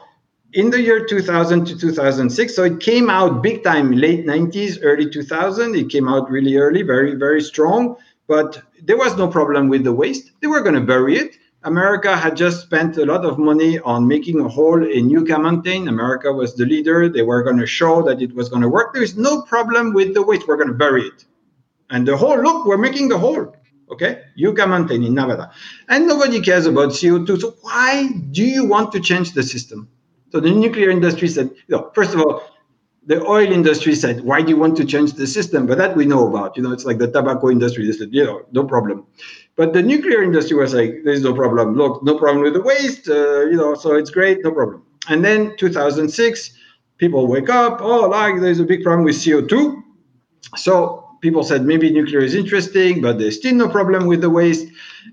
in 0.53 0.69
the 0.71 0.81
year 0.81 1.05
2000 1.05 1.65
to 1.65 1.77
2006 1.77 2.55
so 2.55 2.63
it 2.63 2.79
came 2.79 3.09
out 3.09 3.43
big 3.43 3.63
time 3.63 3.91
late 3.91 4.25
90s 4.25 4.79
early 4.81 5.07
2000 5.07 5.75
it 5.75 5.89
came 5.89 6.07
out 6.07 6.29
really 6.29 6.55
early 6.57 6.81
very 6.81 7.13
very 7.13 7.41
strong 7.41 7.95
but 8.29 8.61
there 8.83 8.95
was 8.95 9.17
no 9.17 9.27
problem 9.27 9.69
with 9.69 9.83
the 9.83 9.91
waste. 9.91 10.31
They 10.39 10.47
were 10.47 10.61
going 10.61 10.75
to 10.75 10.81
bury 10.81 11.17
it. 11.17 11.35
America 11.63 12.15
had 12.15 12.37
just 12.37 12.61
spent 12.61 12.95
a 12.97 13.05
lot 13.05 13.25
of 13.25 13.39
money 13.39 13.79
on 13.79 14.07
making 14.07 14.39
a 14.39 14.47
hole 14.47 14.81
in 14.85 15.09
yucca 15.09 15.37
mountain. 15.39 15.87
America 15.87 16.31
was 16.31 16.55
the 16.55 16.65
leader. 16.65 17.09
They 17.09 17.23
were 17.23 17.43
going 17.43 17.57
to 17.57 17.65
show 17.65 18.03
that 18.03 18.21
it 18.21 18.33
was 18.35 18.47
going 18.47 18.61
to 18.61 18.69
work. 18.69 18.93
There 18.93 19.01
is 19.03 19.17
no 19.17 19.41
problem 19.41 19.93
with 19.93 20.13
the 20.13 20.21
waste. 20.21 20.47
We're 20.47 20.57
going 20.57 20.69
to 20.69 20.75
bury 20.75 21.07
it. 21.07 21.25
And 21.89 22.07
the 22.07 22.15
hole 22.15 22.39
look 22.39 22.67
we're 22.67 22.77
making 22.77 23.09
the 23.09 23.17
hole 23.17 23.55
okay? 23.91 24.21
Yucca 24.35 24.67
mountain 24.67 25.03
in 25.03 25.15
nevada. 25.15 25.51
And 25.89 26.07
nobody 26.07 26.39
cares 26.39 26.67
about 26.67 26.89
co2 26.89 27.41
so 27.41 27.55
why 27.61 28.09
do 28.29 28.43
you 28.43 28.63
want 28.63 28.91
to 28.91 28.99
change 28.99 29.33
the 29.33 29.41
system 29.41 29.89
so 30.31 30.39
the 30.39 30.51
nuclear 30.51 30.89
industry 30.89 31.27
said, 31.27 31.51
you 31.67 31.75
know, 31.75 31.91
first 31.93 32.13
of 32.13 32.21
all, 32.21 32.43
the 33.05 33.25
oil 33.25 33.51
industry 33.51 33.95
said, 33.95 34.21
why 34.21 34.41
do 34.41 34.49
you 34.49 34.57
want 34.57 34.77
to 34.77 34.85
change 34.85 35.13
the 35.13 35.25
system? 35.25 35.65
But 35.65 35.77
that 35.79 35.95
we 35.95 36.05
know 36.05 36.27
about. 36.27 36.55
You 36.55 36.63
know, 36.63 36.71
it's 36.71 36.85
like 36.85 36.99
the 36.99 37.09
tobacco 37.09 37.49
industry. 37.49 37.85
They 37.85 37.93
said, 37.93 38.09
you 38.11 38.23
know, 38.23 38.45
no 38.51 38.63
problem. 38.63 39.07
But 39.55 39.73
the 39.73 39.81
nuclear 39.81 40.21
industry 40.21 40.55
was 40.55 40.73
like, 40.73 41.01
there's 41.03 41.23
no 41.23 41.33
problem. 41.33 41.75
Look, 41.75 42.03
no 42.03 42.17
problem 42.17 42.43
with 42.43 42.53
the 42.53 42.61
waste. 42.61 43.09
Uh, 43.09 43.45
you 43.45 43.57
know, 43.57 43.73
so 43.73 43.95
it's 43.95 44.11
great, 44.11 44.43
no 44.43 44.51
problem. 44.51 44.83
And 45.07 45.25
then 45.25 45.55
2006, 45.57 46.51
people 46.97 47.25
wake 47.25 47.49
up. 47.49 47.79
Oh, 47.81 48.07
like 48.07 48.39
there's 48.41 48.59
a 48.59 48.63
big 48.63 48.83
problem 48.83 49.05
with 49.05 49.15
CO2. 49.15 49.81
So 50.55 51.09
people 51.21 51.43
said 51.43 51.65
maybe 51.65 51.89
nuclear 51.91 52.19
is 52.19 52.35
interesting, 52.35 53.01
but 53.01 53.17
there's 53.17 53.37
still 53.37 53.55
no 53.55 53.69
problem 53.69 54.05
with 54.05 54.21
the 54.21 54.29
waste. 54.29 54.67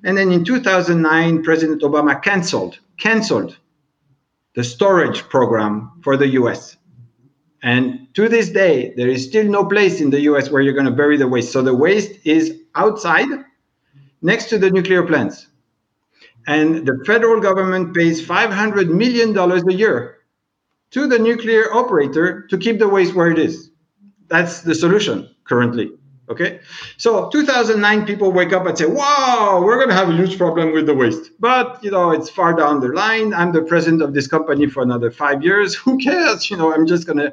And 0.05 0.19
then 0.19 0.31
in 0.33 0.45
2009, 0.45 1.43
President 1.43 1.83
Obama 1.83 2.23
canceled 2.23 2.79
canceled 2.99 3.59
the 4.57 4.65
storage 4.65 5.29
program 5.29 5.93
for 6.03 6.17
the 6.17 6.29
US. 6.41 6.77
And 7.63 8.09
to 8.15 8.29
this 8.29 8.49
day, 8.49 8.95
there 8.97 9.09
is 9.09 9.25
still 9.25 9.45
no 9.45 9.67
place 9.67 10.01
in 10.01 10.11
the 10.11 10.23
US 10.23 10.51
where 10.51 10.63
you're 10.63 10.73
going 10.73 10.87
to 10.87 10.99
bury 11.03 11.17
the 11.19 11.29
waste. 11.29 11.53
So 11.53 11.63
the 11.63 11.77
waste 11.77 12.13
is 12.25 12.59
outside 12.75 13.29
next 14.23 14.47
to 14.47 14.59
the 14.59 14.71
nuclear 14.71 15.07
plants. 15.07 15.47
And 16.47 16.87
the 16.87 17.03
federal 17.05 17.41
government 17.41 17.95
pays 17.95 18.25
$500 18.25 18.89
million 18.89 19.37
a 19.37 19.73
year 19.73 20.19
to 20.93 21.07
the 21.07 21.19
nuclear 21.19 21.73
operator 21.75 22.47
to 22.49 22.57
keep 22.57 22.79
the 22.79 22.89
waste 22.89 23.15
where 23.15 23.31
it 23.31 23.39
is. 23.39 23.71
That's 24.29 24.63
the 24.63 24.75
solution 24.75 25.35
currently. 25.45 25.91
Okay, 26.29 26.59
so 26.97 27.29
2009, 27.31 28.05
people 28.05 28.33
wake 28.33 28.53
up 28.53 28.67
and 28.67 28.77
say, 28.77 28.87
"Wow, 28.87 29.63
we're 29.65 29.77
going 29.77 29.89
to 29.91 29.95
have 29.95 30.09
a 30.09 30.13
huge 30.13 30.37
problem 30.37 30.73
with 30.73 30.87
the 30.87 30.95
waste." 30.95 31.31
But 31.39 31.79
you 31.85 31.91
know, 31.93 32.11
it's 32.11 32.29
far 32.29 32.53
down 32.53 32.81
the 32.81 32.89
line. 32.89 33.33
I'm 33.33 33.53
the 33.53 33.63
president 33.63 34.03
of 34.03 34.13
this 34.13 34.27
company 34.27 34.67
for 34.67 34.83
another 34.83 35.11
five 35.11 35.45
years. 35.45 35.75
Who 35.77 35.99
cares? 35.99 36.51
You 36.51 36.57
know, 36.57 36.75
I'm 36.75 36.87
just 36.87 37.07
going 37.07 37.19
to 37.19 37.33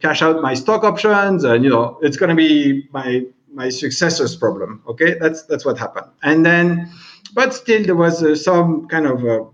cash 0.00 0.22
out 0.22 0.42
my 0.42 0.54
stock 0.54 0.82
options, 0.82 1.44
and 1.44 1.62
you 1.62 1.70
know, 1.70 1.98
it's 2.02 2.16
going 2.16 2.30
to 2.30 2.34
be 2.34 2.88
my 2.92 3.24
my 3.52 3.68
successor's 3.68 4.34
problem. 4.36 4.82
Okay, 4.88 5.14
that's 5.18 5.44
that's 5.44 5.64
what 5.64 5.78
happened. 5.78 6.08
And 6.22 6.44
then, 6.44 6.90
but 7.32 7.54
still, 7.54 7.84
there 7.84 7.94
was 7.94 8.22
uh, 8.22 8.34
some 8.34 8.88
kind 8.88 9.06
of 9.06 9.24
uh, 9.24 9.44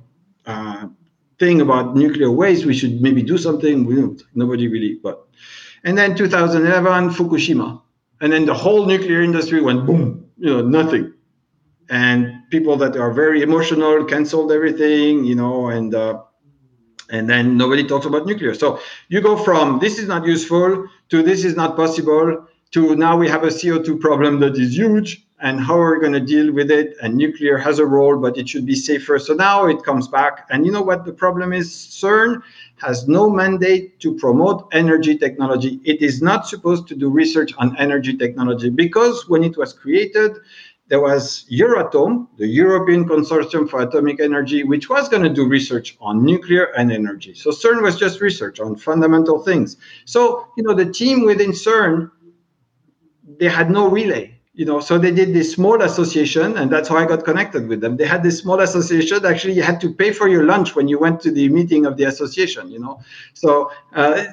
uh, 0.46 0.88
thing 1.38 1.60
about 1.60 1.94
nuclear 1.94 2.30
waste. 2.30 2.64
We 2.64 2.74
should 2.74 3.02
maybe 3.02 3.22
do 3.22 3.36
something. 3.36 3.84
We. 3.84 4.16
Nobody 4.34 4.68
really. 4.68 4.98
But 5.02 5.26
and 5.84 5.98
then 5.98 6.14
2011, 6.14 7.10
Fukushima, 7.10 7.80
and 8.22 8.32
then 8.32 8.46
the 8.46 8.54
whole 8.54 8.86
nuclear 8.86 9.20
industry 9.20 9.60
went 9.60 9.84
boom. 9.84 10.30
You 10.38 10.50
know, 10.50 10.62
nothing. 10.62 11.12
And 11.90 12.48
people 12.50 12.76
that 12.76 12.96
are 12.96 13.12
very 13.12 13.42
emotional 13.42 14.04
canceled 14.04 14.52
everything. 14.52 15.24
You 15.24 15.34
know, 15.34 15.68
and 15.68 15.94
uh, 15.94 16.22
and 17.10 17.28
then 17.28 17.56
nobody 17.56 17.84
talks 17.84 18.06
about 18.06 18.24
nuclear. 18.24 18.54
So 18.54 18.80
you 19.08 19.20
go 19.20 19.36
from 19.36 19.80
this 19.80 19.98
is 19.98 20.06
not 20.06 20.24
useful 20.24 20.86
to 21.10 21.22
this 21.22 21.44
is 21.44 21.56
not 21.56 21.76
possible 21.76 22.46
to 22.70 22.94
now 22.94 23.16
we 23.18 23.28
have 23.28 23.42
a 23.42 23.48
CO2 23.48 24.00
problem 24.00 24.38
that 24.40 24.56
is 24.56 24.74
huge 24.74 25.26
and 25.42 25.60
how 25.60 25.78
are 25.78 25.94
we 25.94 26.00
going 26.00 26.12
to 26.12 26.20
deal 26.20 26.52
with 26.52 26.70
it? 26.70 26.94
And 27.02 27.16
nuclear 27.16 27.58
has 27.58 27.80
a 27.80 27.84
role, 27.84 28.16
but 28.16 28.38
it 28.38 28.48
should 28.48 28.64
be 28.64 28.76
safer. 28.76 29.18
So 29.18 29.34
now 29.34 29.66
it 29.66 29.82
comes 29.82 30.06
back. 30.06 30.46
And 30.50 30.64
you 30.64 30.70
know 30.70 30.82
what 30.82 31.04
the 31.04 31.12
problem 31.12 31.52
is? 31.52 31.68
CERN 31.68 32.40
has 32.82 33.08
no 33.08 33.30
mandate 33.30 33.98
to 34.00 34.14
promote 34.16 34.68
energy 34.72 35.16
technology. 35.16 35.80
It 35.84 36.02
is 36.02 36.20
not 36.20 36.46
supposed 36.46 36.88
to 36.88 36.94
do 36.94 37.08
research 37.08 37.52
on 37.58 37.76
energy 37.78 38.16
technology 38.16 38.70
because 38.70 39.28
when 39.28 39.44
it 39.44 39.56
was 39.56 39.72
created, 39.72 40.32
there 40.88 41.00
was 41.00 41.46
Euratom, 41.50 42.28
the 42.36 42.46
European 42.46 43.08
Consortium 43.08 43.70
for 43.70 43.80
Atomic 43.80 44.20
Energy, 44.20 44.64
which 44.64 44.90
was 44.90 45.08
going 45.08 45.22
to 45.22 45.32
do 45.32 45.48
research 45.48 45.96
on 46.00 46.24
nuclear 46.24 46.64
and 46.76 46.92
energy. 46.92 47.32
So 47.34 47.50
CERN 47.50 47.80
was 47.80 47.96
just 47.96 48.20
research 48.20 48.60
on 48.60 48.76
fundamental 48.76 49.38
things. 49.38 49.76
So, 50.04 50.48
you 50.56 50.64
know, 50.64 50.74
the 50.74 50.92
team 50.92 51.24
within 51.24 51.52
CERN, 51.52 52.10
they 53.38 53.48
had 53.48 53.70
no 53.70 53.88
relay 53.88 54.41
you 54.54 54.66
know 54.66 54.80
so 54.80 54.98
they 54.98 55.10
did 55.10 55.32
this 55.32 55.52
small 55.52 55.80
association 55.82 56.56
and 56.58 56.70
that's 56.70 56.88
how 56.88 56.96
i 56.96 57.06
got 57.06 57.24
connected 57.24 57.66
with 57.68 57.80
them. 57.80 57.96
They 57.96 58.06
had 58.06 58.22
this 58.22 58.38
small 58.38 58.60
association 58.60 59.24
actually 59.24 59.54
you 59.54 59.62
had 59.62 59.80
to 59.80 59.92
pay 59.92 60.12
for 60.12 60.28
your 60.28 60.44
lunch 60.44 60.74
when 60.74 60.88
you 60.88 60.98
went 60.98 61.20
to 61.22 61.30
the 61.30 61.48
meeting 61.48 61.86
of 61.86 61.96
the 61.96 62.04
association 62.04 62.70
you 62.70 62.78
know? 62.78 63.00
So 63.34 63.70
uh, 63.94 64.24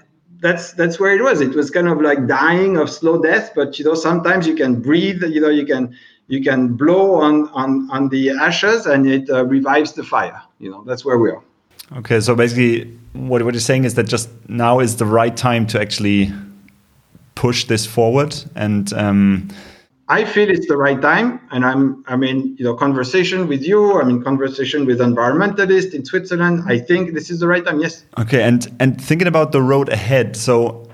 that's 0.41 0.73
that's 0.73 0.99
where 0.99 1.13
it 1.13 1.21
was. 1.21 1.41
It 1.41 1.53
was 1.53 1.69
kind 1.69 1.87
of 1.87 2.01
like 2.01 2.27
dying 2.27 2.77
of 2.77 2.89
slow 2.89 3.21
death 3.21 3.51
but 3.55 3.79
you 3.79 3.85
know 3.85 3.93
sometimes 3.93 4.45
you 4.45 4.55
can 4.55 4.81
breathe 4.81 5.23
you 5.23 5.39
know 5.39 5.49
you 5.49 5.65
can 5.65 5.95
you 6.27 6.43
can 6.43 6.75
blow 6.75 7.15
on 7.15 7.49
on 7.49 7.89
on 7.89 8.09
the 8.09 8.31
ashes 8.31 8.85
and 8.85 9.07
it 9.07 9.29
uh, 9.29 9.45
revives 9.45 9.93
the 9.93 10.03
fire 10.03 10.41
you 10.59 10.69
know? 10.69 10.83
That's 10.83 11.05
where 11.05 11.17
we 11.17 11.29
are. 11.29 11.41
Okay 11.97 12.19
so 12.19 12.35
basically 12.35 12.91
what, 13.13 13.41
what 13.43 13.53
you're 13.53 13.61
saying 13.61 13.85
is 13.85 13.95
that 13.95 14.07
just 14.07 14.29
now 14.49 14.79
is 14.79 14.97
the 14.97 15.05
right 15.05 15.35
time 15.35 15.65
to 15.67 15.79
actually 15.79 16.33
push 17.35 17.63
this 17.65 17.85
forward 17.85 18.35
and 18.55 18.91
um, 18.93 19.49
I 20.09 20.25
feel 20.25 20.49
it's 20.49 20.67
the 20.67 20.75
right 20.75 20.99
time, 20.99 21.39
and 21.51 21.63
I'm 21.63 22.03
I'm 22.07 22.23
in 22.23 22.55
you 22.57 22.65
know 22.65 22.73
conversation 22.73 23.47
with 23.47 23.61
you. 23.61 24.01
I'm 24.01 24.09
in 24.09 24.23
conversation 24.23 24.85
with 24.87 24.99
environmentalists 24.99 25.93
in 25.93 26.03
Switzerland. 26.03 26.63
I 26.67 26.79
think 26.79 27.13
this 27.13 27.29
is 27.29 27.39
the 27.39 27.47
right 27.47 27.63
time. 27.63 27.79
Yes. 27.79 28.03
Okay, 28.17 28.41
and 28.41 28.67
and 28.79 28.99
thinking 28.99 29.27
about 29.27 29.51
the 29.51 29.61
road 29.61 29.87
ahead. 29.89 30.35
So, 30.35 30.89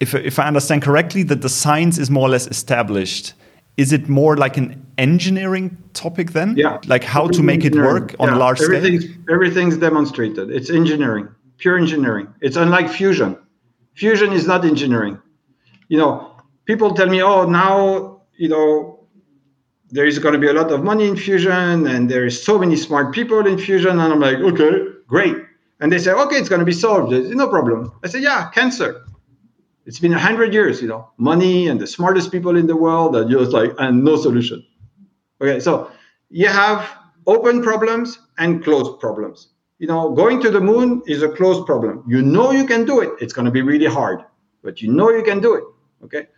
if 0.00 0.14
if 0.14 0.38
I 0.38 0.46
understand 0.46 0.82
correctly, 0.82 1.22
that 1.24 1.40
the 1.40 1.48
science 1.48 1.96
is 1.96 2.10
more 2.10 2.26
or 2.28 2.30
less 2.30 2.46
established. 2.46 3.32
Is 3.78 3.90
it 3.90 4.06
more 4.06 4.36
like 4.36 4.58
an 4.58 4.86
engineering 4.98 5.78
topic 5.94 6.32
then? 6.32 6.54
Yeah. 6.58 6.78
Like 6.86 7.04
how 7.04 7.28
to 7.28 7.42
make 7.42 7.64
it 7.64 7.74
work 7.74 8.14
on 8.20 8.28
yeah. 8.28 8.36
a 8.36 8.38
large 8.38 8.60
everything's, 8.60 9.04
scale? 9.04 9.24
Everything's 9.30 9.78
demonstrated. 9.78 10.50
It's 10.50 10.68
engineering, 10.68 11.28
pure 11.56 11.78
engineering. 11.78 12.28
It's 12.42 12.56
unlike 12.56 12.90
fusion. 12.90 13.38
Fusion 13.94 14.30
is 14.34 14.46
not 14.46 14.66
engineering. 14.66 15.18
You 15.88 15.96
know, 15.96 16.36
people 16.66 16.92
tell 16.94 17.08
me, 17.08 17.22
oh, 17.22 17.46
now 17.46 18.11
you 18.36 18.48
know, 18.48 19.06
there 19.90 20.06
is 20.06 20.18
going 20.18 20.32
to 20.32 20.38
be 20.40 20.48
a 20.48 20.52
lot 20.52 20.72
of 20.72 20.82
money 20.82 21.06
in 21.06 21.16
fusion 21.16 21.86
and 21.86 22.10
there 22.10 22.24
is 22.24 22.42
so 22.42 22.58
many 22.58 22.76
smart 22.76 23.14
people 23.14 23.46
in 23.46 23.58
fusion. 23.58 23.90
And 23.90 24.12
I'm 24.12 24.20
like, 24.20 24.38
okay, 24.38 24.86
great. 25.06 25.36
And 25.80 25.92
they 25.92 25.98
say, 25.98 26.12
okay, 26.12 26.36
it's 26.36 26.48
going 26.48 26.60
to 26.60 26.64
be 26.64 26.72
solved. 26.72 27.12
There's 27.12 27.30
no 27.30 27.48
problem. 27.48 27.92
I 28.02 28.08
say, 28.08 28.20
yeah, 28.20 28.50
cancer. 28.50 29.04
It's 29.84 29.98
been 29.98 30.12
a 30.14 30.18
hundred 30.18 30.54
years, 30.54 30.80
you 30.80 30.88
know, 30.88 31.10
money 31.18 31.66
and 31.66 31.80
the 31.80 31.86
smartest 31.86 32.30
people 32.30 32.56
in 32.56 32.66
the 32.66 32.76
world 32.76 33.16
are 33.16 33.28
just 33.28 33.52
like, 33.52 33.72
and 33.78 34.04
no 34.04 34.16
solution. 34.16 34.64
Okay, 35.40 35.58
so 35.58 35.90
you 36.30 36.46
have 36.46 36.88
open 37.26 37.62
problems 37.62 38.18
and 38.38 38.62
closed 38.62 39.00
problems. 39.00 39.48
You 39.78 39.88
know, 39.88 40.12
going 40.12 40.40
to 40.42 40.50
the 40.50 40.60
moon 40.60 41.02
is 41.06 41.22
a 41.22 41.28
closed 41.28 41.66
problem. 41.66 42.04
You 42.06 42.22
know 42.22 42.52
you 42.52 42.64
can 42.64 42.84
do 42.84 43.00
it. 43.00 43.10
It's 43.20 43.32
going 43.32 43.46
to 43.46 43.50
be 43.50 43.62
really 43.62 43.86
hard, 43.86 44.22
but 44.62 44.80
you 44.80 44.92
know 44.92 45.10
you 45.10 45.24
can 45.24 45.40
do 45.40 45.54
it. 45.54 45.64
Okay. 46.04 46.28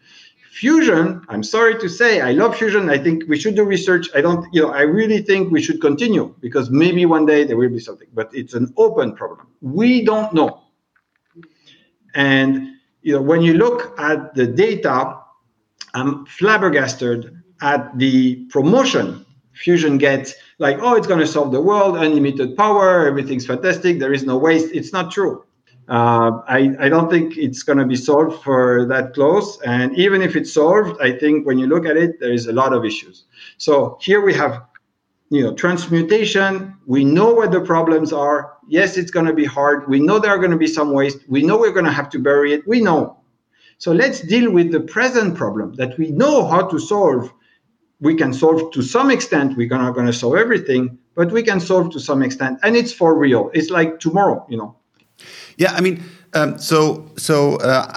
Fusion, 0.55 1.21
I'm 1.29 1.43
sorry 1.43 1.77
to 1.81 1.89
say, 1.89 2.21
I 2.21 2.31
love 2.31 2.57
fusion. 2.57 2.89
I 2.89 2.97
think 2.97 3.25
we 3.29 3.37
should 3.37 3.57
do 3.57 3.65
research. 3.65 4.09
I 4.15 4.21
don't, 4.21 4.47
you 4.55 4.63
know, 4.63 4.71
I 4.71 4.83
really 4.83 5.21
think 5.21 5.51
we 5.51 5.61
should 5.61 5.81
continue 5.81 6.33
because 6.39 6.71
maybe 6.71 7.05
one 7.07 7.27
day 7.27 7.43
there 7.43 7.57
will 7.57 7.71
be 7.71 7.81
something, 7.81 8.07
but 8.15 8.31
it's 8.33 8.55
an 8.55 8.73
open 8.77 9.17
problem. 9.17 9.49
We 9.61 10.05
don't 10.05 10.33
know. 10.33 10.63
And, 12.15 12.69
you 13.03 13.15
know, 13.15 13.23
when 13.23 13.43
you 13.43 13.55
look 13.55 13.99
at 13.99 14.37
the 14.37 14.47
data, 14.47 15.19
I'm 15.93 16.25
flabbergasted 16.27 17.37
at 17.61 17.99
the 17.99 18.47
promotion 18.47 19.27
fusion 19.55 19.99
gets 19.99 20.35
like, 20.59 20.79
oh, 20.81 20.95
it's 20.95 21.07
going 21.07 21.21
to 21.21 21.27
solve 21.27 21.51
the 21.51 21.61
world, 21.61 21.97
unlimited 21.97 22.57
power, 22.57 23.07
everything's 23.07 23.47
fantastic, 23.47 23.99
there 23.99 24.13
is 24.13 24.25
no 24.25 24.37
waste. 24.37 24.73
It's 24.73 24.93
not 24.93 25.11
true. 25.11 25.45
Uh, 25.89 26.41
I, 26.49 26.75
I 26.79 26.89
don't 26.89 27.11
think 27.11 27.37
it's 27.37 27.63
going 27.63 27.79
to 27.79 27.85
be 27.85 27.97
solved 27.97 28.43
for 28.43 28.87
that 28.87 29.13
close. 29.13 29.61
And 29.63 29.97
even 29.99 30.23
if 30.23 30.35
it's 30.35 30.53
solved, 30.53 31.01
I 31.01 31.13
think 31.13 31.47
when 31.47 31.59
you 31.59 31.67
look 31.67 31.85
at 31.85 31.97
it, 31.97 32.21
there 32.21 32.33
is 32.33 32.47
a 32.47 32.53
lot 32.53 32.73
of 32.73 32.85
issues. 32.85 33.25
So 33.59 33.99
here 34.01 34.23
we 34.23 34.33
have, 34.35 34.63
you 35.29 35.43
know, 35.43 35.55
transmutation. 35.55 36.75
We 36.87 37.05
know 37.05 37.35
what 37.35 37.53
the 37.53 37.61
problems 37.61 38.13
are. 38.13 38.55
Yes, 38.67 38.97
it's 38.97 39.11
going 39.11 39.27
to 39.27 39.35
be 39.35 39.45
hard. 39.45 39.87
We 39.89 40.01
know 40.01 40.19
there 40.19 40.31
are 40.31 40.39
going 40.39 40.53
to 40.53 40.57
be 40.57 40.67
some 40.67 40.93
waste. 40.93 41.19
We 41.29 41.43
know 41.43 41.59
we're 41.59 41.73
going 41.73 41.85
to 41.85 41.93
have 41.93 42.09
to 42.11 42.19
bury 42.19 42.55
it. 42.55 42.67
We 42.67 42.81
know. 42.81 43.19
So 43.77 43.93
let's 43.93 44.21
deal 44.21 44.51
with 44.51 44.73
the 44.73 44.81
present 44.81 45.37
problem 45.37 45.75
that 45.75 45.99
we 45.99 46.11
know 46.11 46.47
how 46.47 46.67
to 46.69 46.79
solve. 46.79 47.31
We 48.01 48.15
can 48.15 48.33
solve 48.33 48.73
to 48.73 48.81
some 48.81 49.11
extent. 49.11 49.57
We're 49.57 49.69
not 49.69 49.95
going 49.95 50.07
to 50.07 50.13
solve 50.13 50.37
everything, 50.37 50.99
but 51.15 51.31
we 51.31 51.43
can 51.43 51.61
solve 51.61 51.93
to 51.93 52.01
some 52.01 52.23
extent. 52.23 52.61
And 52.63 52.75
it's 52.75 52.93
for 52.93 53.19
real. 53.19 53.51
It's 53.53 53.69
like 53.69 54.01
tomorrow, 54.01 54.47
you 54.49 54.57
know 54.57 54.77
yeah, 55.57 55.73
I 55.73 55.81
mean, 55.81 56.03
um, 56.35 56.59
so 56.59 57.11
so 57.17 57.57
uh, 57.57 57.97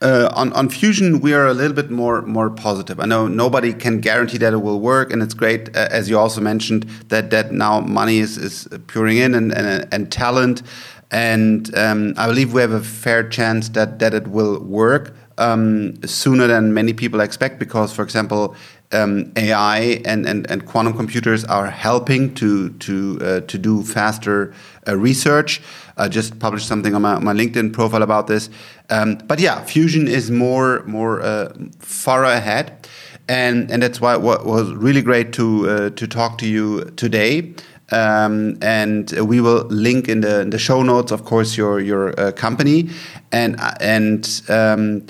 uh, 0.00 0.28
on 0.34 0.52
on 0.52 0.68
fusion 0.68 1.20
we 1.20 1.32
are 1.32 1.46
a 1.46 1.54
little 1.54 1.74
bit 1.74 1.90
more 1.90 2.22
more 2.22 2.50
positive. 2.50 3.00
I 3.00 3.06
know 3.06 3.26
nobody 3.26 3.72
can 3.72 4.00
guarantee 4.00 4.38
that 4.38 4.52
it 4.52 4.58
will 4.58 4.80
work, 4.80 5.12
and 5.12 5.22
it's 5.22 5.34
great 5.34 5.74
uh, 5.76 5.88
as 5.90 6.08
you 6.08 6.18
also 6.18 6.40
mentioned 6.40 6.84
that 7.08 7.30
that 7.30 7.52
now 7.52 7.80
money 7.80 8.18
is 8.18 8.36
is 8.36 8.68
pouring 8.86 9.18
in 9.18 9.34
and 9.34 9.52
and, 9.52 9.88
and 9.92 10.12
talent, 10.12 10.62
and 11.10 11.76
um, 11.76 12.14
I 12.16 12.26
believe 12.26 12.52
we 12.52 12.60
have 12.60 12.72
a 12.72 12.82
fair 12.82 13.28
chance 13.28 13.70
that 13.70 13.98
that 13.98 14.14
it 14.14 14.28
will 14.28 14.60
work 14.60 15.14
um, 15.38 15.94
sooner 16.04 16.46
than 16.46 16.74
many 16.74 16.92
people 16.92 17.20
expect. 17.20 17.58
Because, 17.58 17.92
for 17.92 18.02
example, 18.02 18.54
um, 18.92 19.32
AI 19.36 20.02
and, 20.04 20.26
and, 20.26 20.50
and 20.50 20.66
quantum 20.66 20.94
computers 20.94 21.44
are 21.44 21.66
helping 21.66 22.34
to 22.34 22.70
to 22.70 23.18
uh, 23.20 23.40
to 23.40 23.58
do 23.58 23.82
faster 23.82 24.54
uh, 24.86 24.96
research. 24.96 25.60
I 25.96 26.08
just 26.08 26.38
published 26.38 26.66
something 26.66 26.94
on 26.94 27.02
my, 27.02 27.18
my 27.18 27.32
LinkedIn 27.32 27.72
profile 27.72 28.02
about 28.02 28.26
this. 28.26 28.50
Um, 28.90 29.16
but 29.26 29.40
yeah, 29.40 29.64
fusion 29.64 30.08
is 30.08 30.30
more 30.30 30.82
more 30.86 31.22
uh, 31.22 31.52
far 31.78 32.24
ahead, 32.24 32.88
and 33.28 33.70
and 33.70 33.82
that's 33.82 34.00
why 34.00 34.14
it 34.14 34.22
was 34.22 34.72
really 34.72 35.02
great 35.02 35.32
to 35.34 35.68
uh, 35.68 35.90
to 35.90 36.06
talk 36.06 36.38
to 36.38 36.46
you 36.46 36.84
today. 36.96 37.54
Um, 37.90 38.56
and 38.62 39.10
we 39.12 39.40
will 39.40 39.64
link 39.66 40.08
in 40.08 40.22
the 40.22 40.40
in 40.40 40.50
the 40.50 40.58
show 40.58 40.82
notes, 40.82 41.12
of 41.12 41.24
course, 41.24 41.56
your 41.56 41.80
your 41.80 42.18
uh, 42.18 42.32
company, 42.32 42.90
and 43.30 43.60
uh, 43.60 43.74
and 43.80 44.42
um, 44.48 45.06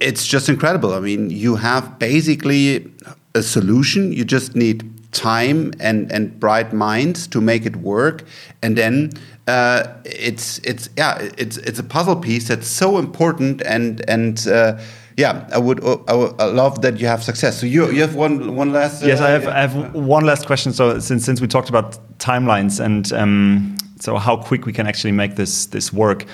it's 0.00 0.26
just 0.26 0.48
incredible. 0.48 0.94
I 0.94 1.00
mean, 1.00 1.30
you 1.30 1.56
have 1.56 1.98
basically 1.98 2.90
a 3.34 3.42
solution. 3.42 4.12
You 4.12 4.24
just 4.24 4.54
need 4.54 4.90
time 5.12 5.72
and 5.80 6.10
and 6.12 6.38
bright 6.38 6.72
minds 6.72 7.26
to 7.28 7.40
make 7.40 7.66
it 7.66 7.76
work, 7.76 8.24
and 8.62 8.76
then 8.76 9.12
uh, 9.46 9.84
it's 10.04 10.58
it's 10.60 10.88
yeah 10.96 11.18
it's 11.38 11.56
it's 11.58 11.78
a 11.78 11.84
puzzle 11.84 12.16
piece 12.16 12.48
that's 12.48 12.68
so 12.68 12.98
important 12.98 13.62
and 13.62 14.08
and. 14.08 14.46
Uh, 14.46 14.78
yeah, 15.18 15.48
I 15.52 15.58
would, 15.58 15.82
I 16.06 16.14
would 16.14 16.40
I 16.40 16.44
love 16.44 16.80
that 16.82 17.00
you 17.00 17.08
have 17.08 17.24
success. 17.24 17.58
So 17.58 17.66
you 17.66 17.90
you 17.90 18.02
have 18.02 18.14
one 18.14 18.54
one 18.54 18.72
last. 18.72 19.02
yes, 19.02 19.20
I 19.20 19.30
have 19.30 19.48
I 19.48 19.60
have 19.62 19.92
one 19.92 20.24
last 20.24 20.46
question. 20.46 20.72
So 20.72 21.00
since 21.00 21.24
since 21.24 21.40
we 21.40 21.48
talked 21.48 21.68
about 21.68 21.98
timelines 22.18 22.78
and 22.78 23.12
um, 23.12 23.76
so 23.98 24.16
how 24.16 24.36
quick 24.36 24.64
we 24.64 24.72
can 24.72 24.86
actually 24.86 25.10
make 25.10 25.34
this 25.34 25.66
this 25.66 25.92
work, 25.92 26.24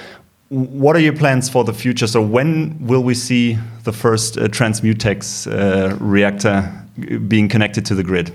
what 0.49 0.95
are 0.95 1.01
your 1.01 1.17
plans 1.17 1.49
for 1.49 1.65
the 1.65 1.73
future? 1.73 2.07
So 2.07 2.23
when 2.23 2.77
will 2.87 3.03
we 3.03 3.15
see 3.15 3.59
the 3.85 3.93
first 3.93 4.37
uh, 4.37 4.49
Transmutex 4.49 5.51
uh, 5.51 5.97
reactor 5.97 6.71
being 7.27 7.49
connected 7.49 7.85
to 7.87 7.95
the 7.95 8.05
grid? 8.05 8.33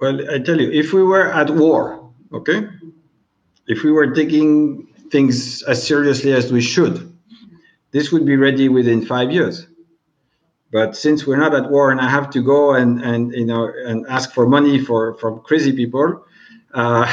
Well, 0.00 0.30
I 0.30 0.38
tell 0.38 0.60
you, 0.60 0.70
if 0.70 0.92
we 0.92 1.02
were 1.02 1.32
at 1.32 1.50
war, 1.50 2.12
okay, 2.32 2.68
if 3.66 3.82
we 3.82 3.90
were 3.90 4.14
taking 4.14 4.86
things 5.10 5.62
as 5.62 5.84
seriously 5.84 6.32
as 6.32 6.52
we 6.52 6.60
should, 6.60 7.12
this 7.90 8.12
would 8.12 8.24
be 8.24 8.36
ready 8.36 8.68
within 8.68 9.04
five 9.04 9.32
years. 9.32 9.66
But 10.70 10.96
since 10.96 11.26
we're 11.26 11.38
not 11.38 11.54
at 11.54 11.70
war 11.70 11.90
and 11.90 12.00
I 12.00 12.08
have 12.10 12.30
to 12.30 12.42
go 12.42 12.74
and, 12.74 13.00
and 13.02 13.32
you 13.32 13.46
know 13.46 13.72
and 13.86 14.06
ask 14.08 14.32
for 14.32 14.46
money 14.46 14.78
for 14.78 15.14
from 15.14 15.40
crazy 15.40 15.72
people, 15.72 16.22
uh, 16.74 17.06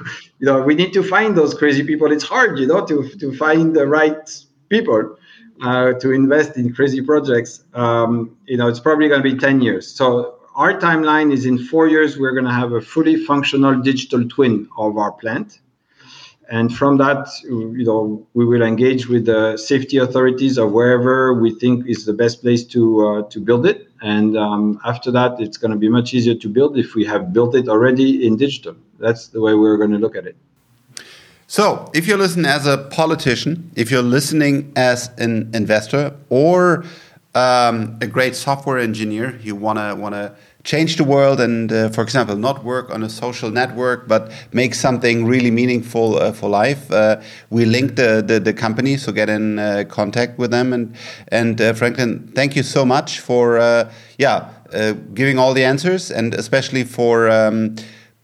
you 0.38 0.46
know, 0.46 0.62
we 0.62 0.74
need 0.74 0.92
to 0.92 1.02
find 1.02 1.36
those 1.36 1.54
crazy 1.54 1.84
people. 1.84 2.12
It's 2.12 2.24
hard, 2.24 2.58
you 2.58 2.66
know, 2.66 2.84
to 2.86 3.08
to 3.20 3.36
find 3.36 3.74
the 3.74 3.86
right 3.86 4.28
people 4.68 5.16
uh, 5.62 5.94
to 5.94 6.10
invest 6.12 6.56
in 6.56 6.74
crazy 6.74 7.02
projects. 7.02 7.64
Um, 7.74 8.36
you 8.46 8.56
know, 8.56 8.68
it's 8.68 8.80
probably 8.80 9.08
going 9.08 9.22
to 9.22 9.30
be 9.32 9.38
ten 9.38 9.60
years. 9.60 9.86
So 9.90 10.38
our 10.54 10.78
timeline 10.78 11.32
is 11.32 11.46
in 11.46 11.58
four 11.58 11.88
years. 11.88 12.18
We're 12.18 12.32
going 12.32 12.44
to 12.46 12.52
have 12.52 12.72
a 12.72 12.80
fully 12.80 13.16
functional 13.16 13.80
digital 13.80 14.28
twin 14.28 14.68
of 14.76 14.96
our 14.96 15.12
plant 15.12 15.60
and 16.48 16.74
from 16.74 16.96
that 16.98 17.28
you 17.42 17.84
know 17.84 18.26
we 18.34 18.44
will 18.44 18.62
engage 18.62 19.08
with 19.08 19.26
the 19.26 19.56
safety 19.56 19.98
authorities 19.98 20.58
of 20.58 20.72
wherever 20.72 21.34
we 21.34 21.52
think 21.58 21.86
is 21.88 22.04
the 22.04 22.12
best 22.12 22.40
place 22.40 22.64
to 22.64 23.06
uh, 23.06 23.22
to 23.28 23.40
build 23.40 23.66
it 23.66 23.88
and 24.02 24.36
um, 24.36 24.80
after 24.84 25.10
that 25.10 25.40
it's 25.40 25.56
going 25.56 25.70
to 25.70 25.76
be 25.76 25.88
much 25.88 26.14
easier 26.14 26.34
to 26.34 26.48
build 26.48 26.78
if 26.78 26.94
we 26.94 27.04
have 27.04 27.32
built 27.32 27.54
it 27.54 27.68
already 27.68 28.26
in 28.26 28.36
digital 28.36 28.76
that's 28.98 29.28
the 29.28 29.40
way 29.40 29.54
we're 29.54 29.76
going 29.76 29.90
to 29.90 29.98
look 29.98 30.16
at 30.16 30.26
it 30.26 30.36
so 31.46 31.90
if 31.94 32.06
you're 32.06 32.18
listening 32.18 32.46
as 32.46 32.66
a 32.66 32.78
politician 32.78 33.70
if 33.76 33.90
you're 33.90 34.02
listening 34.02 34.72
as 34.76 35.10
an 35.18 35.50
investor 35.54 36.14
or 36.28 36.84
um, 37.34 37.98
a 38.00 38.06
great 38.06 38.34
software 38.34 38.78
engineer 38.78 39.38
you 39.42 39.54
want 39.54 39.78
to 39.78 39.94
want 39.94 40.14
to 40.14 40.34
change 40.66 40.96
the 40.96 41.04
world 41.04 41.40
and, 41.40 41.72
uh, 41.72 41.88
for 41.90 42.02
example, 42.02 42.36
not 42.36 42.64
work 42.64 42.90
on 42.90 43.02
a 43.04 43.08
social 43.08 43.50
network, 43.50 44.08
but 44.08 44.32
make 44.52 44.74
something 44.74 45.24
really 45.24 45.50
meaningful 45.50 46.18
uh, 46.18 46.32
for 46.32 46.50
life. 46.50 46.90
Uh, 46.90 47.20
we 47.50 47.64
link 47.64 47.94
the, 47.94 48.22
the, 48.26 48.40
the, 48.40 48.52
company, 48.52 48.96
so 48.96 49.12
get 49.12 49.28
in 49.28 49.58
uh, 49.58 49.84
contact 49.88 50.38
with 50.38 50.50
them. 50.50 50.72
And, 50.72 50.94
and 51.28 51.60
uh, 51.60 51.72
Franklin, 51.72 52.30
thank 52.34 52.56
you 52.56 52.64
so 52.64 52.84
much 52.84 53.20
for, 53.20 53.58
uh, 53.58 53.90
yeah, 54.18 54.50
giving 55.14 55.38
all 55.38 55.54
the 55.54 55.62
answers 55.62 56.10
and 56.10 56.34
especially 56.34 56.82
for 56.82 57.30
um, 57.30 57.76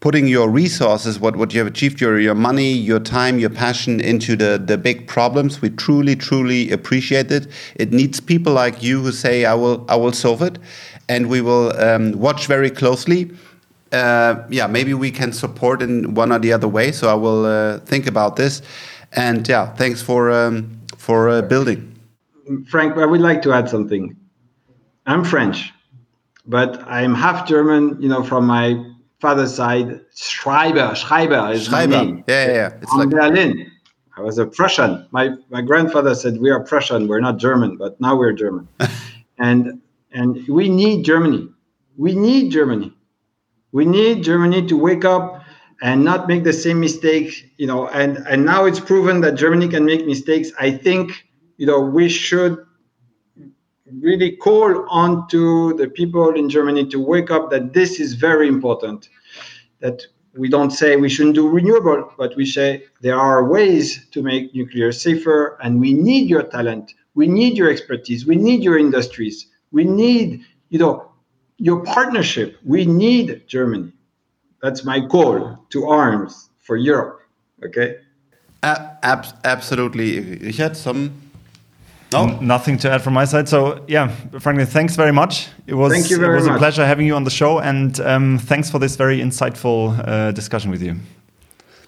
putting 0.03 0.27
your 0.27 0.49
resources, 0.49 1.17
what, 1.17 1.37
what 1.37 1.53
you 1.53 1.59
have 1.59 1.67
achieved, 1.67 2.01
your, 2.01 2.19
your 2.19 2.35
money, 2.35 2.73
your 2.73 2.99
time, 2.99 3.39
your 3.39 3.49
passion 3.49 4.01
into 4.01 4.35
the, 4.35 4.61
the 4.61 4.77
big 4.77 5.07
problems. 5.07 5.61
We 5.61 5.69
truly, 5.69 6.13
truly 6.13 6.69
appreciate 6.71 7.31
it. 7.31 7.47
It 7.75 7.93
needs 7.93 8.19
people 8.19 8.51
like 8.51 8.83
you 8.83 9.01
who 9.01 9.13
say, 9.13 9.45
I 9.45 9.53
will, 9.53 9.85
I 9.87 9.95
will 9.95 10.11
solve 10.11 10.41
it 10.41 10.59
and 11.07 11.29
we 11.29 11.39
will 11.39 11.71
um, 11.79 12.11
watch 12.19 12.47
very 12.47 12.69
closely. 12.69 13.31
Uh, 13.93 14.43
yeah, 14.49 14.67
maybe 14.67 14.93
we 14.93 15.09
can 15.09 15.31
support 15.31 15.81
in 15.81 16.13
one 16.15 16.33
or 16.33 16.39
the 16.39 16.51
other 16.51 16.67
way. 16.67 16.91
So 16.91 17.07
I 17.09 17.13
will 17.13 17.45
uh, 17.45 17.79
think 17.85 18.05
about 18.05 18.35
this. 18.35 18.61
And 19.13 19.47
yeah, 19.47 19.73
thanks 19.75 20.01
for 20.01 20.31
um, 20.31 20.81
for 20.97 21.29
uh, 21.29 21.41
building. 21.43 21.97
Frank, 22.67 22.97
I 22.97 23.05
would 23.05 23.21
like 23.21 23.41
to 23.43 23.53
add 23.53 23.69
something. 23.69 24.17
I'm 25.05 25.23
French, 25.23 25.71
but 26.45 26.81
I'm 26.87 27.13
half 27.13 27.47
German. 27.47 28.01
You 28.01 28.09
know, 28.09 28.23
from 28.23 28.47
my 28.47 28.92
father's 29.23 29.53
side, 29.55 30.01
Schreiber. 30.15 30.93
Schreiber 30.95 31.43
is 31.53 31.65
Schreiber. 31.65 31.97
name. 32.03 32.23
Yeah, 32.27 32.45
yeah, 32.45 32.53
yeah. 32.53 32.79
It's 32.81 32.93
like 32.93 33.09
Berlin. 33.09 33.71
I 34.17 34.21
was 34.21 34.37
a 34.37 34.45
Prussian. 34.45 34.91
My 35.17 35.25
my 35.49 35.61
grandfather 35.69 36.13
said 36.21 36.33
we 36.45 36.49
are 36.55 36.61
Prussian. 36.71 37.07
We're 37.09 37.25
not 37.27 37.35
German, 37.47 37.71
but 37.83 37.91
now 38.05 38.13
we're 38.15 38.33
German. 38.43 38.67
and 39.47 39.81
and 40.19 40.29
we 40.47 40.65
need 40.81 40.97
Germany. 41.11 41.43
We 42.05 42.11
need 42.27 42.51
Germany. 42.51 42.89
We 43.71 43.85
need 43.85 44.23
Germany 44.23 44.67
to 44.67 44.75
wake 44.77 45.05
up 45.15 45.25
and 45.81 46.03
not 46.03 46.27
make 46.27 46.43
the 46.43 46.53
same 46.53 46.79
mistake, 46.79 47.29
you 47.57 47.67
know, 47.67 47.87
and, 47.89 48.17
and 48.29 48.45
now 48.45 48.65
it's 48.65 48.79
proven 48.79 49.21
that 49.21 49.35
Germany 49.35 49.67
can 49.67 49.83
make 49.83 50.05
mistakes. 50.05 50.51
I 50.59 50.71
think, 50.71 51.25
you 51.57 51.65
know, 51.65 51.81
we 51.81 52.07
should 52.07 52.57
really 54.01 54.35
call 54.37 54.87
on 54.89 55.27
to 55.29 55.73
the 55.75 55.87
people 55.87 56.29
in 56.29 56.49
Germany 56.49 56.85
to 56.87 56.99
wake 56.99 57.31
up 57.31 57.49
that 57.51 57.73
this 57.73 57.99
is 57.99 58.13
very 58.13 58.47
important. 58.47 59.09
That 59.79 60.01
we 60.35 60.49
don't 60.49 60.71
say 60.71 60.95
we 60.95 61.09
shouldn't 61.09 61.35
do 61.35 61.47
renewable, 61.47 62.11
but 62.17 62.35
we 62.35 62.45
say 62.45 62.85
there 63.01 63.19
are 63.19 63.47
ways 63.47 64.07
to 64.11 64.21
make 64.21 64.53
nuclear 64.55 64.91
safer, 64.91 65.57
and 65.61 65.79
we 65.79 65.93
need 65.93 66.29
your 66.29 66.43
talent, 66.43 66.93
we 67.13 67.27
need 67.27 67.57
your 67.57 67.69
expertise, 67.69 68.25
we 68.25 68.35
need 68.35 68.63
your 68.63 68.77
industries. 68.77 69.47
We 69.73 69.83
need, 69.83 70.45
you 70.69 70.79
know, 70.79 71.11
your 71.57 71.83
partnership. 71.83 72.57
We 72.63 72.85
need 72.85 73.43
Germany. 73.47 73.91
That's 74.61 74.85
my 74.85 75.05
call 75.05 75.57
to 75.69 75.87
arms 75.87 76.49
for 76.59 76.77
Europe. 76.77 77.21
Okay. 77.65 77.97
Uh, 78.61 78.91
ab 79.01 79.25
absolutely. 79.43 80.37
Richard, 80.37 80.77
some. 80.77 81.22
No? 82.13 82.39
Nothing 82.39 82.77
to 82.79 82.91
add 82.91 83.01
from 83.01 83.13
my 83.13 83.25
side. 83.25 83.49
So 83.49 83.83
yeah, 83.87 84.07
Franklin, 84.39 84.67
thanks 84.67 84.95
very 84.95 85.11
much. 85.11 85.49
It 85.67 85.73
was 85.73 85.93
it 86.11 86.17
was 86.19 86.47
much. 86.47 86.55
a 86.55 86.57
pleasure 86.57 86.85
having 86.85 87.07
you 87.07 87.15
on 87.15 87.23
the 87.23 87.31
show, 87.31 87.59
and 87.59 87.99
um, 87.99 88.39
thanks 88.39 88.69
for 88.69 88.79
this 88.79 88.95
very 88.95 89.19
insightful 89.19 89.99
uh, 90.07 90.31
discussion 90.31 90.71
with 90.71 90.81
you. 90.81 90.95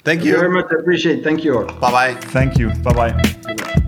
Thank 0.04 0.24
you. 0.24 0.32
you 0.32 0.38
very 0.38 0.52
much. 0.52 0.66
I 0.72 0.80
appreciate. 0.80 1.20
It. 1.20 1.24
Thank 1.24 1.44
you. 1.44 1.66
Bye 1.82 1.92
bye. 1.92 2.14
Thank 2.14 2.58
you. 2.60 2.70
Bye 2.84 2.94
bye. 2.94 3.82